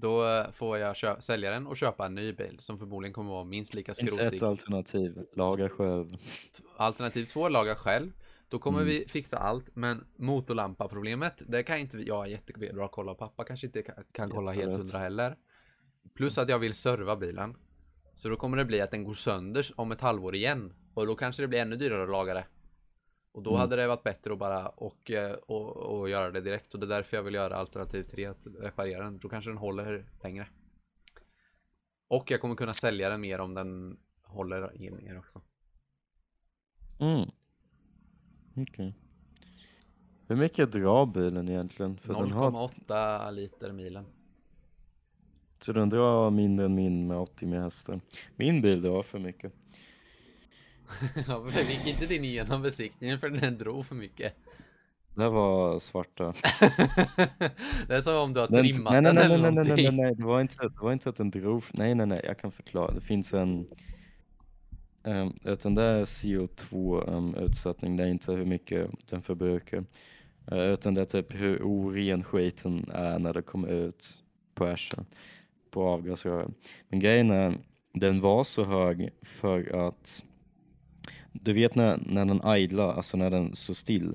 Då 0.00 0.44
får 0.52 0.78
jag 0.78 1.22
sälja 1.22 1.50
den 1.50 1.66
och 1.66 1.76
köpa 1.76 2.06
en 2.06 2.14
ny 2.14 2.32
bil 2.32 2.56
som 2.58 2.78
förmodligen 2.78 3.12
kommer 3.12 3.30
vara 3.30 3.44
minst 3.44 3.74
lika 3.74 3.92
Det 3.92 3.96
finns 3.96 4.14
skrotig. 4.14 4.36
ett 4.36 4.42
alternativ, 4.42 5.18
laga 5.36 5.68
själv. 5.68 6.16
Alternativ 6.76 7.24
två, 7.24 7.48
laga 7.48 7.74
själv. 7.74 8.12
Då 8.48 8.58
kommer 8.58 8.78
Mm. 8.80 8.88
vi 8.88 9.04
fixa 9.08 9.38
allt, 9.38 9.70
men 9.76 10.04
motorlampa-problemet, 10.16 11.34
det 11.48 11.62
kan 11.62 11.78
inte 11.78 11.98
jag 11.98 12.28
jättebra 12.30 12.88
kolla. 12.88 13.14
Pappa 13.14 13.44
kanske 13.44 13.66
inte 13.66 13.82
kan, 13.82 13.94
kan 14.12 14.30
kolla 14.30 14.52
helt 14.52 14.76
hundra 14.76 14.98
heller. 14.98 15.36
Plus 16.14 16.38
att 16.38 16.48
jag 16.48 16.58
vill 16.58 16.74
serva 16.74 17.16
bilen. 17.16 17.56
Så 18.14 18.28
då 18.28 18.36
kommer 18.36 18.56
det 18.56 18.64
bli 18.64 18.80
att 18.80 18.90
den 18.90 19.04
går 19.04 19.14
sönder 19.14 19.70
om 19.76 19.92
ett 19.92 20.00
halvår 20.00 20.34
igen. 20.34 20.72
Och 20.94 21.06
då 21.06 21.14
kanske 21.14 21.42
det 21.42 21.48
blir 21.48 21.58
ännu 21.58 21.76
dyrare 21.76 22.02
att 22.02 22.10
laga 22.10 22.34
det. 22.34 22.44
Och 23.32 23.42
då 23.42 23.50
Mm. 23.50 23.60
hade 23.60 23.76
det 23.76 23.86
varit 23.86 24.02
bättre 24.02 24.32
att 24.32 24.38
bara 24.38 24.68
och, 24.68 25.10
eh, 25.10 25.32
och, 25.32 25.76
och 25.76 26.08
göra 26.10 26.30
det 26.30 26.40
direkt. 26.40 26.74
Och 26.74 26.80
det 26.80 26.86
är 26.86 26.88
därför 26.88 27.16
jag 27.16 27.24
vill 27.24 27.34
göra 27.34 27.56
alternativ 27.56 28.02
3, 28.02 28.26
att 28.26 28.46
reparera 28.60 29.04
den. 29.04 29.18
Då 29.18 29.28
kanske 29.28 29.50
den 29.50 29.58
håller 29.58 30.06
längre. 30.22 30.48
Och 32.08 32.30
jag 32.30 32.40
kommer 32.40 32.54
kunna 32.54 32.72
sälja 32.74 33.10
den 33.10 33.20
mer 33.20 33.38
om 33.40 33.54
den 33.54 33.98
håller 34.22 34.82
i 34.82 34.90
mer 34.90 35.18
också. 35.18 35.40
Mm. 37.00 37.30
Okej. 38.56 38.94
Hur 40.26 40.36
mycket 40.36 40.72
drar 40.72 41.06
bilen 41.06 41.48
egentligen? 41.48 41.98
För 41.98 42.14
den 42.14 42.30
har, 42.32 42.50
0,8 42.50 43.30
liter 43.32 43.72
milen. 43.72 44.06
så 45.60 45.72
den 45.72 45.88
drar 45.88 46.30
mindre 46.30 46.66
än 46.66 46.74
min 46.74 47.06
med 47.06 47.16
80 47.18 47.46
med 47.46 47.62
hästar. 47.62 48.00
Min 48.36 48.62
bil 48.62 48.82
drar 48.82 49.02
för 49.02 49.18
mycket. 49.18 49.52
Ja, 51.28 51.40
men 51.54 51.68
gick 51.68 51.86
inte 51.86 52.06
din 52.06 52.24
igenom 52.24 52.62
besiktningen 52.62 53.18
för 53.18 53.30
den 53.30 53.58
drog 53.58 53.86
för 53.86 53.94
mycket? 53.94 54.34
Det 55.14 55.28
var 55.28 55.78
svarta. 55.78 56.24
det 57.88 57.94
är 57.94 58.00
som 58.00 58.16
om 58.16 58.32
du 58.32 58.40
har 58.40 58.48
Den, 58.48 58.62
trimmat 58.62 58.92
nej, 58.92 59.02
nej, 59.02 59.14
den 59.14 59.14
nej, 59.14 59.24
eller 59.24 59.50
nej, 59.50 59.52
nej, 59.52 59.64
nej, 59.64 59.64
någonting. 59.64 59.96
nej, 59.96 60.06
nej, 60.06 60.14
det 60.14 60.24
var 60.24 60.40
inte, 60.40 60.56
det 60.62 60.80
var 60.80 60.92
inte 60.92 61.08
att 61.08 61.16
den 61.16 61.30
drog. 61.30 61.64
Nej, 61.72 61.94
nej, 61.94 62.06
nej, 62.06 62.20
jag 62.24 62.38
kan 62.38 62.52
förklara. 62.52 62.90
Det 62.94 63.00
finns 63.00 63.34
en, 63.34 63.66
um, 65.02 65.38
utan 65.44 65.74
det 65.74 65.82
är 65.82 66.04
CO2 66.04 67.04
um, 67.16 67.34
utsättning, 67.34 67.96
det 67.96 68.04
är 68.04 68.08
inte 68.08 68.32
hur 68.32 68.44
mycket 68.44 68.90
den 69.10 69.22
förbrukar. 69.22 69.84
Uh, 70.52 70.58
utan 70.58 70.94
det 70.94 71.00
är 71.00 71.04
typ 71.04 71.34
hur 71.34 71.62
oren 71.62 72.24
skiten 72.24 72.90
är 72.94 73.18
när 73.18 73.34
det 73.34 73.42
kommer 73.42 73.68
ut 73.68 74.18
på 74.54 74.64
airsen, 74.64 75.06
på 75.70 75.82
avgasrören. 75.88 76.54
Men 76.88 77.00
grejen 77.00 77.30
är, 77.30 77.54
den 77.94 78.20
var 78.20 78.44
så 78.44 78.64
hög 78.64 79.10
för 79.22 79.88
att 79.88 80.24
du 81.32 81.52
vet 81.52 81.74
när, 81.74 82.00
när 82.06 82.24
den 82.24 82.56
idlar, 82.56 82.92
alltså 82.92 83.16
när 83.16 83.30
den 83.30 83.56
står 83.56 83.74
still. 83.74 84.14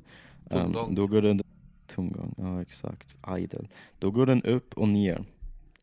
um, 0.52 0.96
då 0.96 1.08
går 1.08 1.22
den, 1.22 1.42
tomgång, 1.88 2.36
ja 2.38 2.62
exakt, 2.62 3.16
idle. 3.38 3.68
Då 4.00 4.12
går 4.12 4.26
den 4.26 4.42
upp 4.42 4.74
och 4.74 4.88
ner 4.88 5.24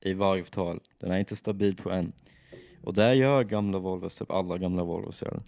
i 0.00 0.12
varvtal. 0.12 0.80
Den 0.98 1.10
är 1.10 1.18
inte 1.18 1.36
stabil 1.36 1.76
på 1.76 1.90
en. 1.90 2.12
Och 2.84 2.94
det 2.94 3.14
gör 3.14 3.44
gamla 3.44 3.78
Volvos, 3.78 4.14
typ 4.14 4.30
alla 4.30 4.58
gamla 4.58 4.84
Volvos 4.84 5.22
gör. 5.22 5.42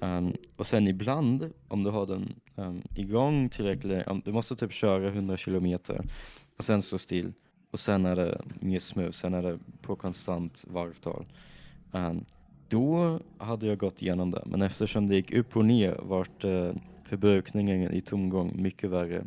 Um, 0.00 0.36
och 0.56 0.66
sen 0.66 0.88
ibland, 0.88 1.52
om 1.68 1.82
du 1.82 1.90
har 1.90 2.06
den 2.06 2.34
um, 2.54 2.82
igång 2.96 3.48
tillräckligt, 3.48 4.06
um, 4.06 4.22
du 4.24 4.32
måste 4.32 4.56
typ 4.56 4.72
köra 4.72 5.08
100 5.08 5.36
kilometer 5.36 6.04
och 6.58 6.64
sen 6.64 6.82
stå 6.82 6.98
still. 6.98 7.32
Och 7.70 7.80
sen 7.80 8.06
är 8.06 8.16
det 8.16 8.40
mer 8.60 8.78
smooth, 8.78 9.10
sen 9.10 9.34
är 9.34 9.42
det 9.42 9.58
på 9.82 9.96
konstant 9.96 10.64
varvtal. 10.68 11.24
Um, 11.92 12.24
då 12.72 13.20
hade 13.38 13.66
jag 13.66 13.78
gått 13.78 14.02
igenom 14.02 14.30
det, 14.30 14.42
men 14.46 14.62
eftersom 14.62 15.08
det 15.08 15.14
gick 15.14 15.32
upp 15.32 15.56
och 15.56 15.64
ner 15.64 16.00
vart 16.02 16.44
eh, 16.44 16.72
förbrukningen 17.04 17.92
i 17.92 18.00
tomgång 18.00 18.62
mycket 18.62 18.90
värre 18.90 19.24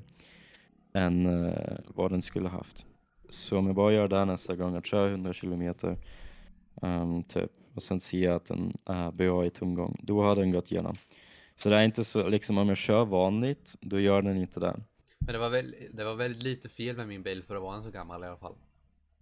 än 0.94 1.26
eh, 1.26 1.78
vad 1.88 2.12
den 2.12 2.22
skulle 2.22 2.50
haft. 2.50 2.86
Så 3.30 3.58
om 3.58 3.66
jag 3.66 3.76
bara 3.76 3.94
gör 3.94 4.08
det 4.08 4.18
här 4.18 4.26
nästa 4.26 4.56
gång, 4.56 4.76
att 4.76 4.86
köra 4.86 5.10
100 5.10 5.34
kilometer 5.34 5.98
um, 6.82 7.24
typ, 7.24 7.52
och 7.74 7.84
sen 7.84 8.00
ser 8.00 8.24
jag 8.24 8.36
att 8.36 8.46
den 8.46 8.78
är 8.86 9.12
bra 9.12 9.46
i 9.46 9.50
tomgång, 9.50 10.00
då 10.04 10.22
har 10.22 10.36
den 10.36 10.52
gått 10.52 10.72
igenom. 10.72 10.96
Så 11.56 11.70
det 11.70 11.76
är 11.78 11.84
inte 11.84 12.04
så, 12.04 12.28
liksom 12.28 12.58
om 12.58 12.68
jag 12.68 12.78
kör 12.78 13.06
vanligt, 13.06 13.76
då 13.82 14.00
gör 14.00 14.22
den 14.22 14.38
inte 14.38 14.60
det. 14.60 14.80
Men 15.20 15.34
det 15.34 15.40
var, 15.40 15.50
väl, 15.50 15.76
det 15.94 16.04
var 16.04 16.16
väldigt 16.16 16.44
lite 16.44 16.70
fel 16.70 16.98
med 16.98 17.08
min 17.08 17.24
bil 17.24 17.44
för 17.44 17.56
att 17.56 17.62
vara 17.62 17.76
en 17.76 17.84
så 17.84 17.92
gammal 17.92 18.24
i 18.24 18.28
alla 18.28 18.38
fall. 18.38 18.56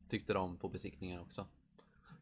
Tyckte 0.09 0.33
de 0.33 0.57
på 0.57 0.69
besiktningen 0.69 1.19
också. 1.19 1.45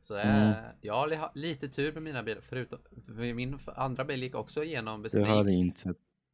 Så 0.01 0.13
det 0.13 0.21
är, 0.21 0.59
Mm. 0.59 0.75
jag 0.81 0.93
har 0.93 1.07
li- 1.07 1.41
lite 1.41 1.67
tur 1.69 1.93
med 1.93 2.03
mina 2.03 2.23
bilar 2.23 2.41
förutom, 2.41 2.79
för 3.05 3.33
min 3.33 3.57
andra 3.75 4.05
bil 4.05 4.23
gick 4.23 4.35
också 4.35 4.63
igenom 4.63 5.01
Det 5.01 5.03
besiktning. 5.03 5.73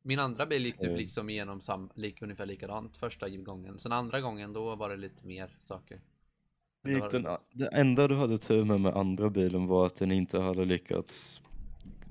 Min 0.03 0.19
andra 0.19 0.45
bil 0.45 0.65
gick 0.65 0.77
typ 0.79 0.97
liksom 0.97 1.29
igenom 1.29 1.61
sam, 1.61 1.89
lik, 1.95 2.21
ungefär 2.21 2.45
likadant 2.45 2.97
första 2.97 3.29
gången. 3.29 3.79
Sen 3.79 3.91
andra 3.91 4.21
gången 4.21 4.53
då 4.53 4.75
var 4.75 4.89
det 4.89 4.95
lite 4.97 5.25
mer 5.27 5.57
saker. 5.63 6.01
Det 6.83 6.99
var- 6.99 7.09
den, 7.11 7.27
det 7.51 7.67
enda 7.67 8.07
du 8.07 8.15
hade 8.15 8.37
tur 8.37 8.63
med 8.63 8.81
med 8.81 8.93
andra 8.97 9.29
bilen 9.29 9.67
var 9.67 9.85
att 9.85 9.95
den 9.95 10.11
inte 10.11 10.39
hade 10.39 10.65
lyckats 10.65 11.41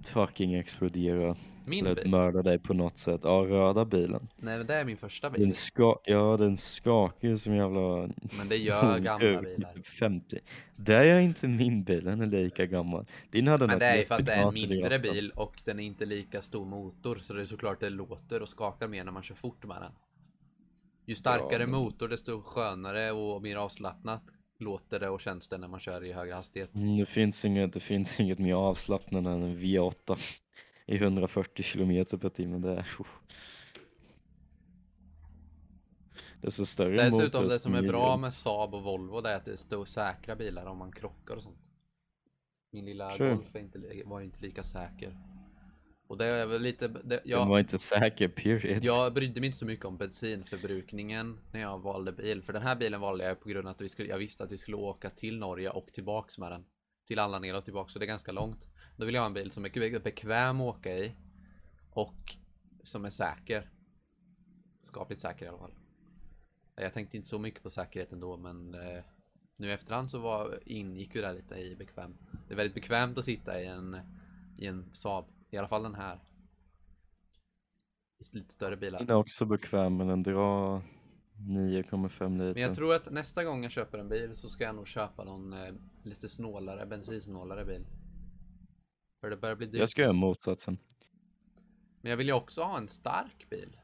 fucking 0.07 0.55
explodera 0.55 1.37
Min 1.65 1.87
eller 1.87 1.95
bil? 2.03 2.11
mörda 2.11 2.43
dig 2.43 2.59
på 2.59 2.75
något 2.75 2.99
sätt. 2.99 3.21
Ja, 3.25 3.31
röda 3.31 3.85
bilen. 3.85 4.29
Nej 4.37 4.59
men 4.59 4.67
det 4.67 4.75
är 4.75 4.85
min 4.85 4.97
första 4.97 5.31
bil. 5.31 5.43
Den 5.43 5.53
ska, 5.53 5.99
ja 6.05 6.37
den 6.37 6.57
skakar 6.57 7.29
ju 7.29 7.39
som 7.39 7.55
jävla 7.55 8.09
Men 8.39 8.49
det 8.49 8.57
gör 8.57 8.99
gamla 8.99 9.43
bilar. 9.43 9.73
typ 9.75 9.87
50. 9.87 10.39
Det 10.77 10.95
är 10.95 11.21
inte 11.21 11.49
min 11.49 11.85
bil, 11.85 12.05
den 12.05 12.21
är 12.21 12.27
lika 12.27 12.67
gammal. 12.67 13.07
Din 13.31 13.47
hade 13.49 13.67
Men 13.67 13.79
det 13.79 13.87
är 13.87 13.97
ju 13.97 14.05
för 14.05 14.15
att 14.15 14.27
det 14.27 14.33
är 14.33 14.47
en 14.49 14.55
mindre 14.55 14.99
bil 14.99 15.31
och 15.35 15.63
den 15.65 15.81
är 15.81 15.85
inte 15.85 16.05
lika 16.07 16.41
stor 16.43 16.65
motor 16.65 17.17
så 17.17 17.33
det 17.35 17.41
är 17.41 17.45
såklart 17.45 17.81
det 17.81 17.91
låter 17.91 18.43
och 18.43 18.49
skakar 18.49 18.89
mer 18.89 19.05
när 19.05 19.13
man 19.13 19.23
kör 19.23 19.35
fort 19.35 19.67
med 19.67 19.77
den. 19.83 19.93
Ju 21.07 21.15
starkare 21.15 21.67
men- 21.67 21.71
motor 21.81 22.09
desto 22.09 22.41
skönare 22.43 23.13
och 23.13 23.43
mer 23.43 23.57
avslappnat 23.57 24.23
låter 24.59 25.01
det 25.01 25.09
och 25.09 25.21
känns 25.21 25.49
det 25.49 25.59
när 25.59 25.69
man 25.69 25.81
kör 25.81 26.05
i 26.05 26.13
högre 26.13 26.35
hastighet. 26.35 26.75
Mm, 26.75 26.97
det, 26.97 27.07
finns 27.07 27.45
inget, 27.45 27.73
det 27.73 27.81
finns 27.81 28.21
inget 28.21 28.39
mer 28.39 28.55
avslappnande 28.55 29.31
än 29.31 29.43
en 29.43 29.59
V8 29.59 30.19
i 30.87 30.97
140 30.97 31.63
kilometer 31.63 32.17
per 32.17 32.29
timme. 32.29 32.59
Det 32.59 32.73
är, 32.73 32.87
Desto 36.41 36.67
större 36.67 36.97
Dessutom 36.97 37.49
det 37.49 37.59
som 37.59 37.75
är 37.75 37.83
bra 37.83 38.17
med 38.17 38.35
Saab 38.35 38.75
och 38.75 38.83
Volvo 38.83 39.21
det 39.21 39.31
är 39.31 39.37
att 39.37 39.45
det 39.45 39.53
är 39.53 39.57
stor 39.57 39.85
säkra 39.85 40.37
bilar 40.37 40.67
om 40.67 40.79
man 40.79 40.93
krockar 40.93 41.37
och 41.37 41.43
sånt. 41.43 41.59
Min 42.73 42.85
lilla 42.85 43.17
True. 43.17 43.35
Golf 43.35 43.57
inte, 43.57 44.03
var 44.05 44.21
inte 44.21 44.43
lika 44.43 44.63
säker. 44.63 45.17
Och 46.09 46.19
det 46.19 46.27
är 46.27 46.47
väl 46.47 46.63
lite, 46.63 46.89
det, 46.89 47.03
Den 47.03 47.21
jag, 47.25 47.47
var 47.47 47.59
inte 47.59 47.79
säker, 47.79 48.29
period. 48.29 48.85
Jag 48.85 49.15
brydde 49.15 49.41
mig 49.41 49.47
inte 49.47 49.59
så 49.59 49.67
mycket 49.67 49.85
om 49.85 49.97
bensinförbrukningen 49.97 51.39
när 51.53 51.61
jag 51.61 51.79
valde 51.79 52.13
bil. 52.13 52.43
För 52.43 52.53
den 52.53 52.63
här 52.63 52.77
bilen 52.77 53.01
valde 53.01 53.25
jag 53.25 53.41
på 53.41 53.49
grund 53.49 53.69
av 53.69 53.71
att 53.71 53.81
vi 53.81 53.89
skulle, 53.89 54.09
jag 54.09 54.19
visste 54.19 54.45
att 54.45 54.53
vi 54.53 54.59
skulle 54.59 54.77
åka 54.77 55.11
till 55.11 55.39
Norge 55.39 55.71
och 55.71 55.87
tillbaks 55.87 56.39
med 56.39 56.53
den. 56.53 56.65
Till 57.07 57.19
alla 57.19 57.39
ner 57.39 57.57
och 57.57 57.65
tillbaks, 57.65 57.93
så 57.93 57.99
det 57.99 58.05
är 58.05 58.07
ganska 58.07 58.33
långt. 58.33 58.69
Då 58.97 59.07
vill 59.07 59.15
jag 59.15 59.23
ha 59.23 59.27
en 59.27 59.35
bil 59.35 59.51
som 59.51 59.65
är 59.65 60.01
bekväm 60.01 60.61
att 60.61 60.77
åka 60.77 60.99
i. 60.99 61.13
Och 61.91 62.37
som 62.85 63.05
är 63.05 63.11
säker. 63.11 63.71
Skapligt 64.83 65.21
säker 65.21 65.45
i 65.45 65.49
alla 65.49 65.59
fall. 65.59 65.75
Jag 66.75 66.93
tänkte 66.93 67.17
inte 67.17 67.29
så 67.29 67.39
mycket 67.39 67.63
på 67.63 67.71
säkerheten 67.71 68.21
då, 68.21 68.37
men 68.37 68.75
eh, 68.75 69.03
Nu 69.57 69.73
efterhand 69.73 70.11
så 70.11 70.19
var, 70.19 70.59
ingick 70.67 71.15
ju 71.15 71.21
det 71.21 71.33
lite 71.33 71.55
i 71.55 71.77
bekväm. 71.77 72.17
Det 72.49 72.55
är 72.55 72.57
väldigt 72.57 72.75
bekvämt 72.75 73.19
att 73.19 73.25
sitta 73.25 73.61
i 73.61 73.67
en, 73.67 73.97
i 74.59 74.67
en 74.67 74.91
Saab. 74.93 75.25
I 75.51 75.57
alla 75.57 75.69
fall 75.69 75.83
den 75.83 75.95
här. 75.95 76.21
I 78.19 78.37
lite 78.37 78.53
större 78.53 78.77
bilar. 78.77 78.99
Den 78.99 79.11
är 79.11 79.15
också 79.15 79.45
bekväm 79.45 79.97
men 79.97 80.07
den 80.07 80.23
drar 80.23 80.83
9,5 81.39 82.33
liter. 82.33 82.55
Men 82.55 82.63
jag 82.63 82.75
tror 82.75 82.95
att 82.95 83.11
nästa 83.11 83.45
gång 83.45 83.63
jag 83.63 83.73
köper 83.73 83.99
en 83.99 84.09
bil 84.09 84.37
så 84.37 84.49
ska 84.49 84.65
jag 84.65 84.75
nog 84.75 84.89
köpa 84.89 85.25
någon 85.25 85.53
eh, 85.53 85.75
lite 86.03 86.29
snålare, 86.29 86.87
bensinsnålare 86.87 87.65
bil. 87.65 87.87
För 89.21 89.31
det 89.31 89.37
börjar 89.37 89.57
bli 89.57 89.67
dyrt. 89.67 89.81
Jag 89.81 89.89
ska 89.89 90.03
göra 90.03 90.13
motsatsen. 90.13 90.79
Men 92.01 92.11
jag 92.11 92.17
vill 92.17 92.27
ju 92.27 92.33
också 92.33 92.63
ha 92.63 92.79
en 92.79 92.89
stark 92.89 93.47
bil. 93.51 93.77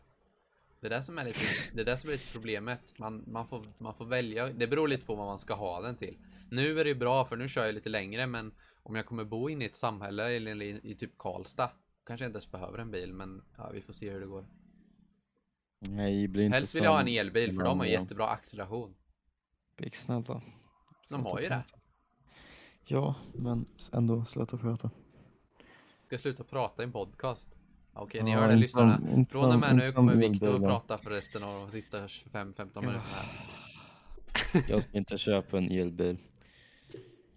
Det 0.81 0.87
är 0.87 0.91
det 0.91 1.03
som 1.03 1.19
är 1.19 1.25
lite, 1.25 1.39
det 1.75 1.81
är 1.81 1.85
det 1.85 1.97
som 1.97 2.11
är 2.11 2.13
lite 2.13 2.33
problemet. 2.33 2.99
Man, 2.99 3.25
man, 3.27 3.47
får, 3.47 3.67
man 3.79 3.95
får 3.95 4.05
välja. 4.05 4.49
Det 4.49 4.67
beror 4.67 4.89
lite 4.89 5.07
på 5.07 5.15
vad 5.15 5.27
man 5.27 5.39
ska 5.39 5.55
ha 5.55 5.81
den 5.81 5.97
till. 5.97 6.19
Nu 6.51 6.81
är 6.81 6.85
det 6.85 6.91
ju 6.91 6.97
bra 6.97 7.25
för 7.25 7.37
nu 7.37 7.49
kör 7.49 7.67
jag 7.67 7.75
lite 7.75 7.89
längre 7.89 8.27
men 8.27 8.53
om 8.83 8.95
jag 8.95 9.07
kommer 9.07 9.24
bo 9.24 9.49
inne 9.49 9.64
i 9.64 9.66
ett 9.66 9.76
samhälle 9.76 10.37
eller 10.37 10.62
i, 10.62 10.80
i 10.83 10.95
typ 10.95 11.18
Karlstad 11.18 11.70
kanske 12.07 12.24
jag 12.24 12.28
inte 12.28 12.37
ens 12.37 12.51
behöver 12.51 12.78
en 12.78 12.91
bil 12.91 13.12
men 13.12 13.43
ja, 13.57 13.70
vi 13.72 13.83
får 13.83 13.93
se 13.93 14.11
hur 14.11 14.20
det 14.20 14.26
går. 14.26 14.47
Nej, 15.89 16.28
blir 16.28 16.45
inte 16.45 16.57
Helst 16.57 16.74
vill 16.74 16.85
jag 16.85 16.91
ha 16.91 17.01
en 17.01 17.09
elbil 17.09 17.57
för 17.57 17.64
de 17.64 17.78
har 17.78 17.87
jättebra 17.87 18.28
acceleration. 18.28 18.95
Big 19.76 19.97
snälla. 19.97 20.43
De 21.09 21.24
har 21.24 21.41
ju 21.41 21.49
det. 21.49 21.64
Ja, 22.85 23.14
men 23.35 23.66
ändå 23.93 24.24
sluta 24.24 24.59
prata. 24.59 24.91
Ska 26.01 26.18
sluta 26.18 26.45
prata 26.45 26.83
i 26.83 26.85
en 26.85 26.93
podcast? 26.93 27.55
Okej, 27.93 28.22
ni 28.22 28.30
Ja, 28.30 28.39
hör 28.39 28.47
det 28.47 28.53
inte 28.53 28.61
lyssnarna. 28.61 29.26
Från 29.30 29.53
och 29.53 29.59
med 29.59 29.76
nu 29.76 29.93
kommer 29.93 30.14
Viktor 30.14 30.55
att 30.55 30.62
prata 30.62 30.99
för 30.99 31.11
resten 31.11 31.43
av 31.43 31.61
de 31.61 31.70
sista 31.70 32.07
25-15 32.07 32.80
minuterna. 32.80 33.03
Jag 34.68 34.83
ska 34.83 34.99
inte 34.99 35.18
köpa 35.18 35.59
en 35.59 35.70
elbil. 35.70 36.18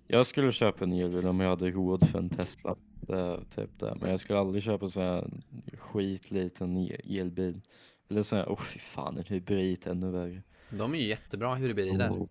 Jag 0.07 0.27
skulle 0.27 0.51
köpa 0.51 0.83
en 0.83 0.93
elbil 0.93 1.27
om 1.27 1.39
jag 1.39 1.49
hade 1.49 1.71
råd 1.71 2.09
för 2.09 2.19
en 2.19 2.29
Tesla. 2.29 2.75
Det 3.01 3.39
typ 3.49 3.79
det. 3.79 3.97
Men 4.01 4.09
jag 4.09 4.19
skulle 4.19 4.39
aldrig 4.39 4.63
köpa 4.63 4.87
så 4.87 5.01
här 5.01 5.29
skitliten 5.77 6.89
elbil. 7.03 7.61
Eller 8.09 8.23
så 8.23 8.35
här, 8.35 8.49
åh 8.49 8.61
fy 8.61 8.79
fan, 8.79 9.17
en 9.17 9.23
hybrid 9.23 9.87
ännu 9.87 10.11
värre. 10.11 10.41
De 10.69 10.93
är 10.93 10.97
ju 10.97 11.07
jättebra 11.07 11.55
hybrider. 11.55 12.09
Oh. 12.09 12.27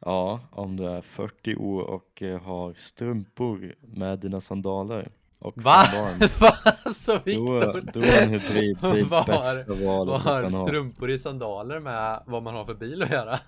Ja, 0.00 0.40
om 0.50 0.76
du 0.76 0.84
är 0.84 1.00
40 1.00 1.56
år 1.56 1.82
och 1.82 2.22
eh, 2.22 2.40
har 2.40 2.74
strumpor 2.74 3.74
med 3.80 4.18
dina 4.18 4.40
sandaler 4.40 5.12
och 5.38 5.58
Va? 5.58 5.84
Va? 6.40 6.52
Alltså 6.84 7.12
Då, 7.12 7.18
Viktor? 7.24 7.90
då 7.92 8.00
är 8.00 8.22
en 8.22 8.30
hybridbil 8.30 9.04
Vad 9.10 9.26
bästa 9.26 9.64
Vad 9.68 9.78
valet 9.78 10.22
du 10.24 10.28
har 10.30 10.66
strumpor 10.66 11.10
i 11.10 11.18
sandaler 11.18 11.80
med 11.80 12.22
vad 12.26 12.42
man 12.42 12.54
har 12.54 12.64
för 12.64 12.74
bil 12.74 13.02
att 13.02 13.10
göra? 13.10 13.40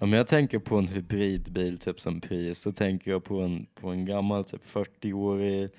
Men 0.00 0.12
jag 0.12 0.26
tänker 0.26 0.58
på 0.58 0.76
en 0.76 0.88
hybridbil 0.88 1.78
typ 1.78 2.00
som 2.00 2.20
Prius, 2.20 2.64
då 2.64 2.72
tänker 2.72 3.10
jag 3.10 3.24
på 3.24 3.40
en, 3.40 3.66
på 3.74 3.88
en 3.88 4.06
gammal 4.06 4.44
typ 4.44 4.64
40-årig 4.64 5.70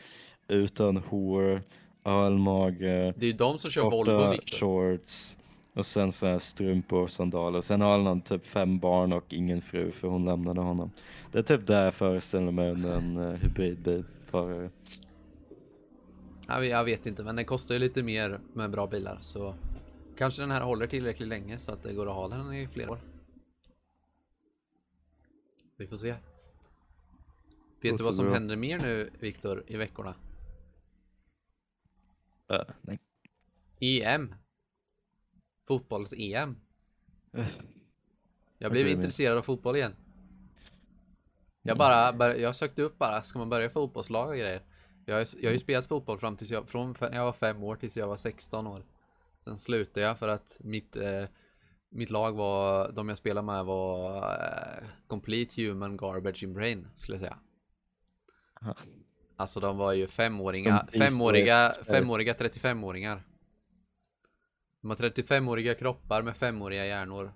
utan 0.47 0.97
hår, 0.97 1.61
ölmage, 2.05 3.13
Det 3.17 3.25
är 3.25 3.31
ju 3.31 3.33
de 3.33 3.59
som 3.59 3.71
kör 3.71 3.89
Volvo 3.89 4.31
Viktor. 4.31 4.57
shorts 4.57 5.35
och 5.73 5.85
sen 5.85 6.11
så 6.11 6.25
här 6.25 6.39
strumpor 6.39 7.01
och 7.01 7.11
sandaler. 7.11 7.61
Sen 7.61 7.81
har 7.81 7.99
han 7.99 8.21
typ 8.21 8.45
fem 8.45 8.79
barn 8.79 9.13
och 9.13 9.33
ingen 9.33 9.61
fru 9.61 9.91
för 9.91 10.07
hon 10.07 10.25
lämnade 10.25 10.61
honom. 10.61 10.91
Det 11.31 11.39
är 11.39 11.43
typ 11.43 11.67
där 11.67 11.85
jag 11.85 11.93
föreställer 11.93 12.51
mig 12.51 12.69
en, 12.69 12.85
en 12.85 13.17
uh, 13.17 13.33
hybridbil 13.33 14.03
förare. 14.25 14.69
Ja, 16.47 16.63
jag 16.65 16.83
vet 16.83 17.05
inte, 17.05 17.23
men 17.23 17.35
den 17.35 17.45
kostar 17.45 17.73
ju 17.73 17.79
lite 17.79 18.03
mer 18.03 18.39
med 18.53 18.71
bra 18.71 18.87
bilar 18.87 19.17
så 19.21 19.55
kanske 20.17 20.41
den 20.41 20.51
här 20.51 20.61
håller 20.61 20.87
tillräckligt 20.87 21.27
länge 21.29 21.59
så 21.59 21.71
att 21.71 21.83
det 21.83 21.93
går 21.93 22.09
att 22.09 22.15
ha 22.15 22.27
den 22.27 22.53
i 22.53 22.67
flera 22.67 22.91
år. 22.91 22.99
Vi 25.83 25.87
får 25.87 25.97
se. 25.97 26.15
Vet 27.81 27.97
du 27.97 28.03
vad 28.03 28.15
som 28.15 28.25
bra. 28.25 28.33
händer 28.33 28.55
mer 28.55 28.79
nu 28.79 29.09
Viktor 29.19 29.63
i 29.67 29.77
veckorna? 29.77 30.15
Äh, 32.51 32.61
nej. 32.81 32.99
EM. 33.79 34.35
Fotbolls-EM. 35.67 36.55
Jag 38.57 38.71
blev 38.71 38.87
intresserad 38.87 39.37
av 39.37 39.41
fotboll 39.41 39.75
igen. 39.75 39.95
Jag 41.61 41.77
bara, 41.77 42.37
jag 42.37 42.55
sökte 42.55 42.81
upp 42.81 42.97
bara, 42.97 43.23
ska 43.23 43.39
man 43.39 43.49
börja 43.49 43.69
fotbollslag 43.69 44.29
och 44.29 44.35
grejer? 44.37 44.61
Jag 45.05 45.15
har, 45.15 45.27
jag 45.37 45.49
har 45.49 45.53
ju 45.53 45.59
spelat 45.59 45.87
fotboll 45.87 46.19
fram 46.19 46.37
tills 46.37 46.51
jag, 46.51 46.69
från 46.69 46.95
när 46.99 47.15
jag 47.15 47.25
var 47.25 47.33
fem 47.33 47.63
år 47.63 47.75
tills 47.75 47.97
jag 47.97 48.07
var 48.07 48.17
16 48.17 48.67
år. 48.67 48.83
Sen 49.39 49.57
slutade 49.57 50.05
jag 50.05 50.19
för 50.19 50.27
att 50.27 50.57
mitt, 50.59 50.95
eh, 50.95 51.25
mitt 51.93 52.09
lag 52.09 52.31
var, 52.35 52.91
de 52.91 53.09
jag 53.09 53.17
spelade 53.17 53.45
med 53.45 53.65
var 53.65 54.21
eh, 54.21 54.87
complete 55.07 55.61
human 55.61 55.97
garbage 55.97 56.43
in 56.43 56.53
brain, 56.53 56.87
skulle 56.95 57.15
jag 57.15 57.21
säga. 57.21 57.37
Aha. 58.61 58.75
Alltså 59.35 59.59
de 59.59 59.77
var 59.77 59.93
ju 59.93 60.07
femåringa, 60.07 60.79
Som 60.79 60.87
Beast 60.91 61.15
femåriga, 61.15 61.71
femåriga 61.85 62.33
35-åringar. 62.33 63.23
De 64.81 64.89
har 64.89 64.97
35-åriga 64.97 65.75
kroppar 65.75 66.21
med 66.21 66.37
femåriga 66.37 66.85
hjärnor. 66.85 67.33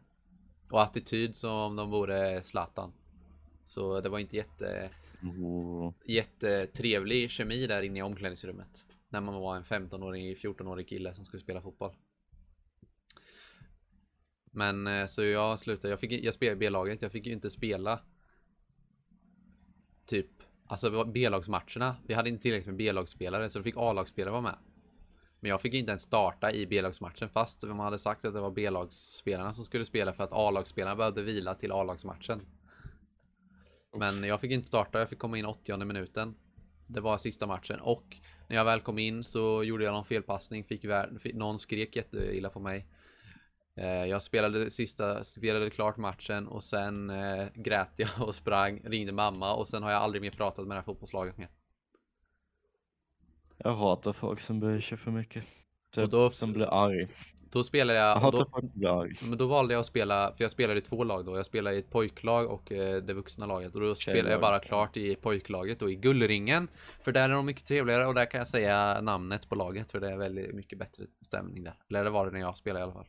Och 0.71 0.81
attityd 0.81 1.35
som 1.35 1.51
om 1.51 1.75
de 1.75 1.89
vore 1.89 2.43
Zlatan. 2.43 2.93
Så 3.65 4.01
det 4.01 4.09
var 4.09 4.19
inte 4.19 4.35
jätte, 4.35 4.89
oh. 5.21 5.93
jättetrevlig 6.05 7.31
kemi 7.31 7.67
där 7.67 7.81
inne 7.81 7.99
i 7.99 8.01
omklädningsrummet. 8.01 8.85
När 9.09 9.21
man 9.21 9.35
var 9.35 9.55
en 9.55 9.63
15-årig, 9.63 10.37
14-årig 10.37 10.87
kille 10.87 11.13
som 11.13 11.25
skulle 11.25 11.43
spela 11.43 11.61
fotboll. 11.61 11.91
Men 14.57 14.87
eh, 14.87 15.05
så 15.05 15.23
jag 15.23 15.59
slutade, 15.59 15.89
jag, 15.89 15.99
fick, 15.99 16.11
jag 16.11 16.33
spelade 16.33 16.57
B-laget, 16.57 17.01
jag 17.01 17.11
fick 17.11 17.25
ju 17.25 17.33
inte 17.33 17.49
spela 17.49 17.99
typ, 20.05 20.27
alltså 20.67 21.05
B-lagsmatcherna. 21.05 21.95
Vi 22.07 22.13
hade 22.13 22.29
inte 22.29 22.41
tillräckligt 22.41 22.67
med 22.67 22.75
B-lagsspelare 22.75 23.49
så 23.49 23.59
då 23.59 23.63
fick 23.63 23.77
A-lagsspelare 23.77 24.31
vara 24.31 24.41
med. 24.41 24.55
Men 25.39 25.49
jag 25.49 25.61
fick 25.61 25.73
inte 25.73 25.89
ens 25.89 26.01
starta 26.01 26.51
i 26.51 26.67
B-lagsmatchen 26.67 27.29
fast 27.29 27.63
man 27.63 27.79
hade 27.79 27.99
sagt 27.99 28.25
att 28.25 28.33
det 28.33 28.39
var 28.39 28.51
B-lagsspelarna 28.51 29.53
som 29.53 29.65
skulle 29.65 29.85
spela 29.85 30.13
för 30.13 30.23
att 30.23 30.33
A-lagsspelarna 30.33 30.95
behövde 30.95 31.23
vila 31.23 31.55
till 31.55 31.71
A-lagsmatchen. 31.71 32.41
Men 33.97 34.23
jag 34.23 34.41
fick 34.41 34.51
inte 34.51 34.67
starta, 34.67 34.99
jag 34.99 35.09
fick 35.09 35.19
komma 35.19 35.37
in 35.37 35.45
80 35.45 35.85
minuten. 35.85 36.35
Det 36.87 37.01
var 37.01 37.17
sista 37.17 37.47
matchen 37.47 37.79
och 37.79 38.17
när 38.47 38.55
jag 38.55 38.65
väl 38.65 38.81
kom 38.81 38.99
in 38.99 39.23
så 39.23 39.63
gjorde 39.63 39.83
jag 39.83 39.93
någon 39.93 40.05
felpassning, 40.05 40.63
fick 40.63 40.85
någon 41.33 41.59
skrek 41.59 41.95
jätteilla 41.95 42.49
på 42.49 42.59
mig. 42.59 42.87
Eh, 43.77 44.05
Jag 44.05 44.21
spelade 44.21 44.71
sista, 44.71 45.23
spelade 45.23 45.69
klart 45.69 45.97
matchen 45.97 46.47
och 46.47 46.63
sen 46.63 47.09
eh, 47.09 47.45
grät 47.55 47.91
jag 47.95 48.09
och 48.19 48.35
sprang, 48.35 48.81
ringde 48.83 49.11
mamma 49.11 49.53
och 49.55 49.67
sen 49.67 49.83
har 49.83 49.91
jag 49.91 50.01
aldrig 50.01 50.21
mer 50.21 50.31
pratat 50.31 50.67
med 50.67 50.75
det 50.77 50.79
här 50.79 50.85
fotbollslaget 50.85 51.37
mer. 51.37 51.49
Jag 53.57 53.75
hatar 53.75 54.13
folk 54.13 54.39
som 54.39 54.59
bryr 54.59 54.81
sig 54.81 54.97
för 54.97 55.11
mycket. 55.11 55.43
Typ, 55.91 56.03
Och 56.03 56.09
då- 56.09 56.29
som 56.29 56.53
blir 56.53 56.65
arg. 56.85 57.07
Då 57.51 57.63
spelade 57.63 57.99
Jag 57.99 58.09
jag, 58.09 58.15
hatar 58.15 58.31
då, 58.39 58.45
folk 58.51 58.63
som 58.71 58.79
blir 58.79 59.01
arg. 59.01 59.17
men 59.21 59.37
då 59.37 59.47
valde 59.47 59.73
jag 59.73 59.79
att 59.79 59.85
spela, 59.85 60.33
för 60.35 60.43
jag 60.43 60.51
spelade 60.51 60.79
i 60.79 60.81
två 60.81 61.03
lag 61.03 61.25
då. 61.25 61.37
Jag 61.37 61.45
spelade 61.45 61.75
i 61.75 61.79
ett 61.79 61.89
pojklag 61.89 62.51
och 62.51 62.71
eh, 62.71 63.03
det 63.03 63.13
vuxna 63.13 63.45
laget. 63.45 63.75
Och 63.75 63.81
då 63.81 63.95
spelade 63.95 64.29
jag 64.31 64.41
bara 64.41 64.59
klart 64.59 64.97
i 64.97 65.15
pojklaget 65.15 65.81
och 65.81 65.91
i 65.91 65.95
Gullringen. 65.95 66.67
För 67.01 67.11
där 67.11 67.29
är 67.29 67.33
de 67.33 67.45
mycket 67.45 67.65
trevligare 67.65 68.05
och 68.05 68.13
där 68.13 68.25
kan 68.31 68.37
jag 68.37 68.47
säga 68.47 69.01
namnet 69.01 69.49
på 69.49 69.55
laget 69.55 69.91
för 69.91 69.99
det 69.99 70.09
är 70.11 70.17
väldigt 70.17 70.55
mycket 70.55 70.79
bättre 70.79 71.03
stämning 71.21 71.63
där. 71.63 71.73
Eller 71.89 72.03
det 72.03 72.09
var 72.09 72.25
det 72.25 72.31
när 72.31 72.39
jag 72.39 72.57
spelade 72.57 72.79
i 72.79 72.83
alla 72.83 72.93
fall. 72.93 73.07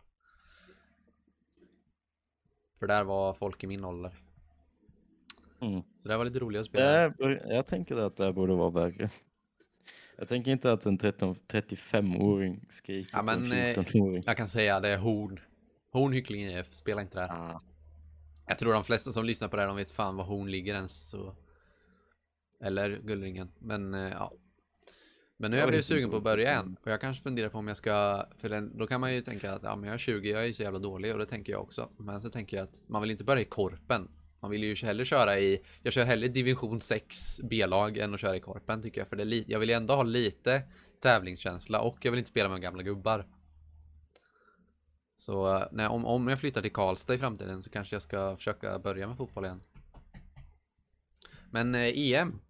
För 2.79 2.87
där 2.87 3.05
var 3.05 3.35
folk 3.35 3.65
i 3.65 3.67
min 3.67 3.85
ålder. 3.85 4.13
Mm. 5.61 5.83
Så 6.03 6.09
det 6.09 6.17
var 6.17 6.25
lite 6.25 6.39
roligt 6.39 6.61
att 6.61 6.67
spela. 6.67 6.85
Det 6.85 7.25
är, 7.25 7.53
jag 7.53 7.67
tänker 7.67 7.97
att 7.97 8.17
det 8.17 8.25
här 8.25 8.33
borde 8.33 8.55
vara 8.55 8.71
värre. 8.71 9.11
Jag 10.17 10.29
tänker 10.29 10.51
inte 10.51 10.73
att 10.73 10.87
en 10.87 10.99
13 10.99 11.37
35-åring 11.49 12.67
skriker 12.71 13.17
Ja, 13.17 13.23
men, 13.23 13.53
eh, 13.53 13.69
en 13.69 13.75
14-åring. 13.85 14.23
Jag 14.27 14.37
kan 14.37 14.49
säga 14.49 14.81
det 14.81 14.89
är 14.89 14.99
Horn. 14.99 15.41
Horn 15.93 16.13
Hyckling 16.13 16.43
IF, 16.43 16.73
spela 16.75 17.01
inte 17.01 17.19
där. 17.19 17.29
Ah, 17.29 17.63
Jag 18.47 18.59
tror 18.59 18.73
de 18.73 18.85
flesta 18.85 19.13
som 19.13 19.25
lyssnar 19.25 19.49
på 19.49 19.57
det 19.57 19.63
här, 19.63 19.69
de 19.69 19.77
vet 19.77 19.91
fan 19.91 20.17
var 20.17 20.25
Horn 20.25 20.51
ligger 20.51 20.75
ens. 20.75 21.09
Så... 21.11 21.35
Eller 22.61 23.01
Gullringen. 23.05 23.49
Men 23.59 23.95
eh, 23.95 24.11
ja. 24.11 24.33
Men 25.41 25.51
nu 25.51 25.57
har 25.57 25.61
Jag 25.61 25.69
blivit 25.69 25.87
sugen 25.87 26.11
på 26.11 26.17
att 26.17 26.23
börja 26.23 26.49
är. 26.49 26.53
igen. 26.53 26.77
Och 26.83 26.91
jag 26.91 27.01
kanske 27.01 27.23
funderar 27.23 27.49
på 27.49 27.59
om 27.59 27.69
jag 27.69 27.77
ska, 27.77 28.27
för 28.37 28.49
den, 28.49 28.79
då 28.79 28.87
kan 28.87 29.01
man 29.01 29.15
ju 29.15 29.21
tänka 29.21 29.53
att 29.53 29.63
ja, 29.63 29.77
men 29.77 29.87
jag 29.87 29.95
är 29.95 29.99
20, 29.99 30.31
jag 30.31 30.43
är 30.43 30.47
ju 30.47 30.55
så 30.55 30.63
jävla 30.63 30.79
dålig 30.79 31.13
och 31.13 31.19
det 31.19 31.27
tänker 31.27 31.53
jag 31.53 31.63
också. 31.63 31.89
Men 31.97 32.21
så 32.21 32.31
tänker 32.31 32.57
jag 32.57 32.65
att 32.65 32.81
man 32.87 33.03
vill 33.03 33.11
inte 33.11 33.25
börja 33.25 33.43
i 33.43 33.45
korpen. 33.45 34.09
Man 34.41 34.51
vill 34.51 34.65
ju 34.65 34.75
hellre 34.75 35.05
köra 35.05 35.39
i, 35.39 35.63
jag 35.83 35.93
kör 35.93 36.05
hellre 36.05 36.29
division 36.29 36.81
6 36.81 37.41
B-lag 37.41 37.99
än 37.99 38.15
att 38.15 38.21
köra 38.21 38.37
i 38.37 38.41
korpen 38.41 38.83
tycker 38.83 39.01
jag. 39.01 39.09
För 39.09 39.17
det 39.17 39.23
är 39.23 39.45
jag 39.47 39.59
vill 39.59 39.69
ju 39.69 39.75
ändå 39.75 39.95
ha 39.95 40.03
lite 40.03 40.63
tävlingskänsla 41.03 41.81
och 41.81 41.99
jag 42.03 42.11
vill 42.11 42.19
inte 42.19 42.31
spela 42.31 42.49
med 42.49 42.61
gamla 42.61 42.83
gubbar. 42.83 43.27
Så 45.17 45.57
eh, 45.57 45.67
nej, 45.73 45.87
om, 45.87 46.05
om 46.05 46.29
jag 46.29 46.41
flyttar 46.41 46.63
till 46.63 46.73
Karlstad 46.73 47.15
i 47.15 47.19
framtiden 47.19 47.63
så 47.63 47.71
kanske 47.71 47.95
jag 47.95 48.03
ska 48.03 48.37
försöka 48.37 48.79
börja 48.79 49.07
med 49.07 49.17
fotboll 49.17 49.45
igen. 49.45 49.61
Men 51.51 51.75
eh, 51.75 51.93
EM. 51.95 52.41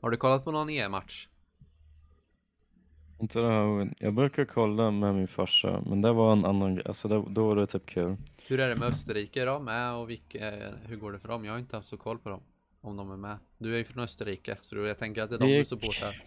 Har 0.00 0.10
du 0.10 0.16
kollat 0.16 0.44
på 0.44 0.52
någon 0.52 0.70
EM-match? 0.70 1.28
Inte 3.20 3.38
det 3.38 3.48
här, 3.48 3.94
jag 3.98 4.14
brukar 4.14 4.44
kolla 4.44 4.90
med 4.90 5.14
min 5.14 5.28
farsa, 5.28 5.82
men 5.86 6.00
det 6.00 6.12
var 6.12 6.32
en 6.32 6.44
annan 6.44 6.74
grej, 6.74 6.84
alltså 6.86 7.08
det, 7.08 7.24
då 7.28 7.46
var 7.46 7.56
det 7.56 7.66
typ 7.66 7.86
kul. 7.86 8.16
Hur 8.46 8.60
är 8.60 8.68
det 8.68 8.76
med 8.76 8.88
Österrike 8.88 9.44
då 9.44 9.58
med 9.58 9.94
och 9.94 10.10
vilka, 10.10 10.52
hur 10.86 10.96
går 10.96 11.12
det 11.12 11.18
för 11.18 11.28
dem? 11.28 11.44
Jag 11.44 11.52
har 11.52 11.58
inte 11.58 11.76
haft 11.76 11.88
så 11.88 11.96
koll 11.96 12.18
på 12.18 12.28
dem. 12.28 12.40
Om 12.80 12.96
de 12.96 13.10
är 13.10 13.16
med. 13.16 13.38
Du 13.58 13.74
är 13.74 13.78
ju 13.78 13.84
från 13.84 14.04
Österrike, 14.04 14.56
så 14.62 14.76
jag 14.76 14.98
tänker 14.98 15.22
att 15.22 15.30
det 15.30 15.36
är 15.36 15.38
de 15.38 15.58
du 15.58 15.64
supportar. 15.64 16.22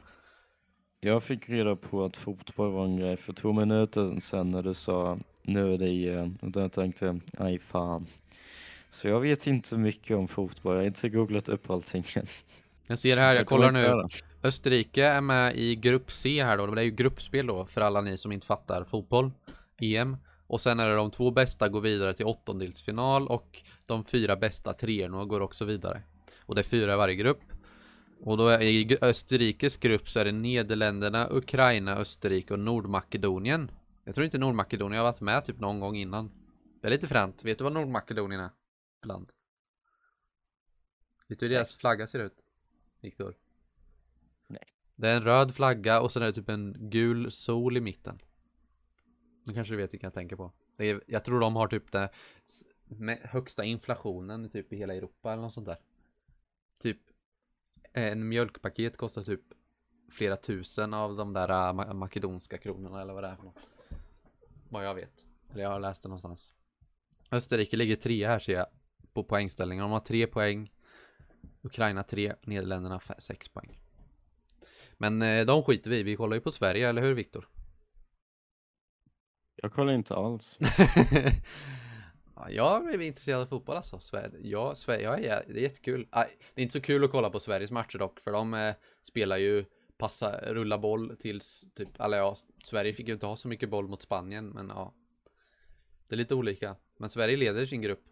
Jag 0.99 1.23
fick 1.23 1.49
reda 1.49 1.75
på 1.75 2.05
att 2.05 2.17
fotboll 2.17 2.71
var 2.71 2.85
en 2.85 2.97
grej 2.97 3.17
för 3.17 3.33
två 3.33 3.53
minuter 3.53 4.19
sedan 4.19 4.51
när 4.51 4.61
du 4.63 4.73
sa 4.73 5.17
nu 5.41 5.73
är 5.73 5.77
det 5.77 5.89
EM 5.89 6.37
och 6.41 6.51
då 6.51 6.69
tänkte 6.69 7.05
jag, 7.05 7.21
aj 7.37 7.59
fan. 7.59 8.07
Så 8.89 9.07
jag 9.07 9.19
vet 9.19 9.47
inte 9.47 9.77
mycket 9.77 10.17
om 10.17 10.27
fotboll, 10.27 10.73
jag 10.73 10.81
har 10.81 10.87
inte 10.87 11.09
googlat 11.09 11.49
upp 11.49 11.69
allting 11.69 12.05
än. 12.15 12.27
Jag 12.87 12.99
ser 12.99 13.17
här, 13.17 13.35
jag 13.35 13.47
kollar 13.47 13.67
kommer 13.67 14.03
nu. 14.03 14.07
Österrike 14.45 15.05
är 15.05 15.21
med 15.21 15.57
i 15.57 15.75
grupp 15.75 16.11
C 16.11 16.43
här 16.43 16.57
då. 16.57 16.65
Det 16.65 16.81
är 16.81 16.85
ju 16.85 16.91
gruppspel 16.91 17.47
då 17.47 17.65
för 17.65 17.81
alla 17.81 18.01
ni 18.01 18.17
som 18.17 18.31
inte 18.31 18.47
fattar 18.47 18.83
fotboll. 18.83 19.31
EM. 19.77 20.17
Och 20.47 20.61
sen 20.61 20.79
är 20.79 20.89
det 20.89 20.95
de 20.95 21.11
två 21.11 21.31
bästa 21.31 21.69
går 21.69 21.81
vidare 21.81 22.13
till 22.13 22.25
åttondelsfinal 22.25 23.27
och 23.27 23.63
de 23.85 24.03
fyra 24.03 24.35
bästa 24.35 24.73
treorna 24.73 25.25
går 25.25 25.41
också 25.41 25.65
vidare. 25.65 26.01
Och 26.39 26.55
det 26.55 26.61
är 26.61 26.63
fyra 26.63 26.93
i 26.93 26.97
varje 26.97 27.15
grupp. 27.15 27.41
Och 28.21 28.37
då 28.37 28.47
är 28.47 28.61
i 28.61 28.97
Österrikes 29.01 29.77
grupp 29.77 30.09
så 30.09 30.19
är 30.19 30.25
det 30.25 30.31
Nederländerna, 30.31 31.27
Ukraina, 31.31 31.95
Österrike 31.95 32.53
och 32.53 32.59
Nordmakedonien. 32.59 33.71
Jag 34.03 34.15
tror 34.15 34.25
inte 34.25 34.37
Nordmakedonien 34.37 34.97
har 34.97 35.11
varit 35.11 35.21
med 35.21 35.45
typ 35.45 35.59
någon 35.59 35.79
gång 35.79 35.95
innan. 35.95 36.31
Det 36.81 36.87
är 36.87 36.91
lite 36.91 37.07
fränt. 37.07 37.45
Vet 37.45 37.57
du 37.57 37.63
vad 37.63 37.73
Nordmakedonien 37.73 38.41
är? 38.41 38.49
Bland. 39.01 39.19
Land. 39.19 39.29
Vet 41.27 41.39
du 41.39 41.45
hur 41.45 41.53
deras 41.53 41.75
flagga 41.75 42.07
ser 42.07 42.19
ut? 42.19 42.43
Viktor? 43.01 43.35
Det 44.95 45.09
är 45.09 45.17
en 45.17 45.23
röd 45.23 45.55
flagga 45.55 46.01
och 46.01 46.11
sen 46.11 46.21
är 46.21 46.25
det 46.25 46.33
typ 46.33 46.49
en 46.49 46.75
gul 46.79 47.31
sol 47.31 47.77
i 47.77 47.81
mitten. 47.81 48.19
Nu 49.45 49.53
kanske 49.53 49.73
du 49.73 49.77
vet 49.77 49.93
vilken 49.93 50.07
jag 50.07 50.13
tänker 50.13 50.35
på. 50.35 50.51
Det 50.77 50.89
är, 50.89 51.03
jag 51.07 51.23
tror 51.23 51.39
de 51.39 51.55
har 51.55 51.67
typ 51.67 51.91
det 51.91 52.09
med 52.87 53.19
högsta 53.23 53.63
inflationen 53.63 54.49
typ 54.49 54.73
i 54.73 54.75
hela 54.75 54.95
Europa 54.95 55.33
eller 55.33 55.41
något 55.41 55.53
sånt 55.53 55.67
där. 55.67 55.77
Typ 56.81 56.99
en 57.93 58.27
mjölkpaket 58.27 58.97
kostar 58.97 59.23
typ 59.23 59.41
flera 60.11 60.37
tusen 60.37 60.93
av 60.93 61.15
de 61.15 61.33
där 61.33 61.49
äh, 61.49 61.73
ma- 61.73 61.93
makedonska 61.93 62.57
kronorna 62.57 63.01
eller 63.01 63.13
vad 63.13 63.23
det 63.23 63.27
är 63.27 63.35
för 63.35 63.43
något. 63.43 63.67
Vad 64.69 64.85
jag 64.85 64.95
vet. 64.95 65.25
Eller 65.51 65.63
jag 65.63 65.69
har 65.69 65.79
läst 65.79 66.03
det 66.03 66.09
någonstans. 66.09 66.53
Österrike 67.31 67.77
ligger 67.77 67.95
trea 67.95 68.27
här 68.27 68.39
ser 68.39 68.53
jag 68.53 68.67
på 69.13 69.23
poängställningen. 69.23 69.81
De 69.83 69.91
har 69.91 69.99
tre 69.99 70.27
poäng. 70.27 70.71
Ukraina 71.61 72.03
tre, 72.03 72.35
Nederländerna 72.43 72.99
sex 73.17 73.49
poäng. 73.49 73.79
Men 74.97 75.21
eh, 75.21 75.45
de 75.45 75.63
skiter 75.63 75.89
vi 75.89 75.97
i. 75.97 76.03
Vi 76.03 76.15
kollar 76.15 76.35
ju 76.35 76.41
på 76.41 76.51
Sverige, 76.51 76.89
eller 76.89 77.01
hur 77.01 77.13
Viktor? 77.13 77.49
Jag 79.55 79.73
kollar 79.73 79.93
inte 79.93 80.15
alls. 80.15 80.59
ja, 82.35 82.49
jag 82.49 82.93
är 82.93 83.01
intresserad 83.01 83.41
av 83.41 83.45
fotboll 83.45 83.75
alltså. 83.75 83.99
Sverige, 83.99 84.39
ja, 84.41 84.75
Sverige, 84.75 85.03
ja, 85.03 85.19
ja, 85.19 85.41
det 85.47 85.59
är 85.59 85.63
jättekul. 85.63 86.07
Aj, 86.09 86.37
det 86.53 86.61
är 86.61 86.63
inte 86.63 86.73
så 86.73 86.81
kul 86.81 87.03
att 87.03 87.11
kolla 87.11 87.29
på 87.29 87.39
Sveriges 87.39 87.71
matcher 87.71 87.97
dock, 87.97 88.19
för 88.19 88.31
de 88.31 88.53
eh, 88.53 88.75
spelar 89.03 89.37
ju 89.37 89.65
passa, 89.97 90.53
rulla 90.53 90.77
boll 90.77 91.15
tills 91.19 91.65
typ, 91.75 91.99
eller 91.99 92.17
ja, 92.17 92.35
Sverige 92.63 92.93
fick 92.93 93.07
ju 93.07 93.13
inte 93.13 93.25
ha 93.25 93.35
så 93.35 93.47
mycket 93.47 93.69
boll 93.69 93.87
mot 93.87 94.01
Spanien, 94.01 94.49
men 94.49 94.69
ja. 94.69 94.93
Det 96.07 96.15
är 96.15 96.17
lite 96.17 96.35
olika. 96.35 96.75
Men 96.97 97.09
Sverige 97.09 97.37
leder 97.37 97.65
sin 97.65 97.81
grupp. 97.81 98.03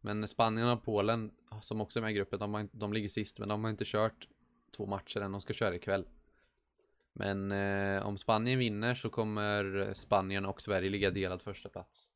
Men 0.00 0.28
Spanien 0.28 0.68
och 0.68 0.84
Polen, 0.84 1.30
som 1.60 1.80
också 1.80 1.98
är 1.98 2.00
med 2.00 2.10
i 2.10 2.14
gruppen, 2.14 2.38
de, 2.38 2.54
har, 2.54 2.68
de 2.72 2.92
ligger 2.92 3.08
sist, 3.08 3.38
men 3.38 3.48
de 3.48 3.64
har 3.64 3.70
inte 3.70 3.84
kört 3.86 4.28
två 4.76 4.86
matcher 4.86 5.20
än, 5.20 5.32
de 5.32 5.40
ska 5.40 5.52
köra 5.52 5.74
ikväll. 5.74 6.08
Men 7.12 7.52
eh, 7.52 8.06
om 8.06 8.18
Spanien 8.18 8.58
vinner 8.58 8.94
så 8.94 9.10
kommer 9.10 9.90
Spanien 9.94 10.46
och 10.46 10.62
Sverige 10.62 10.90
ligga 10.90 11.10
delad 11.10 11.42
första 11.42 11.68
plats. 11.68 12.10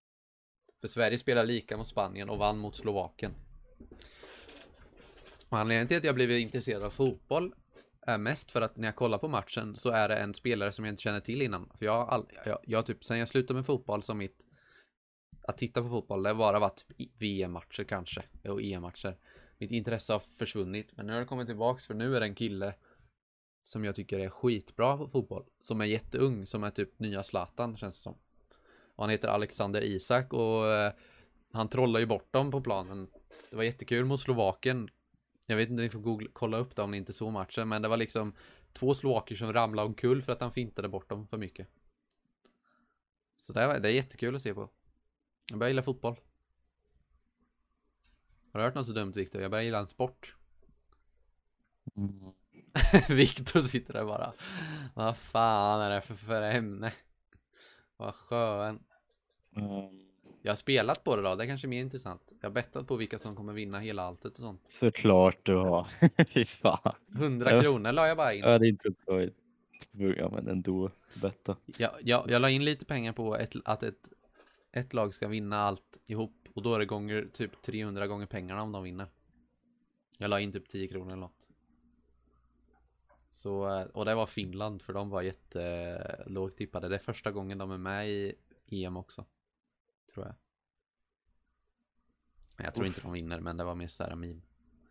För 0.80 0.88
Sverige 0.88 1.18
spelar 1.18 1.44
lika 1.44 1.76
mot 1.76 1.88
Spanien 1.88 2.30
och 2.30 2.38
vann 2.38 2.58
mot 2.58 2.74
Slovakien. 2.74 3.34
Och 5.48 5.58
anledningen 5.58 5.88
till 5.88 5.96
att 5.96 6.04
jag 6.04 6.14
blivit 6.14 6.42
intresserad 6.42 6.84
av 6.84 6.90
fotboll 6.90 7.54
är 8.06 8.18
mest 8.18 8.50
för 8.50 8.60
att 8.60 8.76
när 8.76 8.88
jag 8.88 8.96
kollar 8.96 9.18
på 9.18 9.28
matchen 9.28 9.76
så 9.76 9.90
är 9.90 10.08
det 10.08 10.16
en 10.16 10.34
spelare 10.34 10.72
som 10.72 10.84
jag 10.84 10.92
inte 10.92 11.02
känner 11.02 11.20
till 11.20 11.42
innan. 11.42 11.70
För 11.74 11.86
jag 11.86 11.92
har, 11.92 12.06
all, 12.06 12.26
jag, 12.44 12.58
jag 12.62 12.86
typ, 12.86 13.04
sen 13.04 13.18
jag 13.18 13.28
slutade 13.28 13.56
med 13.56 13.66
fotboll 13.66 14.02
som 14.02 14.18
mitt 14.18 14.44
att 15.48 15.58
titta 15.58 15.82
på 15.82 15.88
fotboll, 15.88 16.22
det 16.22 16.28
har 16.28 16.34
bara 16.34 16.58
varit 16.58 16.86
VM-matcher 17.18 17.84
kanske, 17.84 18.22
och 18.44 18.62
EM-matcher. 18.62 19.16
Mitt 19.64 19.70
intresse 19.70 20.12
har 20.12 20.20
försvunnit, 20.20 20.96
men 20.96 21.06
nu 21.06 21.12
har 21.12 21.20
det 21.20 21.26
kommit 21.26 21.46
tillbaks 21.46 21.86
för 21.86 21.94
nu 21.94 22.16
är 22.16 22.20
det 22.20 22.26
en 22.26 22.34
kille 22.34 22.74
som 23.62 23.84
jag 23.84 23.94
tycker 23.94 24.18
är 24.18 24.28
skitbra 24.28 24.96
på 24.96 25.08
fotboll. 25.08 25.44
Som 25.60 25.80
är 25.80 25.84
jätteung, 25.84 26.46
som 26.46 26.64
är 26.64 26.70
typ 26.70 26.98
nya 26.98 27.22
Zlatan 27.22 27.76
känns 27.76 27.94
det 27.94 28.00
som. 28.00 28.14
Och 28.94 29.04
han 29.04 29.10
heter 29.10 29.28
Alexander 29.28 29.82
Isak 29.82 30.32
och 30.32 30.66
eh, 30.66 30.92
han 31.52 31.68
trollar 31.68 32.00
ju 32.00 32.06
bort 32.06 32.32
dem 32.32 32.50
på 32.50 32.60
planen. 32.60 33.08
Det 33.50 33.56
var 33.56 33.62
jättekul 33.62 34.04
mot 34.04 34.20
Slovakien. 34.20 34.88
Jag 35.46 35.56
vet 35.56 35.70
inte, 35.70 35.82
ni 35.82 35.90
får 35.90 36.00
googla, 36.00 36.30
kolla 36.32 36.56
upp 36.56 36.76
det 36.76 36.82
om 36.82 36.90
ni 36.90 36.96
inte 36.96 37.12
såg 37.12 37.32
matchen, 37.32 37.68
men 37.68 37.82
det 37.82 37.88
var 37.88 37.96
liksom 37.96 38.32
två 38.72 38.94
slovaker 38.94 39.34
som 39.34 39.52
ramlade 39.52 39.86
omkull 39.86 40.22
för 40.22 40.32
att 40.32 40.40
han 40.40 40.52
fintade 40.52 40.88
bort 40.88 41.08
dem 41.08 41.26
för 41.26 41.38
mycket. 41.38 41.68
Så 43.36 43.52
det 43.52 43.60
är, 43.60 43.80
det 43.80 43.88
är 43.88 43.92
jättekul 43.92 44.34
att 44.36 44.42
se 44.42 44.54
på. 44.54 44.68
Jag 45.50 45.58
börjar 45.58 45.70
gilla 45.70 45.82
fotboll. 45.82 46.16
Har 48.54 48.60
du 48.60 48.64
hört 48.64 48.74
något 48.74 48.86
så 48.86 48.92
dumt 48.92 49.12
Viktor? 49.16 49.42
Jag 49.42 49.50
börjar 49.50 49.64
gilla 49.64 49.78
en 49.78 49.86
sport. 49.88 50.34
Mm. 51.96 52.20
Viktor 53.16 53.60
sitter 53.60 53.92
där 53.92 54.04
bara. 54.04 54.32
Vad 54.94 55.16
fan 55.16 55.80
är 55.80 55.90
det 55.90 56.00
för, 56.00 56.14
för 56.14 56.42
ämne? 56.42 56.92
Vad 57.96 58.14
skön. 58.14 58.78
Ehm, 59.56 60.06
Jag 60.42 60.52
har 60.52 60.56
spelat 60.56 61.04
på 61.04 61.16
det 61.16 61.22
då, 61.22 61.34
det 61.34 61.44
är 61.44 61.48
kanske 61.48 61.66
mer 61.66 61.80
intressant. 61.80 62.22
Jag 62.40 62.48
har 62.48 62.54
bettat 62.54 62.86
på 62.86 62.96
vilka 62.96 63.18
som 63.18 63.36
kommer 63.36 63.52
vinna 63.52 63.78
hela 63.78 64.02
alltet 64.02 64.32
och 64.32 64.38
sånt. 64.38 64.62
såklart 64.68 65.38
du 65.42 65.54
har. 65.56 65.86
Fy 66.34 66.44
fan. 66.44 66.94
100 67.14 67.50
Ja. 67.52 67.62
kronor 67.62 67.92
la 67.92 68.08
jag 68.08 68.16
bara 68.16 68.32
in. 68.34 68.40
Jag 68.40 68.48
hade 68.50 68.68
inte 68.68 68.92
tagit, 69.06 69.34
ja 70.16 70.28
men 70.30 70.48
ändå, 70.48 70.90
betta. 71.22 71.56
Jag, 71.66 71.90
jag, 72.00 72.30
jag 72.30 72.42
la 72.42 72.50
in 72.50 72.64
lite 72.64 72.84
pengar 72.84 73.12
på 73.12 73.36
ett, 73.36 73.54
att 73.64 73.82
ett, 73.82 74.08
ett 74.72 74.92
lag 74.92 75.14
ska 75.14 75.28
vinna 75.28 75.58
allt 75.60 75.98
ihop. 76.06 76.43
Och 76.54 76.62
då 76.62 76.74
är 76.74 76.78
det 76.78 76.86
gånger 76.86 77.28
typ 77.32 77.62
300 77.62 78.06
gånger 78.06 78.26
pengarna 78.26 78.62
om 78.62 78.72
de 78.72 78.82
vinner. 78.82 79.06
Jag 80.18 80.30
la 80.30 80.40
in 80.40 80.52
typ 80.52 80.68
10 80.68 80.88
kronor 80.88 81.06
eller 81.12 81.20
något. 81.20 81.46
Så, 83.30 83.76
eh, 83.76 83.82
och 83.86 84.04
det 84.04 84.14
var 84.14 84.26
Finland 84.26 84.82
för 84.82 84.92
de 84.92 85.10
var 85.10 85.22
jättelågt 85.22 86.56
tippade. 86.56 86.88
Det 86.88 86.94
är 86.94 86.98
första 86.98 87.30
gången 87.32 87.58
de 87.58 87.70
är 87.70 87.78
med 87.78 88.08
i 88.10 88.34
EM 88.66 88.96
också. 88.96 89.24
Tror 90.12 90.26
jag. 90.26 90.34
Jag 92.66 92.74
tror 92.74 92.86
inte 92.86 93.00
de 93.00 93.12
vinner 93.12 93.40
men 93.40 93.56
det 93.56 93.64
var 93.64 93.74
mer 93.74 93.88
såhär 93.88 94.14
meme. 94.14 94.40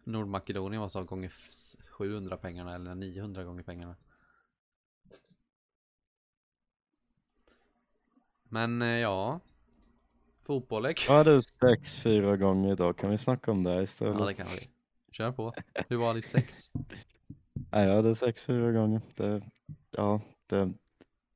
Nordmakedonien 0.03 0.81
var 0.81 0.89
så 0.89 1.03
gånger 1.03 1.27
f- 1.27 1.75
700 1.89 2.37
pengarna 2.37 2.75
eller 2.75 2.95
900 2.95 3.43
gånger 3.43 3.63
pengarna. 3.63 3.95
Men 8.43 8.81
eh, 8.81 8.87
ja. 8.99 9.39
Fotboll 10.45 10.85
är 10.85 10.93
kul. 10.93 11.05
Jag 11.07 11.17
hade 11.17 11.41
sex 11.41 11.95
fyra 11.95 12.37
gånger 12.37 12.71
idag, 12.71 12.97
kan 12.97 13.09
vi 13.09 13.17
snacka 13.17 13.51
om 13.51 13.63
det 13.63 13.83
istället? 13.83 14.15
Ja 14.19 14.25
det 14.25 14.33
kan 14.33 14.47
vi. 14.59 14.69
Kör 15.11 15.31
på. 15.31 15.53
Hur 15.89 15.97
var 15.97 16.13
ditt 16.13 16.29
sex? 16.29 16.69
Nej, 17.71 17.87
jag 17.87 17.95
hade 17.95 18.15
sex 18.15 18.41
fyra 18.41 18.71
gånger. 18.71 19.01
Det, 19.15 19.41
ja, 19.91 20.21
det, 20.49 20.73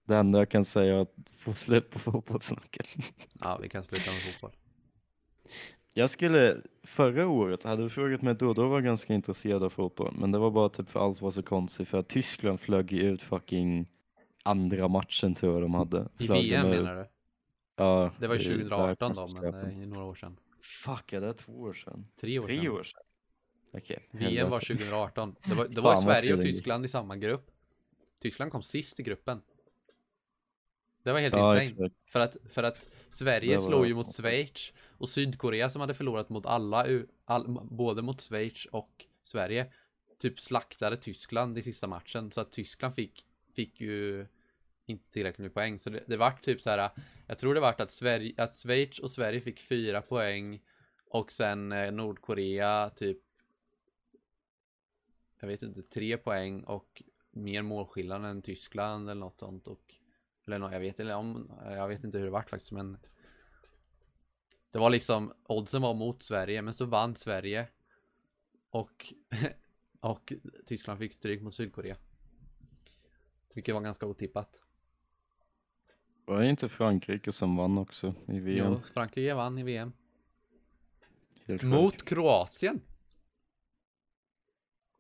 det 0.08 0.18
enda 0.18 0.39
jag 0.39 0.49
kan 0.49 0.66
säga 0.66 0.95
är 0.95 1.01
att 1.01 1.14
få 1.38 1.53
slut 1.53 1.89
på 1.89 1.99
fotbollssnacket. 1.99 2.95
Ja 3.39 3.60
vi 3.62 3.70
kan 3.70 3.84
sluta 3.84 4.12
med 4.12 4.22
fotboll. 4.22 4.51
Jag 5.93 6.10
skulle, 6.10 6.55
förra 6.84 7.28
året, 7.28 7.64
hade 7.64 7.84
du 7.84 7.89
frågat 7.89 8.22
mig 8.22 8.36
då, 8.36 8.53
då 8.53 8.68
var 8.68 8.76
jag 8.76 8.84
ganska 8.84 9.14
intresserad 9.14 9.64
av 9.64 9.70
fotboll. 9.70 10.14
Men 10.20 10.32
det 10.32 10.38
var 10.38 10.51
bara 10.51 10.70
typ 10.70 10.89
för 10.89 10.99
allt 10.99 11.22
var 11.22 11.32
så 11.32 11.43
konstigt 11.43 11.88
för 11.88 11.97
att 11.97 12.08
Tyskland 12.08 12.60
flög 12.60 12.91
ju 12.91 13.01
ut 13.01 13.22
fucking 13.22 13.88
andra 14.43 14.88
matchen 14.88 15.36
tror 15.36 15.53
jag 15.53 15.62
de 15.62 15.74
hade. 15.74 16.10
I 16.18 16.28
VM 16.28 16.70
menar 16.70 16.95
du? 16.95 17.05
Ja, 17.78 18.11
Det 18.19 18.28
var 18.28 18.36
ju 18.36 18.41
i 18.41 18.43
2018 18.43 19.13
då 19.15 19.28
men 19.34 19.51
det 19.51 19.59
är 19.59 19.71
ju 19.71 19.86
några 19.86 20.03
år 20.05 20.15
sedan. 20.15 20.39
Fuck, 20.61 21.13
är 21.13 21.21
det 21.21 21.34
två 21.34 21.53
år 21.53 21.73
sedan? 21.73 22.07
Tre 22.21 22.39
år 22.39 22.47
Tre 22.47 22.57
sedan. 22.57 22.67
år 22.71 22.84
sedan? 22.84 23.01
Okej. 23.73 24.07
VM 24.11 24.49
var 24.49 24.59
helvete. 24.59 24.73
2018. 24.73 25.36
Det 25.45 25.55
var, 25.55 25.67
det 25.67 25.82
var 25.82 25.97
Sverige 25.97 26.34
och. 26.34 26.41
Tyskland 26.41 26.86
i 26.86 26.88
samma 26.88 27.15
grupp. 27.17 27.51
Tyskland 28.21 28.51
kom 28.51 28.63
sist 28.63 28.99
i 28.99 29.03
gruppen. 29.03 29.41
Det 31.03 31.11
var 31.11 31.19
helt 31.19 31.36
Ja, 31.36 31.61
insane. 31.61 31.86
exakt. 31.86 32.11
För 32.11 32.19
att, 32.19 32.38
för 32.49 32.63
att 32.63 32.88
Sverige 33.09 33.59
slog 33.59 33.88
ju 33.88 33.95
mot 33.95 34.15
Schweiz 34.15 34.73
och 34.88 35.09
Sydkorea 35.09 35.69
som 35.69 35.82
hade 35.82 35.93
förlorat 35.93 36.30
mot 36.30 36.45
alla, 36.45 36.86
all, 37.25 37.47
både 37.63 38.01
mot 38.01 38.21
Schweiz 38.21 38.65
och 38.65 39.05
Sverige, 39.23 39.71
typ 40.19 40.39
slaktade 40.39 40.97
Tyskland 40.97 41.57
i 41.57 41.61
sista 41.61 41.88
matchen. 41.88 42.32
Så 42.32 42.41
att 42.41 42.51
Tyskland 42.51 42.95
fick, 42.95 43.25
fick 43.55 43.82
ju 43.82 44.28
inte 44.88 45.11
tillräckligt 45.11 45.43
med 45.43 45.53
poäng. 45.53 45.79
Så 45.79 45.89
det, 45.89 46.03
det 46.07 46.17
vart 46.17 46.41
typ 46.41 46.61
så 46.61 46.69
här, 46.69 46.89
jag 47.27 47.38
tror 47.38 47.53
det 47.53 47.59
vart 47.59 47.79
att, 47.79 47.91
Sverige, 47.91 48.33
att 48.38 48.55
Schweiz 48.55 48.99
och 48.99 49.11
Sverige 49.11 49.41
fick 49.41 49.61
fyra 49.61 50.01
poäng 50.01 50.61
och 51.09 51.31
sen 51.31 51.71
eh, 51.71 51.91
Nordkorea 51.91 52.89
typ 52.89 53.17
jag 55.39 55.47
vet 55.47 55.61
inte, 55.61 55.81
tre 55.81 56.17
poäng 56.17 56.63
och 56.63 57.03
mer 57.31 57.61
målskillnad 57.61 58.25
än 58.25 58.41
Tyskland 58.41 59.09
eller 59.09 59.19
något 59.19 59.39
sånt 59.39 59.67
och 59.67 59.95
eller 60.47 60.71
jag 60.71 60.79
vet 60.79 60.99
inte 60.99 61.13
om 61.13 61.51
jag 61.65 61.88
vet 61.88 62.03
inte 62.03 62.17
hur 62.17 62.25
det 62.25 62.31
vart 62.31 62.49
faktiskt 62.49 62.71
men 62.71 62.97
det 64.71 64.79
var 64.79 64.89
liksom 64.89 65.33
oddsen 65.43 65.81
var 65.81 65.93
mot 65.93 66.23
Sverige 66.23 66.61
men 66.61 66.73
så 66.73 66.85
vann 66.85 67.15
Sverige 67.15 67.67
och 68.69 69.13
och 69.99 70.33
Tyskland 70.65 70.99
fick 70.99 71.13
stryk 71.13 71.41
mot 71.41 71.53
Sydkorea. 71.53 71.97
Vilket 73.53 73.75
var 73.75 73.81
ganska 73.81 74.05
otippat. 74.05 74.61
Var 76.28 76.39
det 76.39 76.49
inte 76.49 76.69
Frankrike 76.69 77.32
som 77.32 77.55
vann 77.55 77.78
också 77.78 78.13
i 78.28 78.39
VM? 78.39 78.71
Jo, 78.71 78.82
Frankrike 78.93 79.34
vann 79.34 79.57
i 79.57 79.63
VM. 79.63 79.93
Helt. 81.45 81.63
Mot 81.63 82.05
Kroatien. 82.05 82.82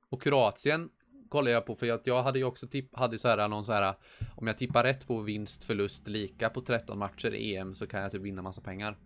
Och 0.09 0.21
Kroatien 0.21 0.89
kollade 1.29 1.51
jag 1.51 1.65
på 1.65 1.75
för 1.75 1.91
att 1.91 2.07
jag 2.07 2.23
hade 2.23 2.39
ju 2.39 2.45
också 2.45 2.67
tipp, 2.67 2.95
hade 2.95 3.17
så 3.17 3.27
här 3.27 3.47
någon 3.47 3.65
så 3.65 3.73
här 3.73 3.95
om 4.35 4.47
jag 4.47 4.57
tippar 4.57 4.83
rätt 4.83 5.07
på 5.07 5.21
vinst, 5.21 5.63
förlust, 5.63 6.07
lika 6.07 6.49
på 6.49 6.61
13 6.61 6.99
matcher 6.99 7.33
i 7.33 7.55
EM 7.55 7.73
så 7.73 7.87
kan 7.87 8.01
jag 8.01 8.11
typ 8.11 8.21
vinna 8.21 8.41
massa 8.41 8.61
pengar. 8.61 8.97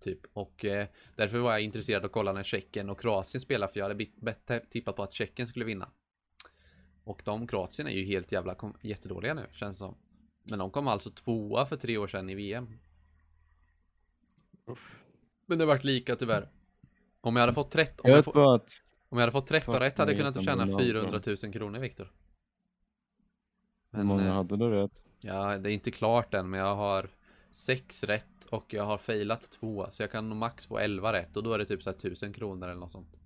Typ 0.00 0.20
och 0.32 0.64
eh, 0.64 0.86
därför 1.16 1.38
var 1.38 1.52
jag 1.52 1.60
intresserad 1.60 2.04
att 2.04 2.12
kolla 2.12 2.32
när 2.32 2.42
Tjeckien 2.42 2.90
och 2.90 3.00
Kroatien 3.00 3.40
spelar 3.40 3.66
för 3.66 3.80
jag 3.80 3.88
hade 3.88 4.60
tippat 4.70 4.96
på 4.96 5.02
att 5.02 5.12
Tjeckien 5.12 5.48
skulle 5.48 5.64
vinna. 5.64 5.90
Och 7.04 7.22
de 7.24 7.46
Kroatien 7.46 7.88
är 7.88 7.92
ju 7.92 8.04
helt 8.04 8.32
jävla 8.32 8.56
jättedåliga 8.80 9.34
nu 9.34 9.46
känns 9.52 9.76
det 9.76 9.78
som. 9.78 9.96
Men 10.50 10.58
de 10.58 10.70
kom 10.70 10.88
alltså 10.88 11.10
tvåa 11.10 11.66
för 11.66 11.76
tre 11.76 11.98
år 11.98 12.06
sedan 12.06 12.30
i 12.30 12.34
VM. 12.34 12.68
Uff. 14.66 14.96
Men 15.46 15.58
det 15.58 15.66
vart 15.66 15.84
lika 15.84 16.16
tyvärr. 16.16 16.48
Om 17.20 17.36
jag 17.36 17.40
hade 17.40 17.52
fått 17.52 17.70
13, 17.70 18.10
om 18.10 18.16
Jag 18.16 18.24
få, 18.24 18.54
att 18.54 18.70
om 19.08 19.18
jag 19.18 19.22
hade 19.22 19.32
fått 19.32 19.46
13 19.46 19.74
Fuck 19.74 19.82
rätt 19.82 19.98
hade 19.98 20.12
jag 20.12 20.18
kunnat 20.18 20.44
tjäna 20.44 20.64
Ronaldo. 20.64 20.84
400 20.84 21.20
000 21.26 21.52
kronor 21.52 21.78
Viktor. 21.78 22.12
hur 23.90 23.98
Men 23.98 24.06
många 24.06 24.26
eh, 24.26 24.32
hade 24.32 24.56
du 24.56 24.70
rätt? 24.70 25.02
ja, 25.22 25.58
det 25.58 25.70
är 25.70 25.72
inte 25.72 25.90
klart 25.90 26.34
än 26.34 26.50
men 26.50 26.60
jag 26.60 26.76
har 26.76 27.10
6 27.50 28.04
rätt 28.04 28.44
och 28.50 28.74
jag 28.74 28.84
har 28.84 28.98
failat 28.98 29.50
2 29.50 29.86
så 29.90 30.02
jag 30.02 30.10
kan 30.10 30.36
max 30.36 30.66
få 30.66 30.78
11 30.78 31.12
rätt 31.12 31.36
och 31.36 31.42
då 31.42 31.52
är 31.52 31.58
det 31.58 31.64
typ 31.64 31.82
så 31.82 31.90
här 31.90 31.96
1000 31.96 32.32
kronor 32.32 32.68
eller 32.68 32.80
något 32.80 32.92
sånt. 32.92 33.16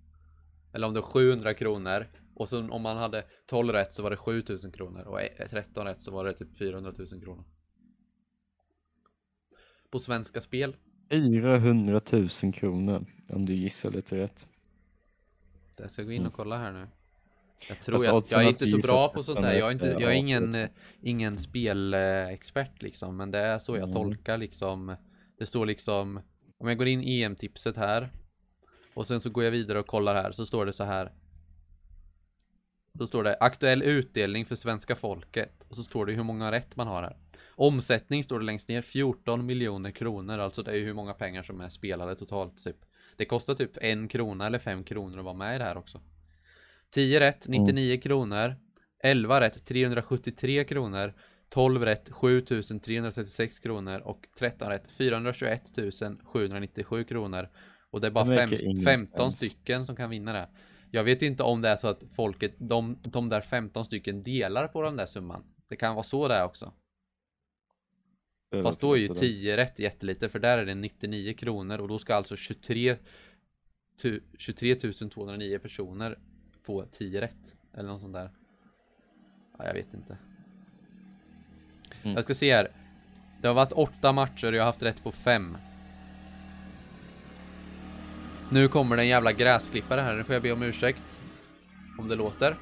Eller 0.73 0.87
om 0.87 0.93
det 0.93 0.99
är 0.99 1.01
700 1.01 1.53
kronor 1.53 2.07
och 2.35 2.49
så 2.49 2.69
om 2.71 2.81
man 2.81 2.97
hade 2.97 3.23
12 3.45 3.69
rätt 3.73 3.91
så 3.91 4.03
var 4.03 4.09
det 4.09 4.17
7000 4.17 4.71
kronor 4.71 5.01
och 5.01 5.21
eh, 5.21 5.47
13 5.49 5.85
rätt 5.85 6.01
så 6.01 6.11
var 6.11 6.25
det 6.25 6.33
typ 6.33 6.57
400 6.57 6.93
000 6.97 7.07
kronor. 7.23 7.43
På 9.91 9.99
Svenska 9.99 10.41
Spel 10.41 10.75
400 11.09 12.01
000 12.11 12.53
kronor 12.53 13.05
om 13.29 13.45
du 13.45 13.53
gissar 13.53 13.91
lite 13.91 14.17
rätt. 14.17 14.47
Jag 15.77 15.91
ska 15.91 16.03
gå 16.03 16.11
in 16.11 16.15
Mm. 16.21 16.27
och 16.27 16.33
kolla 16.33 16.57
här 16.57 16.71
nu. 16.71 16.87
Jag 17.69 17.79
tror 17.81 17.95
Alltså, 17.95 18.09
jag, 18.11 18.23
jag 18.41 18.45
är 18.45 18.49
inte 18.49 18.67
så 18.67 18.77
bra 18.77 19.09
på 19.09 19.23
sånt 19.23 19.41
där. 19.41 19.53
Jag 19.57 19.67
är 19.67 19.71
inte, 19.71 19.87
jag 19.87 20.11
är 20.11 20.15
ingen, 20.15 20.55
ingen 21.01 21.37
spelexpert 21.39 22.81
liksom. 22.81 23.17
Men 23.17 23.31
det 23.31 23.39
är 23.39 23.59
så 23.59 23.75
jag 23.75 23.83
Mm. 23.83 23.93
tolkar 23.93 24.37
liksom. 24.37 24.95
Det 25.37 25.45
står 25.45 25.65
liksom, 25.65 26.19
om 26.57 26.67
jag 26.67 26.77
går 26.77 26.87
in 26.87 27.01
i 27.03 27.21
EM-tipset 27.21 27.77
här. 27.77 28.11
Och 28.93 29.07
sen 29.07 29.21
så 29.21 29.29
går 29.29 29.43
jag 29.43 29.51
vidare 29.51 29.79
och 29.79 29.87
kollar 29.87 30.15
här 30.15 30.31
så 30.31 30.45
står 30.45 30.65
det 30.65 30.73
så 30.73 30.83
här. 30.83 31.11
Då 32.97 33.07
står 33.07 33.23
det 33.23 33.37
aktuell 33.39 33.83
utdelning 33.83 34.45
för 34.45 34.55
svenska 34.55 34.95
folket. 34.95 35.65
Och 35.69 35.75
så 35.75 35.83
står 35.83 36.05
det 36.05 36.13
hur 36.13 36.23
många 36.23 36.51
rätt 36.51 36.75
man 36.75 36.87
har 36.87 37.03
här. 37.03 37.15
Omsättning 37.49 38.23
står 38.23 38.39
det 38.39 38.45
längst 38.45 38.69
ner, 38.69 38.81
14 38.81 39.45
miljoner 39.45 39.91
kronor. 39.91 40.39
Alltså 40.39 40.63
det 40.63 40.71
är 40.71 40.75
ju 40.75 40.85
hur 40.85 40.93
många 40.93 41.13
pengar 41.13 41.43
som 41.43 41.61
är 41.61 41.69
spelade 41.69 42.15
totalt 42.15 42.63
typ. 42.63 42.77
Det 43.15 43.25
kostar 43.25 43.55
typ 43.55 43.77
en 43.81 44.07
krona 44.07 44.45
eller 44.45 44.59
fem 44.59 44.83
kronor 44.83 45.19
att 45.19 45.25
vara 45.25 45.35
med 45.35 45.55
i 45.55 45.57
det 45.57 45.63
här 45.63 45.77
också. 45.77 46.01
10 46.89 47.19
rätt, 47.19 47.47
99 47.47 47.97
kronor. 48.01 48.55
11 49.03 49.41
rätt, 49.41 49.65
373 49.65 50.63
kronor. 50.63 51.13
12 51.49 51.85
rätt, 51.85 52.09
7336 52.11 53.59
kronor. 53.59 53.99
Och 53.99 54.27
13 54.39 54.69
rätt, 54.69 54.87
421 54.91 55.61
797 56.23 57.03
kronor. 57.03 57.49
Och 57.89 58.01
det 58.01 58.07
är 58.07 58.11
bara 58.11 58.25
Det 58.25 58.35
fem, 58.37 58.49
verkar 58.49 58.65
ingen 58.65 58.83
15 58.83 59.07
spänst. 59.17 59.37
stycken 59.37 59.85
som 59.85 59.95
kan 59.95 60.09
vinna 60.09 60.33
det. 60.33 60.47
Jag 60.95 61.03
vet 61.03 61.21
inte 61.21 61.43
om 61.43 61.61
det 61.61 61.69
är 61.69 61.75
så 61.75 61.87
att 61.87 62.03
folket, 62.15 62.53
de, 62.57 62.97
de 63.01 63.29
där 63.29 63.41
15 63.41 63.85
stycken 63.85 64.23
delar 64.23 64.67
på 64.67 64.81
den 64.81 64.95
där 64.95 65.05
summan. 65.05 65.43
Det 65.67 65.75
kan 65.75 65.95
vara 65.95 66.03
så 66.03 66.27
det 66.27 66.35
är 66.35 66.45
också. 66.45 66.73
Jag 68.49 68.63
Fast 68.63 68.79
då 68.79 68.93
är 68.93 68.97
ju 68.97 69.01
inte 69.05 69.13
det. 69.13 69.19
10 69.19 69.57
rätt 69.57 69.79
jättelite 69.79 70.29
för 70.29 70.39
där 70.39 70.57
är 70.57 70.65
det 70.65 70.75
99 70.75 71.33
kronor 71.33 71.77
och 71.77 71.87
då 71.87 71.99
ska 71.99 72.15
alltså 72.15 72.35
23 72.35 72.97
tu- 74.01 74.21
23 74.37 74.75
209 74.75 75.59
personer 75.59 76.19
få 76.61 76.85
10 76.85 77.21
rätt. 77.21 77.55
Eller 77.73 77.89
något 77.89 78.01
sånt 78.01 78.13
där. 78.13 78.31
Ja, 79.57 79.65
jag 79.65 79.73
vet 79.73 79.93
inte. 79.93 80.17
Mm. 82.03 82.15
Jag 82.15 82.23
ska 82.23 82.35
se 82.35 82.53
här. 82.55 82.71
Det 83.41 83.47
har 83.47 83.55
varit 83.55 83.71
åtta 83.71 84.11
matcher 84.11 84.47
och 84.47 84.55
jag 84.55 84.61
har 84.61 84.65
haft 84.65 84.83
rätt 84.83 85.03
på 85.03 85.11
fem. 85.11 85.57
Nu 88.55 88.67
kommer 88.67 88.95
det 88.95 89.01
en 89.01 89.07
jävla 89.07 89.31
gräsklippare 89.31 90.01
här, 90.01 90.15
nu 90.15 90.23
får 90.23 90.35
jag 90.35 90.41
be 90.41 90.51
om 90.51 90.63
ursäkt. 90.63 91.17
Om 91.99 92.07
det 92.07 92.15
låter. 92.15 92.55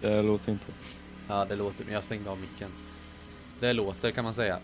Det 0.00 0.22
låter 0.22 0.52
inte. 0.52 0.72
Ja, 1.28 1.44
det 1.44 1.56
låter, 1.56 1.84
men 1.84 1.94
jag 1.94 2.04
stängde 2.04 2.30
av 2.30 2.40
micken. 2.40 2.70
Det 3.60 3.72
låter 3.72 4.10
kan 4.10 4.24
man 4.24 4.34
säga. 4.34 4.58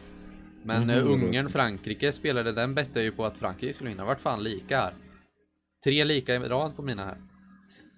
Men 0.63 0.83
Mhm, 0.83 0.91
eh, 0.91 0.97
det 0.97 1.03
låter. 1.03 1.27
Ungern-Frankrike 1.27 2.13
spelade, 2.13 2.53
den 2.53 2.75
bettade 2.75 3.03
ju 3.03 3.13
på 3.13 3.25
att 3.25 3.39
Frankrike 3.39 3.75
skulle 3.75 3.91
vinna. 3.91 4.05
Vart 4.05 4.21
fan 4.21 4.43
lika 4.43 4.81
här. 4.81 4.95
Tre 5.85 6.05
lika 6.05 6.35
i 6.35 6.39
rad 6.39 6.77
på 6.77 6.83
mina 6.83 7.05
här. 7.05 7.17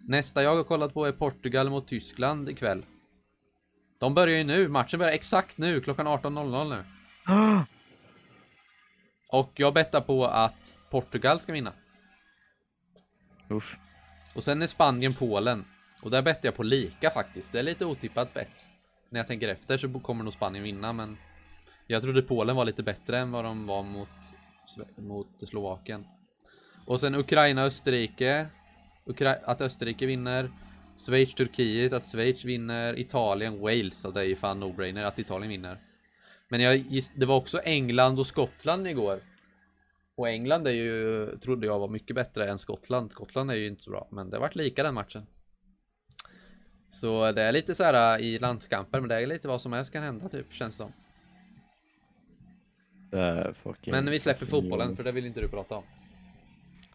Nästa 0.08 0.42
jag 0.42 0.56
har 0.56 0.64
kollat 0.64 0.94
på 0.94 1.06
är 1.06 1.12
Portugal 1.12 1.70
mot 1.70 1.88
Tyskland 1.88 2.48
ikväll. 2.48 2.84
De 4.00 4.14
börjar 4.14 4.38
ju 4.38 4.44
nu, 4.44 4.68
matchen 4.68 4.98
börjar 4.98 5.12
exakt 5.12 5.58
nu, 5.58 5.80
klockan 5.80 6.08
18.00 6.08 6.68
nu. 6.68 6.84
Och 9.28 9.52
jag 9.54 9.74
bettar 9.74 10.00
på 10.00 10.26
att 10.26 10.74
Portugal 10.90 11.40
ska 11.40 11.52
vinna. 11.52 11.72
Usch. 13.50 13.76
Och 14.34 14.44
sen 14.44 14.62
är 14.62 14.66
Spanien 14.66 15.14
Polen. 15.14 15.64
Och 16.02 16.10
där 16.10 16.22
bettar 16.22 16.48
jag 16.48 16.56
på 16.56 16.62
lika 16.62 17.10
faktiskt. 17.10 17.52
Det 17.52 17.58
är 17.58 17.62
lite 17.62 17.84
otippat 17.84 18.34
bett. 18.34 18.68
När 19.10 19.20
jag 19.20 19.26
tänker 19.26 19.48
efter 19.48 19.78
så 19.78 20.00
kommer 20.00 20.24
nog 20.24 20.32
Spanien 20.32 20.64
vinna 20.64 20.92
men 20.92 21.18
jag 21.86 22.02
trodde 22.02 22.22
Polen 22.22 22.56
var 22.56 22.64
lite 22.64 22.82
bättre 22.82 23.18
än 23.18 23.32
vad 23.32 23.44
de 23.44 23.66
var 23.66 23.82
mot, 23.82 24.08
mot 24.96 25.48
Slovakien. 25.48 26.06
Och 26.86 27.00
sen 27.00 27.14
Ukraina 27.14 27.62
Österrike. 27.64 28.46
Ukra 29.06 29.34
att 29.44 29.60
Österrike 29.60 30.06
vinner. 30.06 30.50
Schweiz 31.06 31.34
Turkiet, 31.34 31.92
att 31.92 32.04
Schweiz 32.04 32.44
vinner. 32.44 32.98
Italien 32.98 33.60
Wales, 33.60 34.04
och 34.04 34.12
det 34.12 34.20
är 34.20 34.24
ju 34.24 34.36
fan 34.36 34.62
no-brainer 34.62 35.04
att 35.04 35.18
Italien 35.18 35.50
vinner. 35.50 35.78
Men 36.48 36.60
jag 36.60 36.76
giss, 36.76 37.12
det 37.14 37.26
var 37.26 37.36
också 37.36 37.58
England 37.58 38.18
och 38.18 38.26
Skottland 38.26 38.86
igår. 38.86 39.20
Och 40.14 40.28
England 40.28 40.66
är 40.66 40.72
ju, 40.72 41.26
trodde 41.38 41.66
jag 41.66 41.78
var 41.78 41.88
mycket 41.88 42.16
bättre 42.16 42.48
än 42.48 42.58
Skottland. 42.58 43.12
Skottland 43.12 43.50
är 43.50 43.54
ju 43.54 43.66
inte 43.66 43.82
så 43.82 43.90
bra, 43.90 44.08
men 44.10 44.30
det 44.30 44.36
har 44.36 44.40
varit 44.40 44.56
lika 44.56 44.82
den 44.82 44.94
matchen. 44.94 45.26
Så 46.90 47.32
det 47.32 47.42
är 47.42 47.52
lite 47.52 47.74
så 47.74 47.84
här 47.84 48.18
äh, 48.18 48.26
i 48.26 48.38
landskamper, 48.38 49.00
men 49.00 49.08
det 49.08 49.22
är 49.22 49.26
lite 49.26 49.48
vad 49.48 49.60
som 49.60 49.72
helst 49.72 49.92
kan 49.92 50.02
hända 50.02 50.28
typ, 50.28 50.52
känns 50.52 50.76
som. 50.76 50.92
Det 53.10 53.54
fucking 53.62 53.92
Men 53.92 54.10
vi 54.10 54.18
släpper 54.18 54.46
fotbollen, 54.46 54.96
för 54.96 55.04
det 55.04 55.12
vill 55.12 55.26
inte 55.26 55.40
du 55.40 55.48
prata 55.48 55.76
om. 55.76 55.84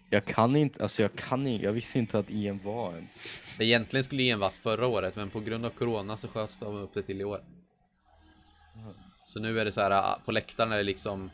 Jag 0.10 0.26
kan 0.26 0.56
inte, 0.56 0.84
alltså 0.84 1.02
jag 1.02 1.16
kan 1.16 1.48
inte, 1.48 1.66
jag 1.66 1.72
visste 1.72 2.00
inte 2.00 2.20
att 2.20 2.30
EM 2.30 2.60
var 2.64 2.96
ens. 2.96 3.18
Egentligen 3.60 4.04
skulle 4.04 4.24
EM 4.24 4.40
varit 4.40 4.58
förra 4.58 4.88
året, 4.88 5.16
men 5.16 5.30
på 5.30 5.40
grund 5.40 5.66
av 5.66 5.70
corona 5.70 6.18
så 6.18 6.28
sköts 6.28 6.60
de 6.60 6.76
upp 6.76 6.94
det 6.94 7.02
till 7.02 7.22
i 7.22 7.24
år. 7.24 7.42
Så 9.24 9.40
nu 9.40 9.60
är 9.60 9.66
det 9.66 9.72
så 9.72 9.82
här, 9.82 9.92
ah, 9.92 10.20
på 10.26 10.32
läktaren 10.32 10.72
är 10.72 10.78
det 10.78 10.84
liksom 10.84 11.30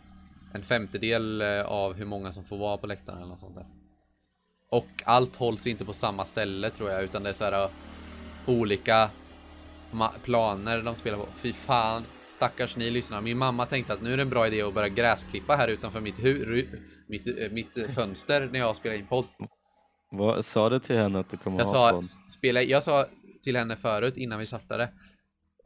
en 0.53 0.63
femtedel 0.63 1.41
eh, 1.41 1.61
av 1.61 1.93
hur 1.93 2.05
många 2.05 2.31
som 2.31 2.43
får 2.43 2.57
vara 2.57 2.77
på 2.77 2.87
läktaren 2.87 3.17
eller 3.17 3.27
något 3.27 3.39
sånt 3.39 3.55
där. 3.55 3.65
Och 4.69 4.87
allt 5.03 5.35
hålls 5.35 5.67
inte 5.67 5.85
på 5.85 5.93
samma 5.93 6.25
ställe 6.25 6.69
tror 6.69 6.89
jag, 6.89 7.03
utan 7.03 7.23
det 7.23 7.29
är 7.29 7.33
så 7.33 7.43
här 7.43 7.51
ah, 7.65 7.69
olika 8.45 9.09
planer 10.23 10.81
de 10.81 10.95
spelar 10.95 11.17
på. 11.17 11.27
Fy 11.35 11.53
fan, 11.53 12.03
stackars 12.27 12.77
ni 12.77 12.89
lyssnare. 12.89 13.21
Min 13.21 13.37
mamma 13.37 13.65
tänkte 13.65 13.93
att 13.93 14.01
nu 14.01 14.13
är 14.13 14.17
det 14.17 14.23
en 14.23 14.29
bra 14.29 14.47
idé 14.47 14.61
att 14.61 14.73
börja 14.73 14.89
gräsklippa 14.89 15.55
här 15.55 15.67
utanför 15.67 16.01
mitt, 16.01 16.19
hu- 16.19 16.65
mitt, 17.11 17.27
äh, 17.27 17.51
mitt 17.51 17.77
äh, 17.77 17.87
fönster 17.87 18.49
när 18.51 18.59
jag 18.59 18.75
spelar 18.75 18.95
in 18.95 19.07
podd. 19.07 19.25
Vad, 20.11 20.45
sa 20.45 20.69
du 20.69 20.79
till 20.79 20.97
henne 20.97 21.19
att 21.19 21.29
du 21.29 21.37
kommer 21.37 21.59
Jag 21.59 21.65
ha 21.65 21.73
sa, 21.73 21.91
podd? 21.91 22.05
spela, 22.31 22.61
jag 22.61 22.83
sa 22.83 23.05
till 23.41 23.55
henne 23.57 23.75
förut 23.75 24.17
innan 24.17 24.39
vi 24.39 24.45
startade. 24.45 24.83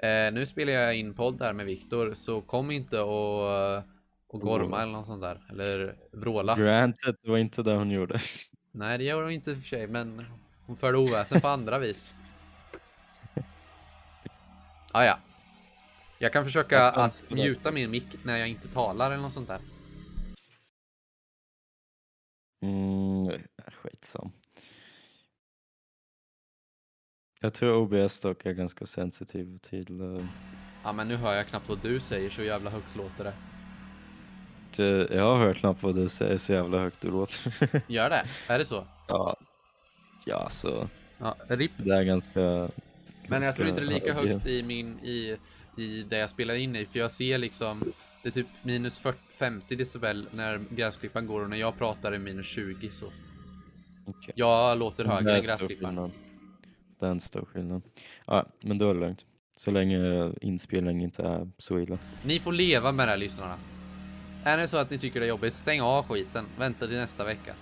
Eh, 0.04 0.34
nu 0.34 0.46
spelar 0.46 0.74
jag 0.74 0.96
in 0.96 1.14
podd 1.14 1.42
här 1.42 1.54
med 1.54 1.66
Viktor, 1.66 2.14
så 2.14 2.42
kom 2.42 2.72
inte 2.72 3.00
och, 3.00 3.52
eh, 3.52 3.84
och 4.28 4.42
gorma 4.42 4.66
Vråla. 4.66 4.82
eller 4.84 4.92
något 4.94 5.06
sånt 5.06 5.22
där. 5.22 5.42
Eller 5.50 5.96
vråla. 6.12 6.56
Granted, 6.56 7.16
det 7.24 7.30
var 7.32 7.38
inte 7.38 7.64
det 7.64 7.74
hon 7.76 7.92
gjorde. 7.92 8.20
Nej, 8.72 8.98
det 8.98 9.04
gör 9.04 9.22
hon 9.22 9.32
inte 9.32 9.52
i 9.52 9.54
och 9.54 9.58
för 9.58 9.68
sig, 9.68 9.88
men 9.88 10.26
hon 10.66 10.76
förde 10.76 10.98
oväsen 10.98 11.42
på 11.42 11.48
andra 11.48 11.80
vis. 11.80 12.16
Ah, 14.92 15.04
ja. 15.04 15.18
Jag 16.20 16.34
kan 16.34 16.46
försöka 16.46 16.92
att 16.92 17.24
mjuta 17.30 17.72
min 17.72 17.92
mick 17.92 18.24
när 18.24 18.38
jag 18.38 18.48
inte 18.48 18.68
talar 18.68 19.12
eller 19.12 19.22
något 19.22 19.34
sånt 19.34 19.48
där. 19.48 19.60
Mm, 22.62 23.42
skitsam. 23.84 24.32
Jag 27.42 27.54
tror 27.54 27.76
OBS 27.76 28.20
dock 28.20 28.46
är 28.46 28.52
ganska 28.54 28.86
sensitiv 28.86 29.58
till 29.62 30.02
uh, 30.02 30.26
Ja 30.84 30.94
men 30.94 31.08
nu 31.08 31.16
hör 31.16 31.34
jag 31.34 31.48
knappt 31.48 31.70
vad 31.70 31.80
du 31.82 32.00
säger 32.00 32.30
så 32.30 32.44
jävla 32.44 32.70
högt 32.70 32.96
låter 32.96 33.24
det. 33.24 33.34
det, 34.76 35.16
Jag 35.16 35.24
har 35.24 35.38
hört 35.46 35.58
knappt 35.58 35.84
vad 35.84 35.96
du 35.96 36.10
säger 36.10 36.38
så 36.38 36.54
jävla 36.54 36.80
högt 36.80 37.02
du 37.02 37.12
låter. 37.12 37.82
Gör 37.88 38.10
det? 38.10 38.24
Är 38.48 38.58
det 38.60 38.66
så? 38.66 38.88
ja, 39.08 39.36
ja 40.26 40.50
så 40.50 40.88
Ja, 41.18 41.36
RIP. 41.48 41.72
det 41.78 41.96
är 41.96 42.04
ganska 42.04 42.70
Men 43.28 43.42
jag 43.42 43.56
tror 43.56 43.68
inte 43.68 43.82
det 43.82 43.88
är 43.88 43.94
lika 43.94 44.06
ganska- 44.14 44.34
högt 44.34 44.46
i 44.46 44.64
min, 44.64 45.00
i, 45.00 45.38
i 45.78 46.04
det 46.04 46.18
jag 46.18 46.30
spelar 46.30 46.54
in 46.56 46.76
i, 46.76 46.86
för 46.86 47.00
jag 47.00 47.12
ser 47.12 47.38
liksom 47.38 47.84
det 48.26 48.30
är 48.30 48.32
typ 48.32 48.48
minus 48.64 49.00
40, 49.00 49.20
50 49.30 49.76
decibel 49.76 50.28
när 50.32 50.62
gräsklipparen 50.70 51.28
går 51.28 51.42
och 51.42 51.50
när 51.50 51.58
jag 51.58 51.78
pratar 51.78 52.12
är 52.12 52.18
minus 52.18 52.46
20 52.46 52.92
så. 52.92 53.06
Okej. 54.06 54.34
Jag 54.36 54.78
låter 54.78 55.06
högre 55.06 55.38
än 55.38 55.58
skillnad. 55.58 56.12
Det 57.00 57.06
är 57.06 57.10
en 57.10 57.20
stor 57.20 57.46
skillnad. 57.46 57.82
Ja, 58.26 58.46
men 58.62 58.78
då 58.78 58.90
är 58.90 58.94
det 58.94 59.00
lugnt. 59.00 59.26
Så 59.58 59.72
länge 59.72 60.32
inspelningen 60.42 61.02
inte 61.02 61.24
är 61.24 61.52
så 61.58 61.80
illa. 61.80 61.98
Ni 62.24 62.40
får 62.40 62.54
leva 62.54 62.92
med 62.92 63.08
det 63.08 63.12
här 63.12 63.18
lyssnarna. 63.18 63.56
Är 64.44 64.58
det 64.58 64.68
så 64.68 64.78
att 64.78 64.90
ni 64.90 64.98
tycker 64.98 65.20
det 65.20 65.26
är 65.26 65.30
jobbigt, 65.30 65.56
stäng 65.56 65.82
av 65.82 66.04
skiten. 66.04 66.46
Vänta 66.58 66.88
till 66.88 66.98
nästa 66.98 67.24
vecka. 67.24 67.56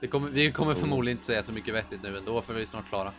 Det 0.00 0.06
kommer, 0.06 0.30
vi 0.30 0.52
kommer 0.52 0.74
förmodligen 0.74 1.16
inte 1.18 1.26
säga 1.26 1.42
så 1.42 1.52
mycket 1.52 1.74
vettigt 1.74 2.02
nu 2.02 2.18
ändå, 2.18 2.42
för 2.42 2.54
vi 2.54 2.62
är 2.62 2.66
snart 2.66 2.88
klara. 2.88 3.12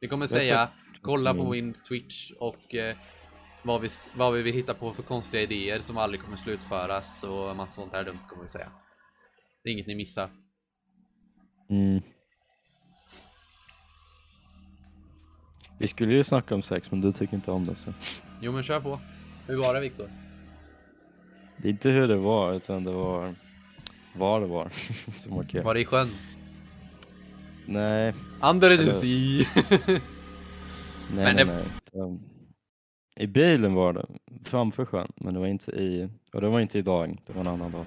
Vi 0.00 0.08
kommer 0.08 0.26
säga, 0.26 0.68
kolla 1.00 1.34
på 1.34 1.50
min 1.50 1.72
Twitch 1.72 2.30
och 2.30 2.74
eh, 2.74 2.96
vad, 3.62 3.80
vi, 3.80 3.88
vad 4.16 4.32
vi 4.32 4.42
vill 4.42 4.54
hitta 4.54 4.74
på 4.74 4.92
för 4.92 5.02
konstiga 5.02 5.42
idéer 5.42 5.78
som 5.78 5.96
aldrig 5.98 6.20
kommer 6.22 6.36
slutföras 6.36 7.24
och 7.24 7.56
massa 7.56 7.80
sånt 7.82 7.92
här 7.92 8.04
dumt 8.04 8.18
kommer 8.28 8.42
vi 8.42 8.48
säga. 8.48 8.68
Det 9.64 9.68
är 9.70 9.72
inget 9.72 9.86
ni 9.86 9.94
missar. 9.94 10.30
Mm. 11.70 12.02
Vi 15.78 15.88
skulle 15.88 16.14
ju 16.14 16.24
snacka 16.24 16.54
om 16.54 16.62
sex 16.62 16.90
men 16.90 17.00
du 17.00 17.12
tycker 17.12 17.34
inte 17.34 17.50
om 17.50 17.66
det 17.66 17.76
så. 17.76 17.92
Jo 18.40 18.52
men 18.52 18.62
kör 18.62 18.80
på. 18.80 19.00
Hur 19.46 19.56
var 19.56 19.74
det 19.74 19.80
Viktor? 19.80 20.10
Det 21.56 21.68
är 21.68 21.70
inte 21.72 21.88
hur 21.90 22.08
det 22.08 22.16
var 22.16 22.52
utan 22.54 22.84
det 22.84 22.92
var 22.92 23.34
vad 24.16 24.42
det 24.42 24.46
var 24.46 24.72
som 25.20 25.36
var 25.36 25.42
kul. 25.44 25.62
Var 25.62 25.74
det 25.74 25.80
i 25.80 25.84
sjön? 25.84 26.10
Nej, 27.66 28.14
Under 28.42 28.76
the 28.76 28.90
sea. 28.92 29.62
nej, 31.14 31.34
Men 31.34 31.36
nej, 31.36 31.44
det- 31.44 31.64
nej. 31.92 32.18
I 33.22 33.26
bilen 33.26 33.74
var 33.74 33.92
det, 33.92 34.06
framför 34.44 34.84
sjön, 34.84 35.12
men 35.16 35.34
det 35.34 35.40
var 35.40 35.46
inte 35.46 35.70
i, 35.70 36.08
och 36.32 36.40
det 36.40 36.48
var 36.48 36.60
inte 36.60 36.78
idag, 36.78 37.18
det 37.26 37.32
var 37.32 37.40
en 37.40 37.46
annan 37.46 37.72
dag. 37.72 37.84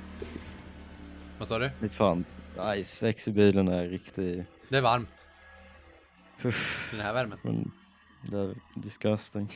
vad 1.40 1.48
sa 1.48 1.60
du? 1.60 1.70
Fy 1.80 1.90
fan, 1.90 2.26
nej 2.58 2.84
sex 2.84 3.28
i 3.28 3.32
bilen 3.32 3.68
är 3.68 3.88
riktigt, 3.88 4.46
Det 4.70 4.78
är 4.78 4.82
varmt. 4.82 5.26
Uff, 6.44 6.88
Den 6.92 7.00
här 7.00 7.14
värmen. 7.14 7.38
men 7.44 7.72
det 8.32 8.38
är 8.38 8.56
disgusting. 8.76 9.52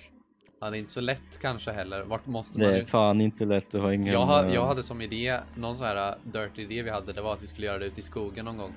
Ja, 0.62 0.70
det 0.70 0.78
är 0.78 0.80
inte 0.80 0.92
så 0.92 1.02
lätt 1.02 1.40
kanske 1.42 1.72
heller. 1.72 2.04
Vart 2.04 2.26
måste 2.26 2.60
man 2.60 2.68
Det 2.68 2.80
är 2.80 2.86
fan 2.86 3.22
inte 3.22 3.46
lätt 3.46 3.76
att 3.76 3.82
ha 3.82 3.94
ingen... 3.94 4.14
Jag, 4.14 4.26
ha, 4.26 4.46
eh, 4.46 4.54
jag 4.54 4.66
hade 4.66 4.84
som 4.84 5.02
idé, 5.02 5.40
någon 5.56 5.78
sån 5.78 5.86
här 5.86 6.10
uh, 6.10 6.32
dirty 6.32 6.62
idé 6.62 6.84
vi 6.84 6.90
hade, 6.90 7.14
det 7.14 7.22
var 7.22 7.34
att 7.34 7.42
vi 7.42 7.48
skulle 7.48 7.68
göra 7.68 7.80
det 7.80 7.86
ute 7.86 8.00
i 8.00 8.04
skogen 8.04 8.46
någon 8.46 8.58
gång. 8.58 8.74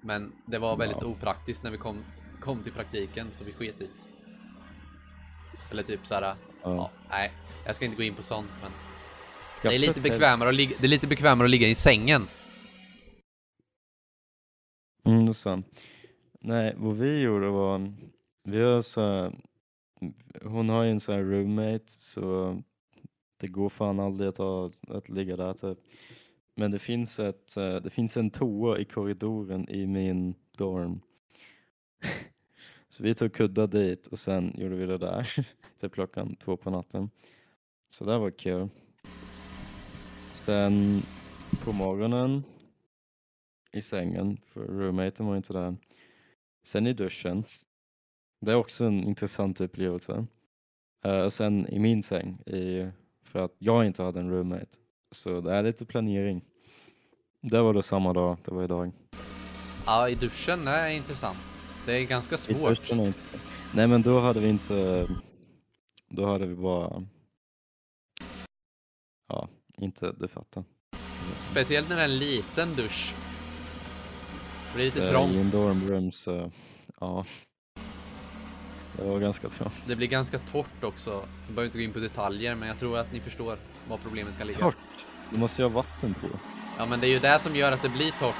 Men 0.00 0.32
det 0.46 0.58
var 0.58 0.76
väldigt 0.76 0.98
Ja. 1.00 1.06
opraktiskt 1.06 1.62
när 1.62 1.70
vi 1.70 1.76
kom, 1.78 1.96
kom 2.40 2.62
till 2.62 2.72
praktiken, 2.72 3.26
så 3.30 3.44
vi 3.44 3.52
sket 3.52 3.78
dit. 3.78 4.04
Eller 5.70 5.82
typ 5.82 6.06
såhär, 6.06 6.22
ja. 6.22 6.36
Ja. 6.62 6.90
nej, 7.10 7.32
jag 7.66 7.76
ska 7.76 7.84
inte 7.84 7.96
gå 7.96 8.02
in 8.02 8.14
på 8.14 8.22
sånt, 8.22 8.50
men 8.62 8.70
det 9.62 9.74
är 9.74 9.78
lite 9.78 10.00
bekvämare 10.00 10.48
att 10.48 10.54
ligga, 10.54 10.76
det 10.80 10.86
är 10.86 10.88
lite 10.88 11.06
bekvämare 11.06 11.46
att 11.46 11.50
ligga 11.50 11.68
i 11.68 11.74
sängen. 11.74 12.26
Mm, 15.04 15.26
det 15.26 15.30
är 15.30 15.32
sant. 15.32 15.80
Nej, 16.40 16.74
vad 16.76 16.96
vi 16.96 17.20
gjorde 17.20 17.48
var, 17.48 17.94
vi 18.44 18.62
har 18.62 18.82
så 18.82 19.00
här, 19.00 19.32
hon 20.42 20.68
har 20.68 20.84
ju 20.84 20.90
en 20.90 21.00
sån 21.00 21.14
här 21.14 21.22
roommate 21.22 21.84
så 21.88 22.56
det 23.40 23.46
går 23.46 23.68
fan 23.68 24.00
aldrig 24.00 24.28
att, 24.28 24.36
ha, 24.36 24.70
att 24.88 25.08
ligga 25.08 25.36
där 25.36 25.54
typ. 25.54 25.78
Men 26.54 26.70
det 26.70 26.78
finns, 26.78 27.18
ett, 27.18 27.56
eh, 27.56 27.76
det 27.76 27.90
finns 27.90 28.16
en 28.16 28.30
toa 28.30 28.78
i 28.78 28.84
korridoren 28.84 29.68
i 29.68 29.86
min 29.86 30.34
dorm. 30.56 31.00
Så 32.88 33.02
vi 33.02 33.14
tog 33.14 33.32
kuddar 33.32 33.66
dit 33.66 34.06
och 34.06 34.18
sen 34.18 34.54
gjorde 34.58 34.76
vi 34.76 34.86
det 34.86 34.98
där 34.98 35.46
till 35.80 35.90
klockan 35.90 36.36
två 36.36 36.56
på 36.56 36.70
natten. 36.70 37.10
Så 37.90 38.04
det 38.04 38.18
var 38.18 38.30
kul. 38.30 38.68
Sen 40.32 41.02
på 41.64 41.72
morgonen 41.72 42.42
i 43.72 43.82
sängen, 43.82 44.40
för 44.46 44.60
roommaten 44.60 45.26
var 45.26 45.36
inte 45.36 45.52
där. 45.52 45.76
Sen 46.64 46.86
i 46.86 46.92
duschen. 46.92 47.44
Det 48.40 48.50
är 48.50 48.54
också 48.54 48.84
en 48.84 49.04
intressant 49.04 49.60
upplevelse. 49.60 50.26
Uh, 51.06 51.20
och 51.20 51.32
sen 51.32 51.68
i 51.68 51.78
min 51.78 52.02
säng, 52.02 52.38
i, 52.46 52.90
för 53.22 53.44
att 53.44 53.54
jag 53.58 53.86
inte 53.86 54.02
hade 54.02 54.20
en 54.20 54.30
roommate. 54.30 54.78
Så 55.10 55.40
det 55.40 55.52
är 55.52 55.62
lite 55.62 55.86
planering. 55.86 56.44
Det 57.40 57.60
var 57.60 57.74
då 57.74 57.82
samma 57.82 58.12
dag, 58.12 58.36
det 58.44 58.54
var 58.54 58.64
idag. 58.64 58.92
Ja, 59.86 60.08
i 60.08 60.14
duschen, 60.14 60.64
det 60.64 60.70
är 60.70 60.90
intressant. 60.90 61.57
Det 61.86 61.92
är 61.92 62.04
ganska 62.06 62.36
svårt. 62.36 62.90
är. 62.90 63.14
Nej 63.74 63.86
men 63.86 64.02
då 64.02 64.20
hade 64.20 64.40
vi 64.40 64.48
inte, 64.48 65.06
då 66.08 66.26
hade 66.26 66.46
vi 66.46 66.54
bara, 66.54 67.06
ja, 69.28 69.48
inte, 69.76 70.12
du 70.18 70.28
fattar. 70.28 70.64
Speciellt 71.38 71.88
när 71.88 71.96
det 71.96 72.02
är 72.02 72.08
en 72.08 72.18
liten 72.18 72.74
dusch. 72.74 73.14
Det 74.70 74.74
blir 74.76 74.84
lite 74.84 75.04
Eh, 75.04 75.10
trångt. 75.10 75.32
I 75.32 75.40
en 75.40 75.50
dormroom 75.50 76.12
så, 76.12 76.50
ja. 77.00 77.26
Det 78.96 79.04
var 79.04 79.18
ganska 79.18 79.48
trångt. 79.48 79.74
Det 79.86 79.96
blir 79.96 80.06
ganska 80.08 80.38
torrt 80.38 80.84
också. 80.84 81.10
Jag 81.10 81.24
behöver 81.54 81.64
inte 81.64 81.78
gå 81.78 81.84
in 81.84 81.92
på 81.92 81.98
detaljer, 81.98 82.54
men 82.54 82.68
jag 82.68 82.78
tror 82.78 82.98
att 82.98 83.12
ni 83.12 83.20
förstår 83.20 83.58
var 83.88 83.96
problemet 83.98 84.38
kan 84.38 84.46
ligga. 84.46 84.58
Torrt? 84.58 84.76
Du 85.30 85.38
måste 85.38 85.62
ju 85.62 85.68
ha 85.68 85.74
vatten 85.74 86.14
på. 86.14 86.26
Ja, 86.78 86.86
men 86.86 87.00
det 87.00 87.06
är 87.06 87.10
ju 87.10 87.18
det 87.18 87.38
som 87.38 87.56
gör 87.56 87.72
att 87.72 87.82
det 87.82 87.88
blir 87.88 88.10
torrt. 88.10 88.34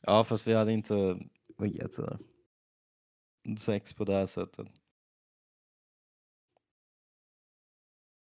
Ja 0.00 0.24
fast 0.24 0.46
vi 0.46 0.54
hade 0.54 0.72
inte, 0.72 1.18
vad 1.56 1.68
heter 1.68 2.18
det? 3.44 3.56
Sex 3.56 3.92
på 3.94 4.04
det 4.04 4.12
här 4.12 4.26
sättet. 4.26 4.66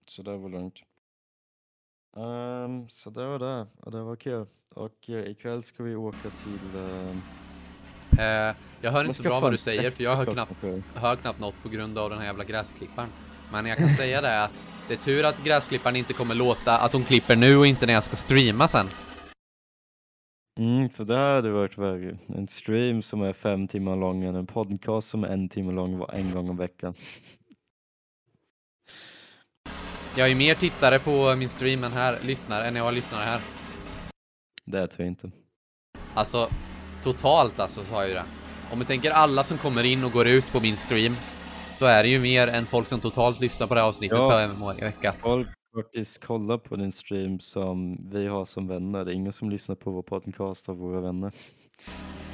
Så 0.08 0.24
det 0.24 0.38
var 0.38 0.50
lugnt. 0.50 0.80
Ehm, 2.18 2.90
så 2.90 3.10
det 3.10 3.26
var 3.26 3.40
det, 3.40 3.68
och 3.78 3.92
det 3.92 4.04
var 4.04 4.16
kul. 4.16 4.48
Och 4.70 5.10
uh, 5.10 5.28
ikväll 5.28 5.64
ska 5.64 5.84
vi 5.84 5.96
åka 5.96 6.30
till... 6.30 6.76
ehm, 6.76 7.22
Eh, 8.20 8.56
jag 8.82 8.92
hör 8.92 9.02
inte 9.02 9.14
så 9.14 9.24
bra 9.24 9.40
vad 9.40 9.54
du 9.54 9.58
säger, 9.58 9.92
för 9.92 10.04
jag 10.04 10.16
hör 10.16 10.26
knappt, 10.26 10.66
hör 10.96 11.16
knappt 11.16 11.40
något 11.40 11.64
på 11.64 11.70
grund 11.70 11.98
av 11.98 12.10
den 12.10 12.20
här 12.20 12.26
jävla 12.26 12.44
gräsklipparen. 12.44 13.10
Men 13.52 13.66
jag 13.66 13.78
kan 13.78 13.94
säga 13.94 14.22
det 14.22 14.44
att 14.44 14.64
det 14.88 14.94
är 14.94 14.98
tur 14.98 15.26
att 15.26 15.44
gräsklipparen 15.44 15.96
inte 15.96 16.14
kommer 16.14 16.36
låta 16.36 16.78
att 16.78 16.94
hon 16.94 17.04
klipper 17.04 17.36
nu 17.36 17.58
och 17.58 17.68
inte 17.68 17.86
när 17.86 17.94
jag 17.94 18.04
ska 18.04 18.16
streama 18.16 18.68
sen. 18.68 18.88
Mm, 20.60 20.90
för 20.90 21.06
det 21.06 21.18
hade 21.18 21.52
varit 21.52 21.78
värre. 21.78 22.18
En 22.28 22.48
stream 22.48 23.02
som 23.02 23.22
är 23.22 23.34
fem 23.34 23.68
timmar 23.68 23.96
lång 23.96 24.24
än 24.24 24.36
en 24.36 24.48
podcast 24.48 25.10
som 25.10 25.24
är 25.24 25.28
en 25.28 25.50
timme 25.50 25.72
lång 25.72 25.98
var- 25.98 26.14
en 26.14 26.32
gång 26.32 26.54
i 26.54 26.58
veckan. 26.58 26.94
Jag 30.16 30.24
har 30.24 30.30
ju 30.30 30.36
mer 30.36 30.56
tittare 30.56 31.00
på 31.00 31.36
min 31.36 31.50
stream 31.50 31.84
än 31.84 31.92
här, 31.92 32.18
lyssnare, 32.26 32.68
än 32.68 32.76
jag 32.76 32.84
har 32.84 32.92
lyssnare 32.92 33.24
här. 33.24 33.42
Det 34.66 34.88
tror 34.88 35.06
jag 35.06 35.12
inte. 35.12 35.32
Alltså, 36.14 36.50
totalt 37.04 37.60
alltså, 37.60 37.84
sa 37.84 38.00
jag 38.00 38.08
ju 38.08 38.14
det. 38.14 38.24
Om 38.72 38.80
vi 38.80 38.86
tänker 38.86 39.12
alla 39.12 39.44
som 39.44 39.58
kommer 39.58 39.84
in 39.84 40.04
och 40.04 40.12
går 40.12 40.28
ut 40.28 40.52
på 40.52 40.60
min 40.60 40.78
stream, 40.78 41.16
så 41.74 41.86
är 41.86 42.04
det 42.04 42.10
ju 42.10 42.20
mer 42.20 42.48
än 42.48 42.66
folk 42.66 42.88
som 42.88 43.00
totalt 43.00 43.40
lyssnar 43.40 43.68
på 43.68 43.74
det 43.74 43.80
här 43.82 43.88
avsnittet 43.88 44.18
Ja. 44.18 44.48
må- 44.58 44.74
vecka. 44.74 45.14
Folk 45.22 45.48
faktiskt 45.76 46.24
kollar 46.24 46.58
på 46.58 46.76
din 46.76 46.92
stream 46.92 47.40
som 47.40 48.10
vi 48.10 48.28
har 48.28 48.46
som 48.46 48.68
vänner. 48.68 49.06
Det 49.06 49.12
är 49.12 49.16
ingen 49.16 49.34
som 49.34 49.50
lyssnar 49.50 49.76
på 49.76 49.92
vår 49.92 50.02
podcast 50.02 50.70
av 50.70 50.78
våra 50.78 51.02
vänner. 51.02 51.32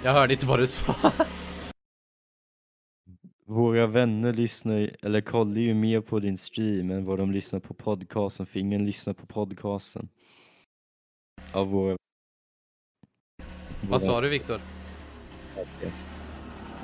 Jag 0.04 0.14
hörde 0.14 0.34
inte 0.34 0.46
vad 0.46 0.60
du 0.60 0.68
sa. 0.68 0.96
Våra 3.46 3.88
vänner 3.88 4.34
lyssnar, 4.34 4.92
eller 5.02 5.22
kollar 5.22 5.62
ju 5.62 5.74
mer 5.74 6.02
på 6.02 6.20
din 6.20 6.38
stream 6.38 6.92
än 6.92 7.06
vad 7.06 7.18
de 7.18 7.32
lyssnar 7.32 7.60
på 7.60 7.74
podcasten, 7.74 8.46
för 8.46 8.60
ingen 8.60 8.86
lyssnar 8.86 9.14
på 9.14 9.26
podcasten. 9.26 10.10
Av 11.52 11.68
våra... 11.68 11.98
Vad 13.90 14.02
sa 14.02 14.22
du 14.22 14.30
Viktor? 14.30 14.62
Okej. 15.56 15.92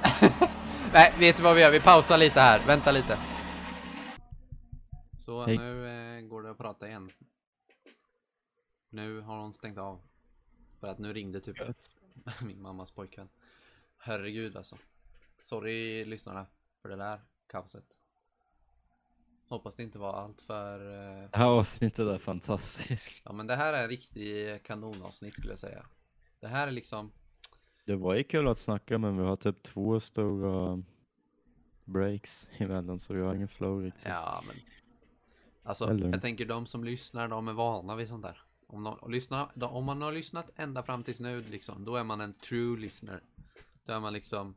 Nej, 0.94 1.14
vet 1.20 1.38
du 1.38 1.44
vad 1.44 1.56
vi 1.56 1.62
gör? 1.62 1.72
Vi 1.72 1.80
pausar 1.80 2.18
lite 2.18 2.40
här. 2.40 2.62
Vänta 2.68 2.92
lite. 2.92 3.18
Så 5.26 5.46
Hej. 5.46 5.58
nu 5.58 5.88
eh, 5.88 6.22
går 6.22 6.42
det 6.44 6.52
att 6.52 6.58
prata 6.58 6.88
igen. 6.88 7.10
Nu 8.90 9.20
har 9.22 9.42
hon 9.42 9.54
stängt 9.54 9.78
av. 9.78 10.02
För 10.80 10.88
att 10.88 11.00
nu 11.00 11.14
ringde 11.14 11.40
typ 11.40 11.58
min 12.42 12.62
mammas 12.62 12.92
pojkvän. 12.92 13.30
Herregud 13.98 14.58
alltså. 14.58 14.78
Sorry 15.42 16.06
lyssnarna 16.06 16.46
för 16.82 16.90
det 16.90 16.96
där 16.96 17.22
kaoset. 17.48 17.84
Hoppas 19.48 19.76
det 19.76 19.84
inte 19.84 20.00
var 20.00 20.14
allt 20.14 20.42
för... 20.42 20.80
eh, 20.80 21.30
Det 21.30 21.38
här 21.38 21.50
avsnittet 21.50 22.08
är 22.08 22.18
fantastiskt. 22.18 23.22
Ja 23.26 23.32
men 23.32 23.48
det 23.48 23.56
här 23.56 23.74
är 23.74 23.84
en 23.84 23.90
riktig 23.90 24.64
kanonavsnitt 24.64 25.36
skulle 25.36 25.52
jag 25.52 25.60
säga. 25.60 25.86
Det 26.40 26.48
här 26.48 26.68
är 26.68 26.72
liksom... 26.72 27.12
Det 27.86 27.96
var 27.96 28.16
ju 28.16 28.24
kul 28.24 28.48
att 28.48 28.60
snacka 28.60 28.98
men 28.98 29.18
vi 29.18 29.24
har 29.24 29.36
typ 29.36 29.64
två 29.64 30.00
stora 30.00 30.84
breaks 31.86 32.50
emellan 32.58 33.00
så 33.00 33.14
vi 33.14 33.22
har 33.22 33.36
ingen 33.36 33.48
flow 33.48 33.84
riktigt. 33.84 34.06
Ja 34.06 34.44
men... 34.48 34.56
Alltså 35.66 35.90
Eller- 35.90 36.10
jag 36.10 36.22
tänker 36.22 36.46
de 36.46 36.66
som 36.66 36.84
lyssnar 36.84 37.28
de 37.28 37.48
är 37.48 37.54
vana 37.54 37.96
vid 37.96 38.08
sånt 38.08 38.24
där. 38.24 38.42
Om, 38.68 38.84
de, 38.84 39.12
lyssnar, 39.12 39.52
de, 39.56 39.72
om 39.72 39.86
man 39.86 40.02
har 40.02 40.12
lyssnat 40.12 40.52
ända 40.56 40.84
fram 40.84 41.04
tills 41.04 41.20
nu 41.20 41.42
liksom, 41.42 41.86
då 41.86 41.96
är 41.96 42.04
man 42.04 42.22
en 42.22 42.34
true 42.34 42.80
listener. 42.80 43.22
Då 43.86 43.94
är 43.94 44.00
man 44.00 44.14
liksom... 44.14 44.56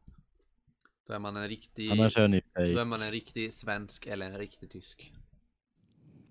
Då 1.07 1.15
är 1.15 1.19
man 1.19 1.37
en 1.37 1.49
riktig... 1.49 1.91
Annars 1.91 2.17
är 2.17 2.29
ni 2.29 2.41
Då 2.55 2.79
är 2.81 2.85
man 2.85 3.03
en 3.03 3.11
riktig 3.11 3.55
svensk 3.55 4.07
eller 4.07 4.27
en 4.27 4.39
riktig 4.39 4.71
tysk. 4.71 5.13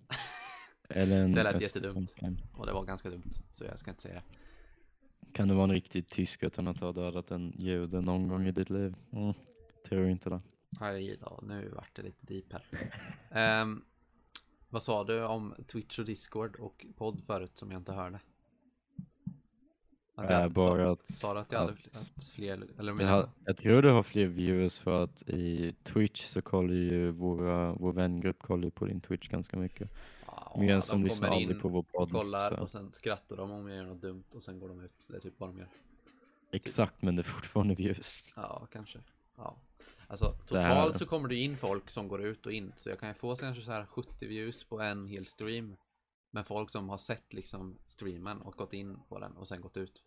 Eller 0.89 1.23
en 1.23 1.31
Det 1.31 1.43
lät 1.43 1.61
jättedumt. 1.61 2.13
Och 2.53 2.65
det 2.65 2.73
var 2.73 2.85
ganska 2.85 3.09
dumt, 3.09 3.31
så 3.51 3.63
jag 3.63 3.79
ska 3.79 3.91
inte 3.91 4.01
säga 4.01 4.15
det. 4.15 4.23
Kan 5.33 5.47
du 5.47 5.53
vara 5.53 5.63
en 5.63 5.71
riktig 5.73 6.07
tysk 6.07 6.43
utan 6.43 6.67
att 6.67 6.79
ha 6.79 6.91
dödat 6.91 7.31
en 7.31 7.53
jude 7.57 8.01
någon 8.01 8.27
gång 8.27 8.47
i 8.47 8.51
ditt 8.51 8.69
liv? 8.69 8.95
Mm, 9.11 9.33
tror 9.89 10.09
inte 10.09 10.29
det. 10.29 10.41
Aj 10.79 11.17
då, 11.21 11.39
nu 11.43 11.69
vart 11.75 11.95
det 11.95 12.01
lite 12.01 12.25
deep 12.25 12.53
här. 12.53 12.91
Ehm, 13.31 13.83
vad 14.69 14.83
sa 14.83 15.03
du 15.03 15.25
om 15.25 15.55
Twitch 15.67 15.99
och 15.99 16.05
Discord 16.05 16.55
och 16.55 16.85
podd 16.97 17.21
förut 17.25 17.57
som 17.57 17.71
jag 17.71 17.79
inte 17.81 17.91
hörde? 17.93 18.19
Att 20.15 20.29
Äh, 20.29 20.39
jag, 20.41 20.51
bara 20.51 20.85
sa, 20.85 20.91
att- 20.91 21.07
sa 21.07 21.39
att 21.39 21.51
jag 21.51 21.59
hade 21.59 21.71
att- 21.71 22.29
fler, 22.35 22.67
eller 22.79 23.05
har, 23.05 23.29
jag 23.45 23.57
tror 23.57 23.81
du 23.81 23.91
har 23.91 24.03
fler 24.03 24.25
viewers 24.25 24.77
för 24.77 25.03
att 25.03 25.21
i 25.29 25.73
Twitch 25.83 26.25
så 26.25 26.41
kollar 26.41 26.73
ju 26.73 27.11
våra, 27.11 27.73
vår 27.73 27.93
vängrupp 27.93 28.39
kollar 28.39 28.69
på 28.69 28.85
din 28.85 29.01
Twitch 29.01 29.27
ganska 29.29 29.57
mycket. 29.57 29.91
ja, 30.25 30.55
Medan 30.59 30.81
som 30.81 31.03
lyssnar 31.03 31.29
aldrig 31.29 31.59
på 31.61 31.69
vår 31.69 31.83
podd. 31.83 32.11
kollar 32.11 32.55
så. 32.55 32.61
och 32.61 32.69
sen 32.69 32.91
skrattar 32.91 33.37
de 33.37 33.51
om 33.51 33.67
jag 33.67 33.77
gör 33.77 33.85
något 33.85 34.01
dumt 34.01 34.23
och 34.35 34.41
sen 34.43 34.59
går 34.59 34.67
de 34.69 34.79
ut. 34.81 35.05
Det 35.07 35.15
är 35.15 35.19
typ 35.19 35.33
vad 35.39 35.49
de 35.49 35.57
gör. 35.57 35.67
Exakt, 36.51 37.01
men 37.01 37.15
det 37.15 37.21
är 37.21 37.23
fortfarande 37.23 37.75
views. 37.75 38.23
Ja, 38.35 38.67
kanske. 38.71 38.99
Ja. 39.37 39.55
Alltså 40.07 40.31
totalt 40.45 40.97
så 40.97 41.05
kommer 41.05 41.29
det 41.29 41.35
in 41.35 41.57
folk 41.57 41.89
som 41.89 42.07
går 42.07 42.21
ut 42.21 42.45
och 42.45 42.51
in. 42.51 42.73
Så 42.77 42.89
jag 42.89 42.99
kan 42.99 43.09
ju 43.09 43.15
få 43.15 43.35
kanske 43.35 43.63
så 43.63 43.71
här 43.71 43.85
70 43.85 44.27
views 44.27 44.63
på 44.63 44.81
en 44.81 45.07
hel 45.07 45.25
stream. 45.25 45.77
Men 46.31 46.43
folk 46.43 46.69
som 46.69 46.89
har 46.89 46.97
sett 46.97 47.33
liksom 47.33 47.77
streamen 47.85 48.41
och 48.41 48.53
gått 48.53 48.73
in 48.73 48.99
på 49.09 49.19
den 49.19 49.37
och 49.37 49.47
sen 49.47 49.61
gått 49.61 49.77
ut. 49.77 50.03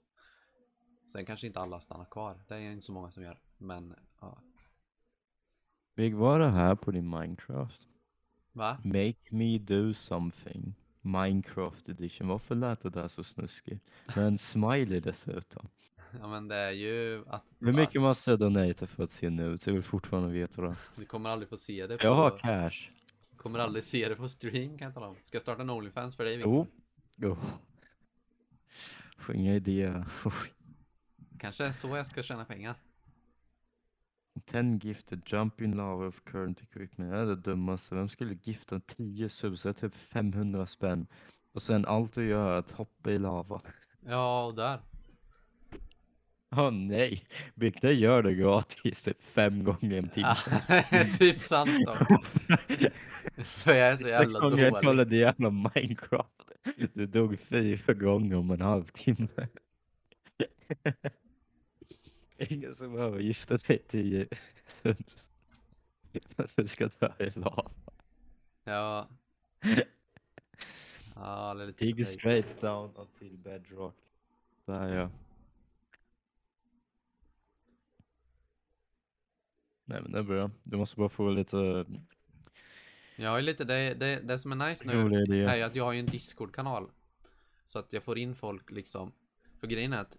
Sen 1.12 1.26
kanske 1.26 1.46
inte 1.46 1.60
alla 1.60 1.80
stannar 1.80 2.04
kvar. 2.04 2.44
Det 2.48 2.54
är 2.54 2.60
inte 2.60 2.86
så 2.86 2.92
många 2.92 3.10
som 3.10 3.22
gör. 3.22 3.40
Men 3.58 3.94
ja. 4.20 4.42
Vad 5.94 6.34
är 6.34 6.38
det 6.38 6.50
här 6.50 6.74
på 6.74 6.90
din 6.90 7.10
Minecraft? 7.10 7.88
Va? 8.52 8.78
Make 8.84 9.18
me 9.30 9.58
do 9.58 9.94
something. 9.94 10.74
Minecraft 11.00 11.88
edition. 11.88 12.28
Varför 12.28 12.54
lät 12.54 12.80
det 12.80 12.90
där 12.90 13.08
så 13.08 13.24
snuskigt? 13.24 13.84
Med 14.16 14.26
en 14.26 14.38
smiley 14.38 15.00
dessutom. 15.00 15.68
Ja 16.20 16.28
men 16.28 16.48
det 16.48 16.56
är 16.56 16.70
ju 16.70 17.24
att 17.26 17.44
Hur 17.58 17.72
mycket 17.72 18.00
måste 18.00 18.30
jag 18.30 18.38
donata 18.38 18.86
för 18.86 19.04
att 19.04 19.10
se 19.10 19.30
nu? 19.30 19.58
Så 19.58 19.70
jag 19.70 19.74
vill 19.74 19.82
fortfarande 19.82 20.30
veta 20.30 20.62
det. 20.62 20.74
du 20.96 21.04
kommer 21.04 21.30
aldrig 21.30 21.48
få 21.48 21.56
se 21.56 21.86
det 21.86 21.98
på... 21.98 22.06
Jag 22.06 22.14
har 22.14 22.38
cash. 22.38 22.90
kommer 23.36 23.58
aldrig 23.58 23.84
se 23.84 24.08
det 24.08 24.16
på 24.16 24.28
stream 24.28 24.78
kan 24.78 24.84
jag 24.84 24.94
tala 24.94 25.08
om. 25.08 25.16
Ska 25.22 25.34
jag 25.34 25.42
starta 25.42 25.62
en 25.62 25.70
Onlyfans 25.70 26.16
för 26.16 26.24
dig 26.24 26.36
Victor? 26.36 26.66
Jo. 27.16 27.30
Oh. 27.30 27.38
Får 29.18 29.34
inga 29.34 29.54
idéer. 29.54 30.04
Kanske 31.38 31.64
är 31.64 31.72
så 31.72 31.96
jag 31.96 32.06
ska 32.06 32.22
tjäna 32.22 32.44
pengar. 32.44 32.74
10 34.46 34.78
gifted, 34.82 35.22
jump 35.26 35.60
in 35.60 35.76
lava 35.76 36.06
of 36.06 36.24
current 36.24 36.62
equipment. 36.62 37.10
Det 37.10 37.18
är 37.18 37.26
det 37.26 37.36
dummaste. 37.36 37.94
Vem 37.94 38.08
skulle 38.08 38.38
gifta 38.42 38.80
10 38.80 39.28
subs? 39.28 39.62
Typ 39.62 39.94
500 39.94 40.66
spänn. 40.66 41.06
Och 41.52 41.62
sen 41.62 41.86
allt 41.86 42.14
du 42.14 42.28
gör 42.28 42.52
är 42.52 42.58
att 42.58 42.70
hoppa 42.70 43.10
i 43.10 43.18
lava. 43.18 43.60
Ja, 44.06 44.46
och 44.46 44.54
där. 44.54 44.80
Åh 46.56 46.70
nej! 46.70 47.24
Big, 47.54 47.78
det 47.80 47.92
gör 47.92 48.22
det 48.22 48.34
gratis 48.34 49.02
typ 49.02 49.22
fem 49.22 49.64
gånger 49.64 49.92
en 49.92 50.08
timme. 50.08 50.36
Typ 51.18 51.40
sant 51.40 51.86
då. 51.86 51.94
För 53.44 53.74
jag 53.74 53.88
är 53.88 53.96
så 53.96 54.08
jävla 54.08 54.40
gången 54.40 54.58
jag 54.58 54.72
dålig. 54.72 54.84
kollade 54.84 55.16
igenom 55.16 55.70
Minecraft. 55.74 56.52
Du 56.92 57.06
dog 57.06 57.38
fyra 57.38 57.94
gånger 57.94 58.36
om 58.36 58.50
en 58.50 58.60
halvtimme. 58.60 59.28
Ingen 62.38 62.74
som 62.74 62.92
behöver 62.92 63.20
gifta 63.20 63.58
sig 63.58 63.78
10 63.88 64.26
subs. 64.66 65.30
För 66.36 66.44
att 66.44 66.56
du 66.56 66.66
ska 66.66 66.88
dö 67.00 67.12
i 67.18 67.30
lava. 67.38 67.70
Ja. 68.64 69.08
Ja, 71.14 71.54
lite 71.54 71.84
Dig 71.84 72.04
straight 72.04 72.60
down 72.60 72.90
till 73.18 73.38
bedrock. 73.38 73.96
Där 74.66 74.94
ja. 74.94 75.10
Nej 79.90 80.02
men 80.02 80.12
det 80.12 80.18
är 80.18 80.22
bra. 80.22 80.50
Du 80.62 80.76
måste 80.76 80.96
bara 80.96 81.08
få 81.08 81.30
lite 81.30 81.86
Jag 83.16 83.30
har 83.30 83.36
ju 83.36 83.42
lite, 83.42 83.64
det, 83.64 83.94
det, 83.94 84.20
det 84.20 84.38
som 84.38 84.52
är 84.52 84.68
nice 84.68 84.86
nu 84.86 84.92
är 85.46 85.56
ju 85.56 85.62
att 85.62 85.74
jag 85.74 85.84
har 85.84 85.92
ju 85.92 86.00
en 86.00 86.06
Discord-kanal. 86.06 86.90
Så 87.64 87.78
att 87.78 87.92
jag 87.92 88.04
får 88.04 88.18
in 88.18 88.34
folk 88.34 88.70
liksom. 88.70 89.12
För 89.60 89.66
grejen 89.66 89.92
är 89.92 90.00
att, 90.00 90.18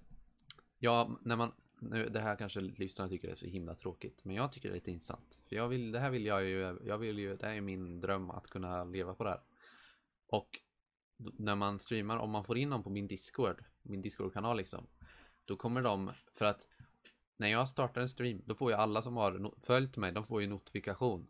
ja, 0.80 1.20
när 1.22 1.36
man, 1.36 1.52
nu, 1.80 2.10
det 2.10 2.20
här 2.20 2.36
kanske 2.36 2.60
lyssnarna 2.60 3.10
tycker 3.10 3.28
är 3.28 3.36
så 3.36 3.46
himla 3.46 3.76
tråkigt. 3.76 4.26
Men 4.26 4.36
jag 4.36 4.52
tycker 4.52 4.70
det 4.70 4.74
är 4.74 4.76
lite 4.76 4.92
intressant. 4.92 5.40
För 5.50 5.56
jag 5.56 5.68
vill, 5.68 5.92
det 5.92 6.00
här 6.00 6.10
vill 6.10 6.26
jag 6.26 6.44
ju, 6.44 6.80
jag 6.86 6.98
vill 6.98 7.20
ju, 7.20 7.36
det 7.36 7.48
här 7.48 7.54
är 7.54 7.62
min 7.62 8.02
dröm 8.02 8.30
att 8.30 8.48
kunna 8.48 8.84
leva 8.84 9.14
på 9.14 9.24
det 9.24 9.30
här. 9.30 9.42
Och 10.28 10.50
när 11.18 11.56
man 11.56 11.80
streamar, 11.80 12.18
om 12.18 12.30
man 12.30 12.44
får 12.44 12.58
in 12.58 12.70
dem 12.70 12.84
på 12.84 12.90
min 12.90 13.08
Discord, 13.08 13.64
min 13.82 14.02
Discord-kanal 14.02 14.58
liksom. 14.58 14.88
Då 15.46 15.56
kommer 15.56 15.82
de, 15.82 16.12
för 16.34 16.46
att 16.46 16.68
när 17.42 17.48
jag 17.48 17.68
startar 17.68 18.02
en 18.02 18.10
stream, 18.10 18.42
då 18.46 18.56
får 18.56 18.72
ju 18.72 18.78
alla 18.78 19.02
som 19.02 19.16
har 19.18 19.32
no- 19.32 19.56
följt 19.62 19.98
mig, 19.98 20.12
de 20.12 20.24
får 20.24 20.42
ju 20.42 20.48
notifikation. 20.48 21.28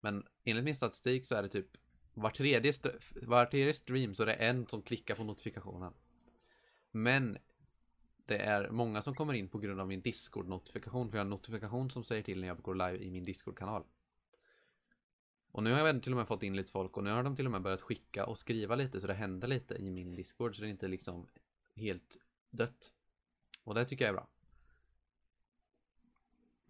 Men 0.00 0.26
enligt 0.44 0.64
min 0.64 0.74
statistik 0.74 1.26
så 1.26 1.34
är 1.34 1.42
det 1.42 1.48
typ 1.48 1.66
var 2.14 2.30
tredje, 2.30 2.68
st- 2.70 2.98
var 3.22 3.46
tredje 3.46 3.72
stream 3.72 4.14
så 4.14 4.22
är 4.22 4.26
det 4.26 4.32
en 4.34 4.66
som 4.66 4.82
klickar 4.82 5.14
på 5.14 5.24
notifikationen. 5.24 5.92
Men 6.90 7.38
det 8.26 8.38
är 8.38 8.70
många 8.70 9.02
som 9.02 9.14
kommer 9.14 9.34
in 9.34 9.48
på 9.48 9.58
grund 9.58 9.80
av 9.80 9.88
min 9.88 10.02
Discord-notifikation. 10.02 11.10
För 11.10 11.18
jag 11.18 11.20
har 11.20 11.24
en 11.26 11.30
notifikation 11.30 11.90
som 11.90 12.04
säger 12.04 12.22
till 12.22 12.40
när 12.40 12.48
jag 12.48 12.62
går 12.62 12.74
live 12.74 12.98
i 12.98 13.10
min 13.10 13.24
Discord-kanal. 13.24 13.84
Och 15.52 15.62
nu 15.62 15.72
har 15.72 15.86
jag 15.86 16.02
till 16.02 16.12
och 16.12 16.18
med 16.18 16.28
fått 16.28 16.42
in 16.42 16.56
lite 16.56 16.72
folk 16.72 16.96
och 16.96 17.04
nu 17.04 17.10
har 17.10 17.22
de 17.22 17.36
till 17.36 17.46
och 17.46 17.52
med 17.52 17.62
börjat 17.62 17.80
skicka 17.80 18.26
och 18.26 18.38
skriva 18.38 18.74
lite 18.74 19.00
så 19.00 19.06
det 19.06 19.14
händer 19.14 19.48
lite 19.48 19.74
i 19.74 19.90
min 19.90 20.14
Discord 20.14 20.56
så 20.56 20.62
det 20.62 20.68
är 20.68 20.70
inte 20.70 20.88
liksom 20.88 21.26
helt 21.76 22.16
dött. 22.50 22.92
Och 23.64 23.74
det 23.74 23.84
tycker 23.84 24.04
jag 24.04 24.08
är 24.08 24.14
bra. 24.14 24.28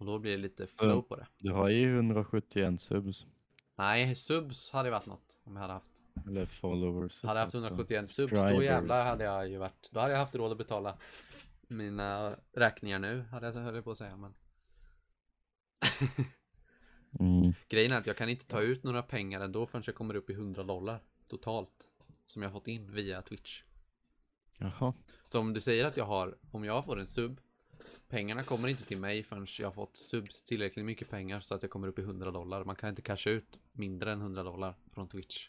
Och 0.01 0.07
då 0.07 0.18
blir 0.18 0.30
det 0.30 0.36
lite 0.38 0.66
flow 0.66 1.03
på 1.03 1.16
det. 1.16 1.26
Du 1.38 1.51
har 1.53 1.68
ju 1.68 1.94
171 1.96 2.80
subs. 2.80 3.26
Nej, 3.76 4.14
subs 4.14 4.70
hade 4.70 4.90
varit 4.90 5.07
något 5.07 5.38
om 5.44 5.55
jag 5.57 5.62
hade 5.62 5.72
haft. 5.72 5.90
Eller 6.26 6.46
followers. 6.46 7.22
Hade 7.22 7.38
jag 7.40 7.44
haft 7.44 7.55
171 7.55 8.11
subs, 8.11 8.30
då 8.30 8.36
Subscribers. 8.36 8.64
jävlar 8.64 9.05
hade 9.05 9.24
jag 9.24 9.48
ju 9.48 9.59
varit, 9.59 9.88
då 9.92 10.01
hade 10.01 10.12
jag 10.12 10.18
haft 10.18 10.34
råd 10.34 10.53
att 10.53 10.59
betala 10.59 10.96
mina 11.68 12.36
räkningar 12.53 12.98
nu, 12.98 13.20
hade 13.30 13.46
jag 13.46 13.55
höll 13.55 13.82
på 13.82 13.90
att 13.90 13.98
säga, 13.98 14.16
men 14.16 14.34
Mm. 17.20 17.53
grejen 17.68 17.92
är 17.92 17.98
att 17.98 18.07
jag 18.07 18.16
kan 18.16 18.28
inte 18.28 18.46
ta 18.46 18.61
ut 18.61 18.84
några 18.84 19.03
pengar 19.03 19.40
ändå 19.40 19.66
förrän 19.66 19.82
jag 19.86 19.94
kommer 19.94 20.14
upp 20.16 20.30
i 20.30 20.32
100 20.32 20.62
dollar 20.62 21.01
totalt 21.30 21.88
som 22.26 22.42
jag 22.42 22.53
fått 22.53 22.68
in 22.68 22.92
via 22.92 23.22
Twitch. 23.22 23.62
Jaha. 24.59 24.94
Så 25.24 25.40
om 25.40 25.53
du 25.55 25.61
säger 25.61 25.84
att 25.84 25.96
jag 25.96 26.05
har, 26.05 26.38
om 26.51 26.64
jag 26.64 26.84
får 26.84 26.98
en 26.98 27.07
sub, 27.07 27.40
pengarna 28.09 28.43
kommer 28.43 28.68
inte 28.68 28.85
till 28.85 28.99
mig 28.99 29.22
förrän 29.22 29.47
jag 29.59 29.66
har 29.66 29.72
fått 29.72 29.97
subs 29.97 30.43
tillräckligt 30.43 30.85
mycket 30.85 31.11
pengar 31.11 31.41
så 31.41 31.55
att 31.55 31.62
jag 31.62 31.70
kommer 31.70 31.89
upp 31.89 31.99
i 31.99 32.03
100 32.03 32.31
dollar. 32.31 32.64
Man 32.64 32.76
kan 32.76 32.89
inte 32.89 33.03
casha 33.03 33.31
ut 33.31 33.59
mindre 33.72 34.12
än 34.12 34.20
100 34.20 34.43
dollar 34.43 34.74
från 34.93 35.09
Twitch. 35.09 35.49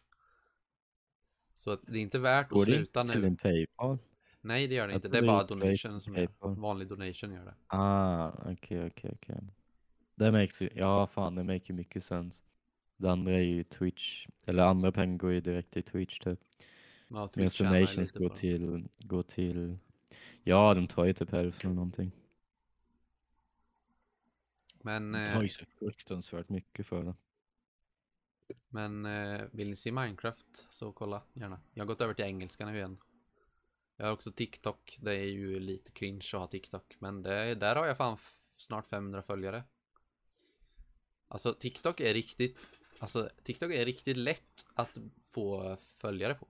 Så 1.54 1.72
att 1.72 1.82
det 1.88 1.98
är 1.98 2.02
inte 2.02 2.20
värt 2.20 2.46
att 2.46 2.52
Går 2.52 2.66
det 2.66 2.72
sluta 2.72 3.02
inte 3.02 3.14
nu. 3.14 3.14
till 3.14 3.22
din 3.22 3.38
Paypal? 3.38 3.98
Nej, 4.42 4.68
det 4.68 4.76
gör 4.76 4.88
det 4.88 4.94
Jag 4.94 4.98
inte. 4.98 5.10
Det 5.10 5.18
är 5.18 5.28
bara 5.28 5.44
donation 5.44 6.02
som. 6.02 6.14
PayPal. 6.14 6.56
Vanlig 6.56 6.88
donation 6.88 7.34
gör 7.34 7.46
det. 7.46 7.56
Ah, 7.68 8.30
okej, 8.52 8.88
okej, 8.88 9.12
okej. 9.16 9.38
Det 10.16 10.32
makes 10.32 10.62
ju, 10.62 10.70
ja 10.76 11.08
fan 11.08 11.36
det 11.36 11.44
makes 11.44 11.70
ju 11.70 11.74
mycket 11.74 12.04
sens. 12.04 12.44
Det 12.98 13.12
andra 13.12 13.32
är 13.34 13.40
ju 13.44 13.64
Twitch, 13.64 14.28
eller 14.46 14.64
andra 14.64 14.92
pengar 14.92 15.18
går 15.18 15.32
ju 15.32 15.42
direkt 15.42 15.72
till 15.72 15.84
Twitch 15.84 16.20
typ. 16.20 16.40
Ja, 16.60 16.66
Medan 17.08 17.30
Twitch 17.30 17.62
ju 17.62 17.66
donations 17.68 18.12
går 18.12 18.30
till, 18.30 18.88
går 19.00 19.24
till, 19.24 19.78
ja 20.44 20.74
de 20.74 20.88
tar 20.88 21.06
ju 21.06 21.14
typ 21.14 21.32
hälften 21.32 21.68
eller 21.70 21.76
någonting. 21.76 22.12
Men, 24.82 25.12
De 25.12 25.20
eh, 25.20 25.34
tar 25.34 25.44
ju 25.44 25.50
så 25.50 25.66
fruktansvärt 25.66 26.50
mycket 26.50 26.88
för 26.88 27.04
det. 27.04 27.16
men 28.70 29.06
eh, 29.06 29.42
vill 29.52 29.70
ni 29.70 29.76
se 29.76 29.92
Minecraft 29.92 30.68
så 30.70 30.92
kolla 30.92 31.22
gärna. 31.34 31.60
Jag 31.74 31.82
har 31.84 31.88
gått 31.88 32.02
över 32.02 32.14
till 32.14 32.26
engelska 32.26 32.66
nu 32.66 32.76
igen. 32.76 32.98
Jag 33.98 34.06
har 34.06 34.14
också 34.14 34.32
TikTok. 34.32 34.98
Det 35.02 35.16
är 35.16 35.26
ju 35.26 35.60
lite 35.60 35.92
cringe 35.92 36.28
att 36.34 36.40
ha 36.40 36.48
TikTok. 36.48 36.96
Men 37.00 37.22
det, 37.22 37.56
där 37.56 37.76
har 37.76 37.86
jag 37.86 37.98
fan 37.98 38.18
snart 38.56 38.88
500 38.88 39.22
följare. 39.22 39.64
Alltså 41.28 41.54
TikTok 41.54 42.00
är 42.00 42.14
riktigt 42.14 42.82
Alltså 43.02 43.30
TikTok 43.44 43.72
är 43.72 43.86
riktigt 43.86 44.18
lätt 44.18 44.66
att 44.74 44.98
få 45.22 45.76
följare 45.78 46.34
på. 46.34 46.48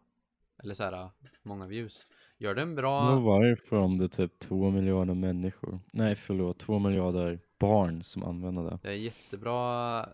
Eller 0.63 0.73
så 0.73 0.83
här, 0.83 1.09
många 1.43 1.67
views. 1.67 2.07
Gör 2.37 2.55
den 2.55 2.67
Men 2.67 2.75
bra, 2.75 3.19
varför 3.19 3.75
om 3.75 3.97
det 3.97 4.03
är 4.03 4.07
typ 4.07 4.39
två 4.39 4.69
miljarder 4.69 5.13
människor, 5.13 5.79
nej 5.91 6.15
förlåt, 6.15 6.59
två 6.59 6.79
miljarder 6.79 7.39
barn 7.61 8.03
som 8.03 8.23
använder 8.23 8.63
det. 8.63 8.79
det 8.81 8.89
är 8.89 8.95
jättebra, 8.95 9.55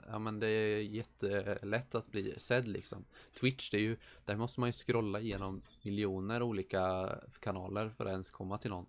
ja 0.08 0.20
men 0.20 0.40
det 0.40 0.48
är 0.48 0.82
jättelätt 0.82 1.96
att 1.96 2.12
bli 2.12 2.34
sedd 2.38 2.68
liksom. 2.68 3.06
Twitch, 3.40 3.70
det 3.70 3.78
är 3.78 3.82
ju, 3.82 3.98
där 4.26 4.36
måste 4.36 4.60
man 4.60 4.70
ju 4.70 4.74
scrolla 4.74 5.20
igenom 5.20 5.62
miljoner 5.82 6.42
olika 6.42 7.16
kanaler 7.40 7.90
för 7.90 8.06
att 8.06 8.12
ens 8.12 8.32
komma 8.32 8.58
till 8.58 8.70
någon. 8.70 8.86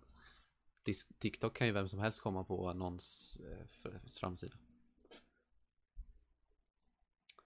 TikTok 1.19 1.57
kan 1.57 1.67
ju 1.67 1.73
vem 1.73 1.87
som 1.87 1.99
helst 1.99 2.21
komma 2.21 2.43
på 2.43 2.73
någons 2.73 3.39
eh, 3.49 3.89
framsida. 4.19 4.57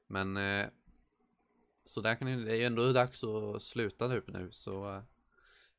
Men 0.07 0.37
eh, 0.37 0.67
så 1.85 2.01
där 2.01 2.15
kan 2.15 2.27
ni, 2.27 2.43
det 2.43 2.51
är 2.51 2.55
ju 2.55 2.63
ändå 2.63 2.93
dags 2.93 3.23
att 3.23 3.61
sluta 3.61 4.07
nu, 4.07 4.23
nu 4.27 4.49
så 4.51 4.95
eh, 4.95 5.03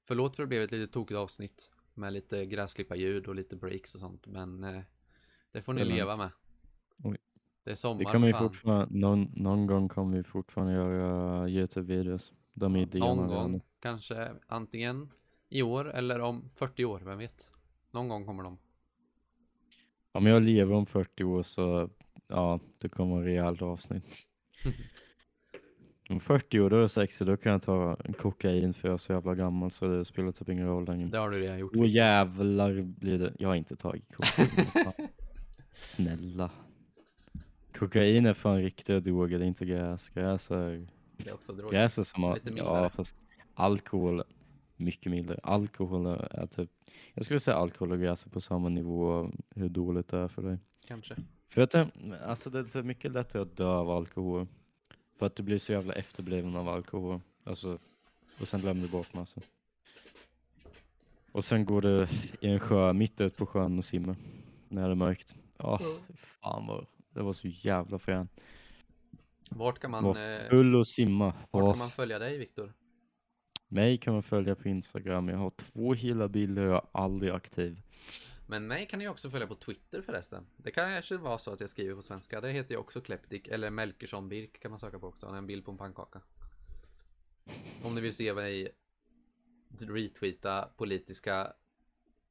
förlåt 0.05 0.37
för 0.37 0.43
att 0.43 0.47
det 0.47 0.49
blev 0.49 0.63
ett 0.63 0.73
lite 0.73 0.93
tokigt 0.93 1.19
avsnitt 1.19 1.71
med 1.95 2.13
lite 2.13 2.47
gräsklipparljud 2.47 3.27
och 3.27 3.35
lite 3.35 3.57
breaks 3.57 3.95
och 3.95 4.01
sånt 4.01 4.27
men 4.27 4.65
eh, 4.65 4.83
det 5.55 5.63
får 5.63 5.73
ni 5.73 5.81
Det 5.81 5.89
leva 5.89 6.17
med. 6.17 6.31
Det 7.65 7.71
är 7.71 7.75
sommar 7.75 7.99
Det 7.99 8.05
kan 8.05 8.21
för 8.21 8.27
vi 8.27 8.33
fortfarande, 8.33 8.99
någon, 8.99 9.31
någon 9.37 9.67
gång 9.67 9.89
kommer 9.89 10.17
vi 10.17 10.25
fortfarande 10.25 10.73
göra 10.73 11.49
Youtube-videos. 11.49 12.33
De 12.53 12.77
idéerna 12.77 13.15
Någon 13.15 13.29
gång, 13.29 13.61
kanske 13.81 14.29
antingen 14.47 15.11
i 15.49 15.63
år 15.63 15.91
eller 15.91 16.21
om 16.21 16.51
40 16.55 16.85
år, 16.85 17.01
vem 17.05 17.19
vet? 17.19 17.51
Någon 17.91 18.09
gång 18.09 18.27
kommer 18.27 18.43
de. 18.43 18.59
Om 20.13 20.27
jag 20.27 20.43
lever 20.43 20.75
om 20.75 20.87
40 20.87 21.25
år 21.25 21.43
så, 21.43 21.91
ja, 22.29 22.61
det 22.79 22.89
kommer 22.89 23.17
en 23.17 23.25
rejält 23.25 23.63
avsnitt. 23.63 24.05
Om 26.11 26.21
40 26.21 26.61
år, 26.61 26.71
då 26.71 26.77
är 26.77 26.81
jag 26.81 26.91
60, 26.91 27.25
då 27.25 27.37
kan 27.37 27.53
jag 27.53 27.63
ta 27.63 27.97
kokain 28.19 28.75
för 28.75 28.89
jag 28.89 28.93
är 28.93 28.99
så 28.99 29.13
jävla 29.13 29.35
gammal 29.35 29.71
så 29.71 29.87
det 29.87 30.05
spelar 30.05 30.33
typ 30.33 30.49
ingen 30.49 30.67
roll 30.67 30.85
längre. 30.85 31.09
Det 31.09 31.19
har 31.19 31.31
du 31.31 31.39
redan 31.39 31.59
gjort. 31.59 31.73
Åh 31.77 31.89
jävlar 31.89 32.83
blir 32.83 33.19
det, 33.19 33.35
jag 33.39 33.49
har 33.49 33.55
inte 33.57 33.77
tagit 33.77 34.17
kokain. 34.17 34.49
Snälla. 35.75 36.51
Kokain 37.75 38.27
är 38.27 38.35
fan 38.35 38.63
riktiga 38.63 39.01
droger, 39.01 39.39
det 39.39 39.45
är 39.45 39.49
inte 39.49 39.65
gräs. 39.65 40.09
Gräs 40.09 40.51
är, 40.51 40.87
Det 41.17 41.31
är 41.31 41.35
också 41.35 41.53
droger. 41.53 41.73
gräs 41.79 41.99
är 41.99 42.03
som 42.03 42.23
har, 42.23 42.35
Lite 42.35 42.51
ja 42.57 42.89
fast 42.91 43.17
alkohol, 43.55 44.23
mycket 44.77 45.13
mildare. 45.13 45.41
Alkohol 45.43 46.07
är 46.07 46.47
typ, 46.47 46.71
jag 47.15 47.25
skulle 47.25 47.41
säga 47.41 47.57
alkohol 47.57 47.93
och 47.93 47.99
gräs 48.01 48.27
är 48.27 48.31
på 48.31 48.41
samma 48.41 48.69
nivå 48.69 49.31
hur 49.55 49.69
dåligt 49.69 50.09
det 50.09 50.19
är 50.19 50.29
för 50.29 50.43
dig. 50.43 50.59
Kanske. 50.87 51.17
För 51.49 51.61
att 51.63 51.71
det, 51.71 51.91
alltså 52.27 52.51
det 52.51 52.75
är 52.75 52.83
mycket 52.83 53.13
lättare 53.13 53.43
att 53.43 53.57
dö 53.57 53.67
av 53.67 53.91
alkohol. 53.91 54.47
För 55.19 55.27
att 55.27 55.37
du 55.37 55.43
blir 55.43 55.59
så 55.59 55.73
jävla 55.73 55.95
efterbliven 55.95 56.57
av 56.57 56.69
alkohol. 56.69 57.21
Alltså, 57.45 57.79
och 58.41 58.49
sen 58.49 58.61
glömmer 58.61 58.83
du 58.83 58.89
bort 58.89 59.15
massa. 59.15 59.41
Och 61.33 61.45
sen 61.45 61.65
går 61.65 61.83
du 61.83 62.09
i 62.41 62.49
en 62.49 62.61
sjö, 62.61 62.93
mitt 62.93 63.21
ute 63.21 63.37
på 63.37 63.47
sjön 63.47 63.79
och 63.79 63.85
simmar. 63.85 64.17
När 64.69 64.85
det 64.87 64.91
är 64.91 64.95
mörkt. 64.95 65.37
Ja, 65.65 65.79
fy 65.79 66.17
fan 66.17 66.67
vad, 66.67 66.87
det 67.11 67.23
var 67.23 67.33
så 67.33 67.49
jävla 67.49 67.99
fränt. 67.99 68.41
Vart 69.51 69.79
kan 69.79 69.91
man, 69.91 70.05
Var 70.05 70.31
eh, 70.31 70.49
full 70.51 70.75
och 70.77 70.87
simma. 70.87 71.35
vart 71.51 71.73
kan 71.73 71.79
man 71.79 71.91
följa 71.91 72.19
dig, 72.19 72.39
Viktor? 72.39 72.75
Mig 73.69 73.97
kan 73.97 74.13
man 74.13 74.23
följa 74.23 74.55
på 74.55 74.69
Instagram. 74.69 75.29
Jag 75.29 75.39
har 75.39 75.51
två 75.51 75.95
hela 75.95 76.29
bilder 76.29 76.63
och 76.63 76.75
jag 76.75 76.77
är 76.77 77.01
aldrig 77.01 77.33
aktiv. 77.33 77.83
Men 78.47 78.67
mig 78.67 78.87
kan 78.87 78.99
ni 78.99 79.09
också 79.09 79.31
följa 79.31 79.47
på 79.47 79.55
Twitter 79.55 80.03
förresten. 80.03 80.47
Det 80.57 80.71
kan 80.71 80.91
kanske 80.91 81.17
vara 81.17 81.39
så 81.39 81.53
att 81.53 81.61
jag 81.61 81.71
skriver 81.71 81.95
på 81.95 82.03
svenska. 82.03 82.41
Det 82.41 82.53
heter 82.53 82.75
jag 82.75 82.81
också 82.81 83.01
Kleptik, 83.01 83.49
eller 83.49 83.71
Melkersson 83.71 84.29
Birk 84.29 84.61
kan 84.61 84.71
man 84.71 84.79
söka 84.81 84.99
på 84.99 85.07
också. 85.07 85.27
En 85.27 85.47
bild 85.47 85.65
på 85.65 85.71
en 85.71 85.79
pannkaka. 85.79 86.21
Om 87.83 87.95
ni 87.95 88.01
vill 88.01 88.15
se 88.15 88.35
mig 88.35 88.69
retweeta 89.79 90.69
politiska 90.77 91.53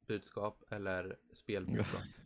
budskap 0.07 0.63
eller 0.69 1.17
spelbudskap. 1.33 2.01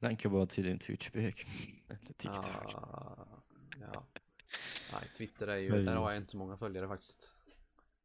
Länkar 0.00 0.28
bara 0.28 0.46
till 0.46 0.64
din 0.64 0.78
Twitch-bek. 0.78 1.46
Eller 1.88 2.12
TikTok. 2.12 2.74
Ah, 2.74 3.26
ja. 3.92 4.06
Nej, 4.92 5.10
Twitter 5.16 5.48
är 5.48 5.56
ju, 5.56 5.84
där 5.84 5.96
har 5.96 6.10
jag 6.10 6.16
inte 6.20 6.30
så 6.30 6.36
många 6.36 6.56
följare 6.56 6.88
faktiskt. 6.88 7.30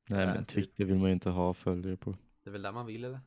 Nej 0.10 0.26
men. 0.28 0.46
Twitter 0.46 0.86
vill 0.86 0.98
man 0.98 1.08
ju 1.08 1.14
inte 1.14 1.30
ha 1.30 1.54
följare 1.54 1.98
på. 1.98 2.18
Det 2.44 2.50
är 2.50 2.52
väl 2.52 2.62
där 2.62 2.72
man 2.72 2.86
vill 2.86 3.04
eller? 3.04 3.20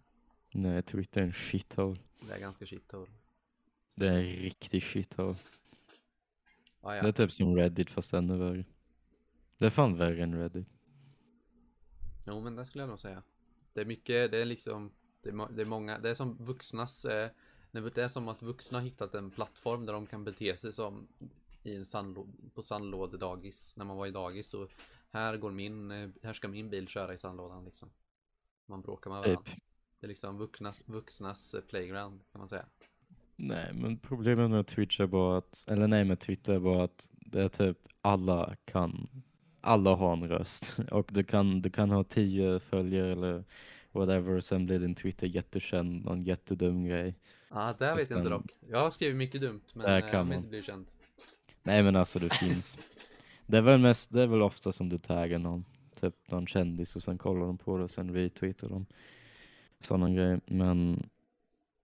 Nej, 0.55 0.83
Twitter 0.83 1.21
är 1.21 1.25
en 1.25 1.33
shithole. 1.33 2.01
Det 2.29 2.35
är 2.35 2.39
ganska 2.39 2.67
shithole. 2.67 3.11
Det 3.97 4.07
är 4.09 4.13
en 4.13 4.23
riktig 4.25 4.83
shithole. 4.83 5.37
Ah, 6.81 6.91
Det 6.93 6.97
ja. 6.99 7.09
är 7.09 7.13
typ 7.13 7.33
som 7.33 7.57
Reddit 7.57 7.91
fast 7.91 8.13
ännu 8.15 8.37
värre. 8.37 8.65
Det 9.59 9.67
är 9.67 9.71
fan 9.71 9.97
värre 9.97 10.23
än 10.23 10.35
Reddit. 10.35 10.69
Jo 12.27 12.41
men 12.41 12.57
det 12.57 12.67
skulle 12.67 12.83
jag 12.83 12.89
nog 12.89 13.01
säga. 13.01 13.23
Det 13.73 13.81
är 13.81 13.85
mycket, 13.85 14.31
det 14.31 14.39
är 14.39 14.45
liksom, 14.45 14.93
det 15.23 15.29
är, 15.29 15.53
det 15.53 15.63
är 15.63 15.67
många, 15.67 15.99
det 15.99 16.11
är 16.11 16.15
som 16.15 16.37
vuxnas, 16.37 17.05
eh, 17.05 17.31
det 17.81 17.99
är 17.99 18.09
som 18.09 18.29
att 18.29 18.43
vuxna 18.43 18.79
har 18.79 18.85
hittat 18.85 19.15
en 19.15 19.31
plattform 19.31 19.87
där 19.87 19.93
de 19.93 20.07
kan 20.07 20.25
bete 20.25 20.57
sig 20.57 20.73
som 20.73 21.09
i 21.63 21.77
en 21.77 21.85
sandlå, 21.85 22.27
på 22.55 22.63
sandlådedagis, 22.63 23.77
när 23.77 23.85
man 23.85 23.97
var 23.97 24.07
i 24.07 24.11
dagis 24.11 24.49
så 24.49 24.69
här 25.13 25.37
går 25.37 25.51
min, 25.51 25.91
här 26.23 26.33
ska 26.33 26.49
min 26.49 26.71
bil 26.71 26.89
köra 26.89 27.15
i 27.15 27.19
sandlådan 27.19 27.65
liksom. 27.65 27.91
Man 28.67 28.83
bråkar 28.83 29.11
med 29.11 29.19
varandra. 29.19 29.43
Typ. 29.43 29.63
Det 30.01 30.07
är 30.07 30.09
liksom 30.09 30.39
vuxnas, 30.39 30.83
vuxnas 30.87 31.55
eh, 31.55 31.61
playground 31.61 32.21
kan 32.33 32.39
man 32.39 32.49
säga. 32.49 32.67
Nej 33.37 33.73
men 33.75 33.99
problemet 33.99 34.51
med 34.51 34.67
Twitch 34.67 35.01
är 35.01 35.07
bara 35.07 35.39
att, 35.39 35.65
eller 35.71 35.87
nej 35.87 36.05
med 36.05 36.21
Twitter 36.21 36.55
är 36.55 36.59
bara 36.59 36.85
att 36.85 37.11
det 37.13 37.43
är 37.43 37.49
typ 37.49 37.79
alla 38.01 38.57
kan, 38.65 39.09
alla 39.61 39.95
har 39.95 40.13
en 40.13 40.29
röst. 40.29 40.77
Och 40.91 41.11
du 41.13 41.25
kan, 41.25 41.63
du 41.63 41.71
kan 41.71 41.91
ha 41.91 42.05
tio 42.05 42.61
följare 42.61 43.13
eller 43.13 43.45
whatever, 43.97 44.41
sen 44.41 44.67
blir 44.67 44.79
din 44.79 44.95
Twitter 44.95 45.27
jättekänd, 45.27 46.05
någon 46.05 46.23
jättedum 46.23 46.85
grej. 46.85 47.15
Ja, 47.51 47.57
ah, 47.71 47.75
det 47.79 47.95
vet 47.95 48.11
jag 48.11 48.19
inte 48.21 48.31
dock. 48.31 48.51
Jag 48.71 48.79
har 48.79 48.91
skrivit 48.91 49.17
mycket 49.17 49.41
dumt 49.41 49.63
men 49.75 49.87
Där 49.87 49.97
eh, 49.97 50.01
kan 50.01 50.19
jag 50.19 50.27
man. 50.27 50.37
inte 50.37 50.49
bli 50.49 50.63
känd. 50.63 50.87
Nej 51.63 51.83
men 51.83 51.97
alltså 51.97 52.19
det 52.19 52.35
finns. 52.35 52.79
Det 53.49 53.57
är 53.57 53.63
väl 53.63 53.81
mest, 53.81 54.13
det 54.13 54.23
är 54.23 54.27
väl 54.27 54.43
ofta 54.43 54.73
som 54.73 54.89
du 54.89 54.99
taggar 54.99 55.39
någon, 55.39 55.65
typ 56.01 56.15
någon 56.31 56.47
kändis 56.47 56.97
och 56.97 57.03
sen 57.03 57.19
kollar 57.19 57.47
de 57.47 57.59
på 57.59 57.77
det 57.77 57.85
och 57.85 57.91
sen 57.91 58.15
retweetar 58.15 58.69
de. 58.69 58.87
Sådana 59.81 60.11
grejer. 60.11 60.41
Men 60.47 61.09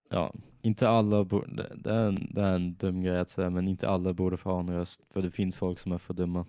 ja, 0.09 0.33
inte 0.61 0.89
alla 0.89 1.23
borde, 1.23 1.55
det, 1.55 1.75
det, 1.75 1.91
är 1.91 2.07
en, 2.07 2.27
det 2.31 2.41
är 2.41 2.55
en 2.55 2.73
dum 2.73 3.01
grej 3.01 3.19
att 3.19 3.29
säga 3.29 3.49
men 3.49 3.67
inte 3.67 3.89
alla 3.89 4.13
borde 4.13 4.37
få 4.37 4.49
ha 4.51 4.59
en 4.59 4.69
röst. 4.69 5.01
För 5.09 5.21
det 5.21 5.31
finns 5.31 5.57
folk 5.57 5.79
som 5.79 5.91
är 5.91 5.97
för 5.97 6.13
dumma. 6.13 6.45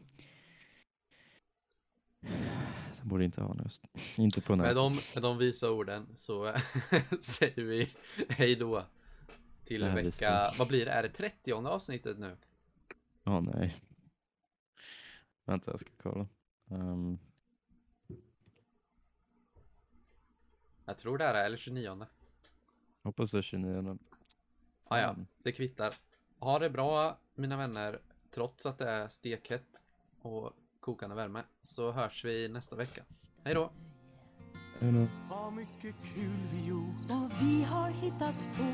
De 3.04 3.08
borde 3.08 3.24
inte 3.24 3.42
ha 3.42 3.50
en 3.50 3.58
röst. 3.58 3.82
Inte 4.18 4.40
på 4.40 4.56
Med 4.56 4.62
nätet. 4.64 4.76
de, 4.76 4.92
med 5.14 5.22
de 5.22 5.38
visa 5.38 5.70
orden 5.70 6.06
så 6.16 6.54
säger 7.20 7.62
vi 7.64 7.94
hej 8.28 8.56
då. 8.56 8.84
Till 9.64 9.84
vecka, 9.84 10.50
vad 10.58 10.68
blir 10.68 10.84
det? 10.84 10.90
Är 10.92 11.02
det 11.02 11.08
30 11.08 11.52
avsnittet 11.52 12.18
nu? 12.18 12.36
Ja 13.24 13.40
nej. 13.40 13.76
Vänta 15.44 15.70
jag 15.70 15.80
ska 15.80 15.90
kolla. 16.02 16.26
Ehm, 16.70 17.18
Jag 20.84 20.98
tror 20.98 21.18
det 21.18 21.24
är 21.24 21.44
eller 21.46 21.56
29. 21.56 22.06
hoppas 23.02 23.30
det 23.30 23.38
är 23.38 23.42
29. 23.42 23.98
Ah, 24.84 24.98
ja, 24.98 25.10
Mm. 25.10 25.26
det 25.42 25.52
kvittar. 25.52 25.94
Ha 26.38 26.58
det 26.58 26.70
bra 26.70 27.18
mina 27.34 27.56
vänner, 27.56 28.00
trots 28.30 28.66
att 28.66 28.78
det 28.78 28.88
är 28.90 29.08
stekhett 29.08 29.82
och 30.22 30.52
kokande 30.84 31.16
värme. 31.16 31.42
Så 31.62 31.92
hörs 31.92 32.24
vi 32.24 32.48
nästa 32.48 32.76
vecka. 32.76 33.02
Hej 33.44 33.54
då! 33.54 33.70
Hej 34.80 34.92
då. 34.92 35.06
Vad 35.30 35.52
mycket 35.52 35.94
kul 36.14 36.40
vi 36.52 36.68
gjort 36.68 37.08
Vad 37.08 37.30
vi 37.40 37.62
har 37.62 37.90
hittat 37.90 38.38
på. 38.56 38.64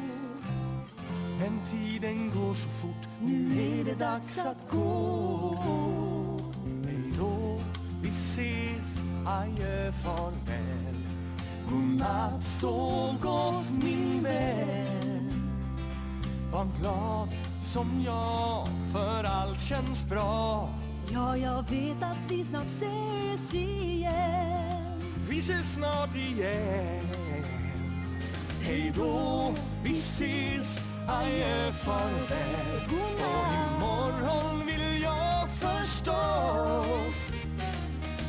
Men 1.39 1.61
tiden 1.71 2.29
går 2.29 2.55
så 2.55 2.69
fort. 2.69 3.09
Nu 3.21 3.61
är 3.61 3.85
det 3.85 3.95
dags 3.95 4.39
att 4.39 4.71
gå. 4.71 5.57
Hej 6.85 7.15
då, 7.19 7.61
vi 8.03 8.09
ses, 8.09 9.03
adjö, 9.27 9.93
farväl. 9.93 10.97
Godnatt, 11.71 12.45
sov 12.45 13.21
gott 13.21 13.85
min 13.85 14.23
vän. 14.23 15.51
Var 16.53 16.67
glad 16.81 17.29
som 17.65 18.03
jag, 18.05 18.69
för 18.93 19.25
allt 19.25 19.61
känns 19.61 20.09
bra 20.09 20.69
Ja, 21.13 21.37
jag 21.37 21.71
vet 21.71 22.03
att 22.03 22.31
vi 22.31 22.45
snart 22.45 22.67
ses 22.67 23.55
igen. 23.55 25.03
Vi 25.29 25.39
ses 25.39 25.75
snart 25.75 26.15
igen. 26.15 27.07
Hej 28.61 28.93
då, 28.97 29.55
vi 29.85 29.91
ses, 29.91 30.85
adjö, 31.09 31.73
farväl. 31.73 32.83
Och 33.17 33.53
imorgon 33.77 34.67
vill 34.67 35.03
jag 35.03 35.49
förstås 35.51 37.31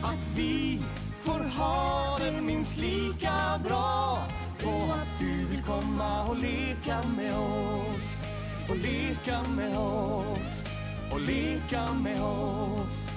Att 0.03 0.37
vi 0.37 0.79
får 1.21 1.59
ha 1.59 2.17
det 2.19 2.41
minst 2.41 2.77
lika 2.77 3.61
bra. 3.63 4.23
Och 4.63 4.93
att 4.93 5.19
du 5.19 5.45
vill 5.45 5.63
komma 5.63 6.23
och 6.23 6.37
leka 6.37 7.03
med 7.17 7.35
oss. 7.35 8.23
Och 8.69 8.77
leka 8.77 9.43
med 9.55 9.77
oss 9.77 10.70
och 11.11 11.21
leka 11.21 11.93
med 11.93 12.21
oss. 12.23 13.09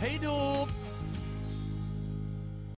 Hej 0.00 0.20
då! 0.22 0.68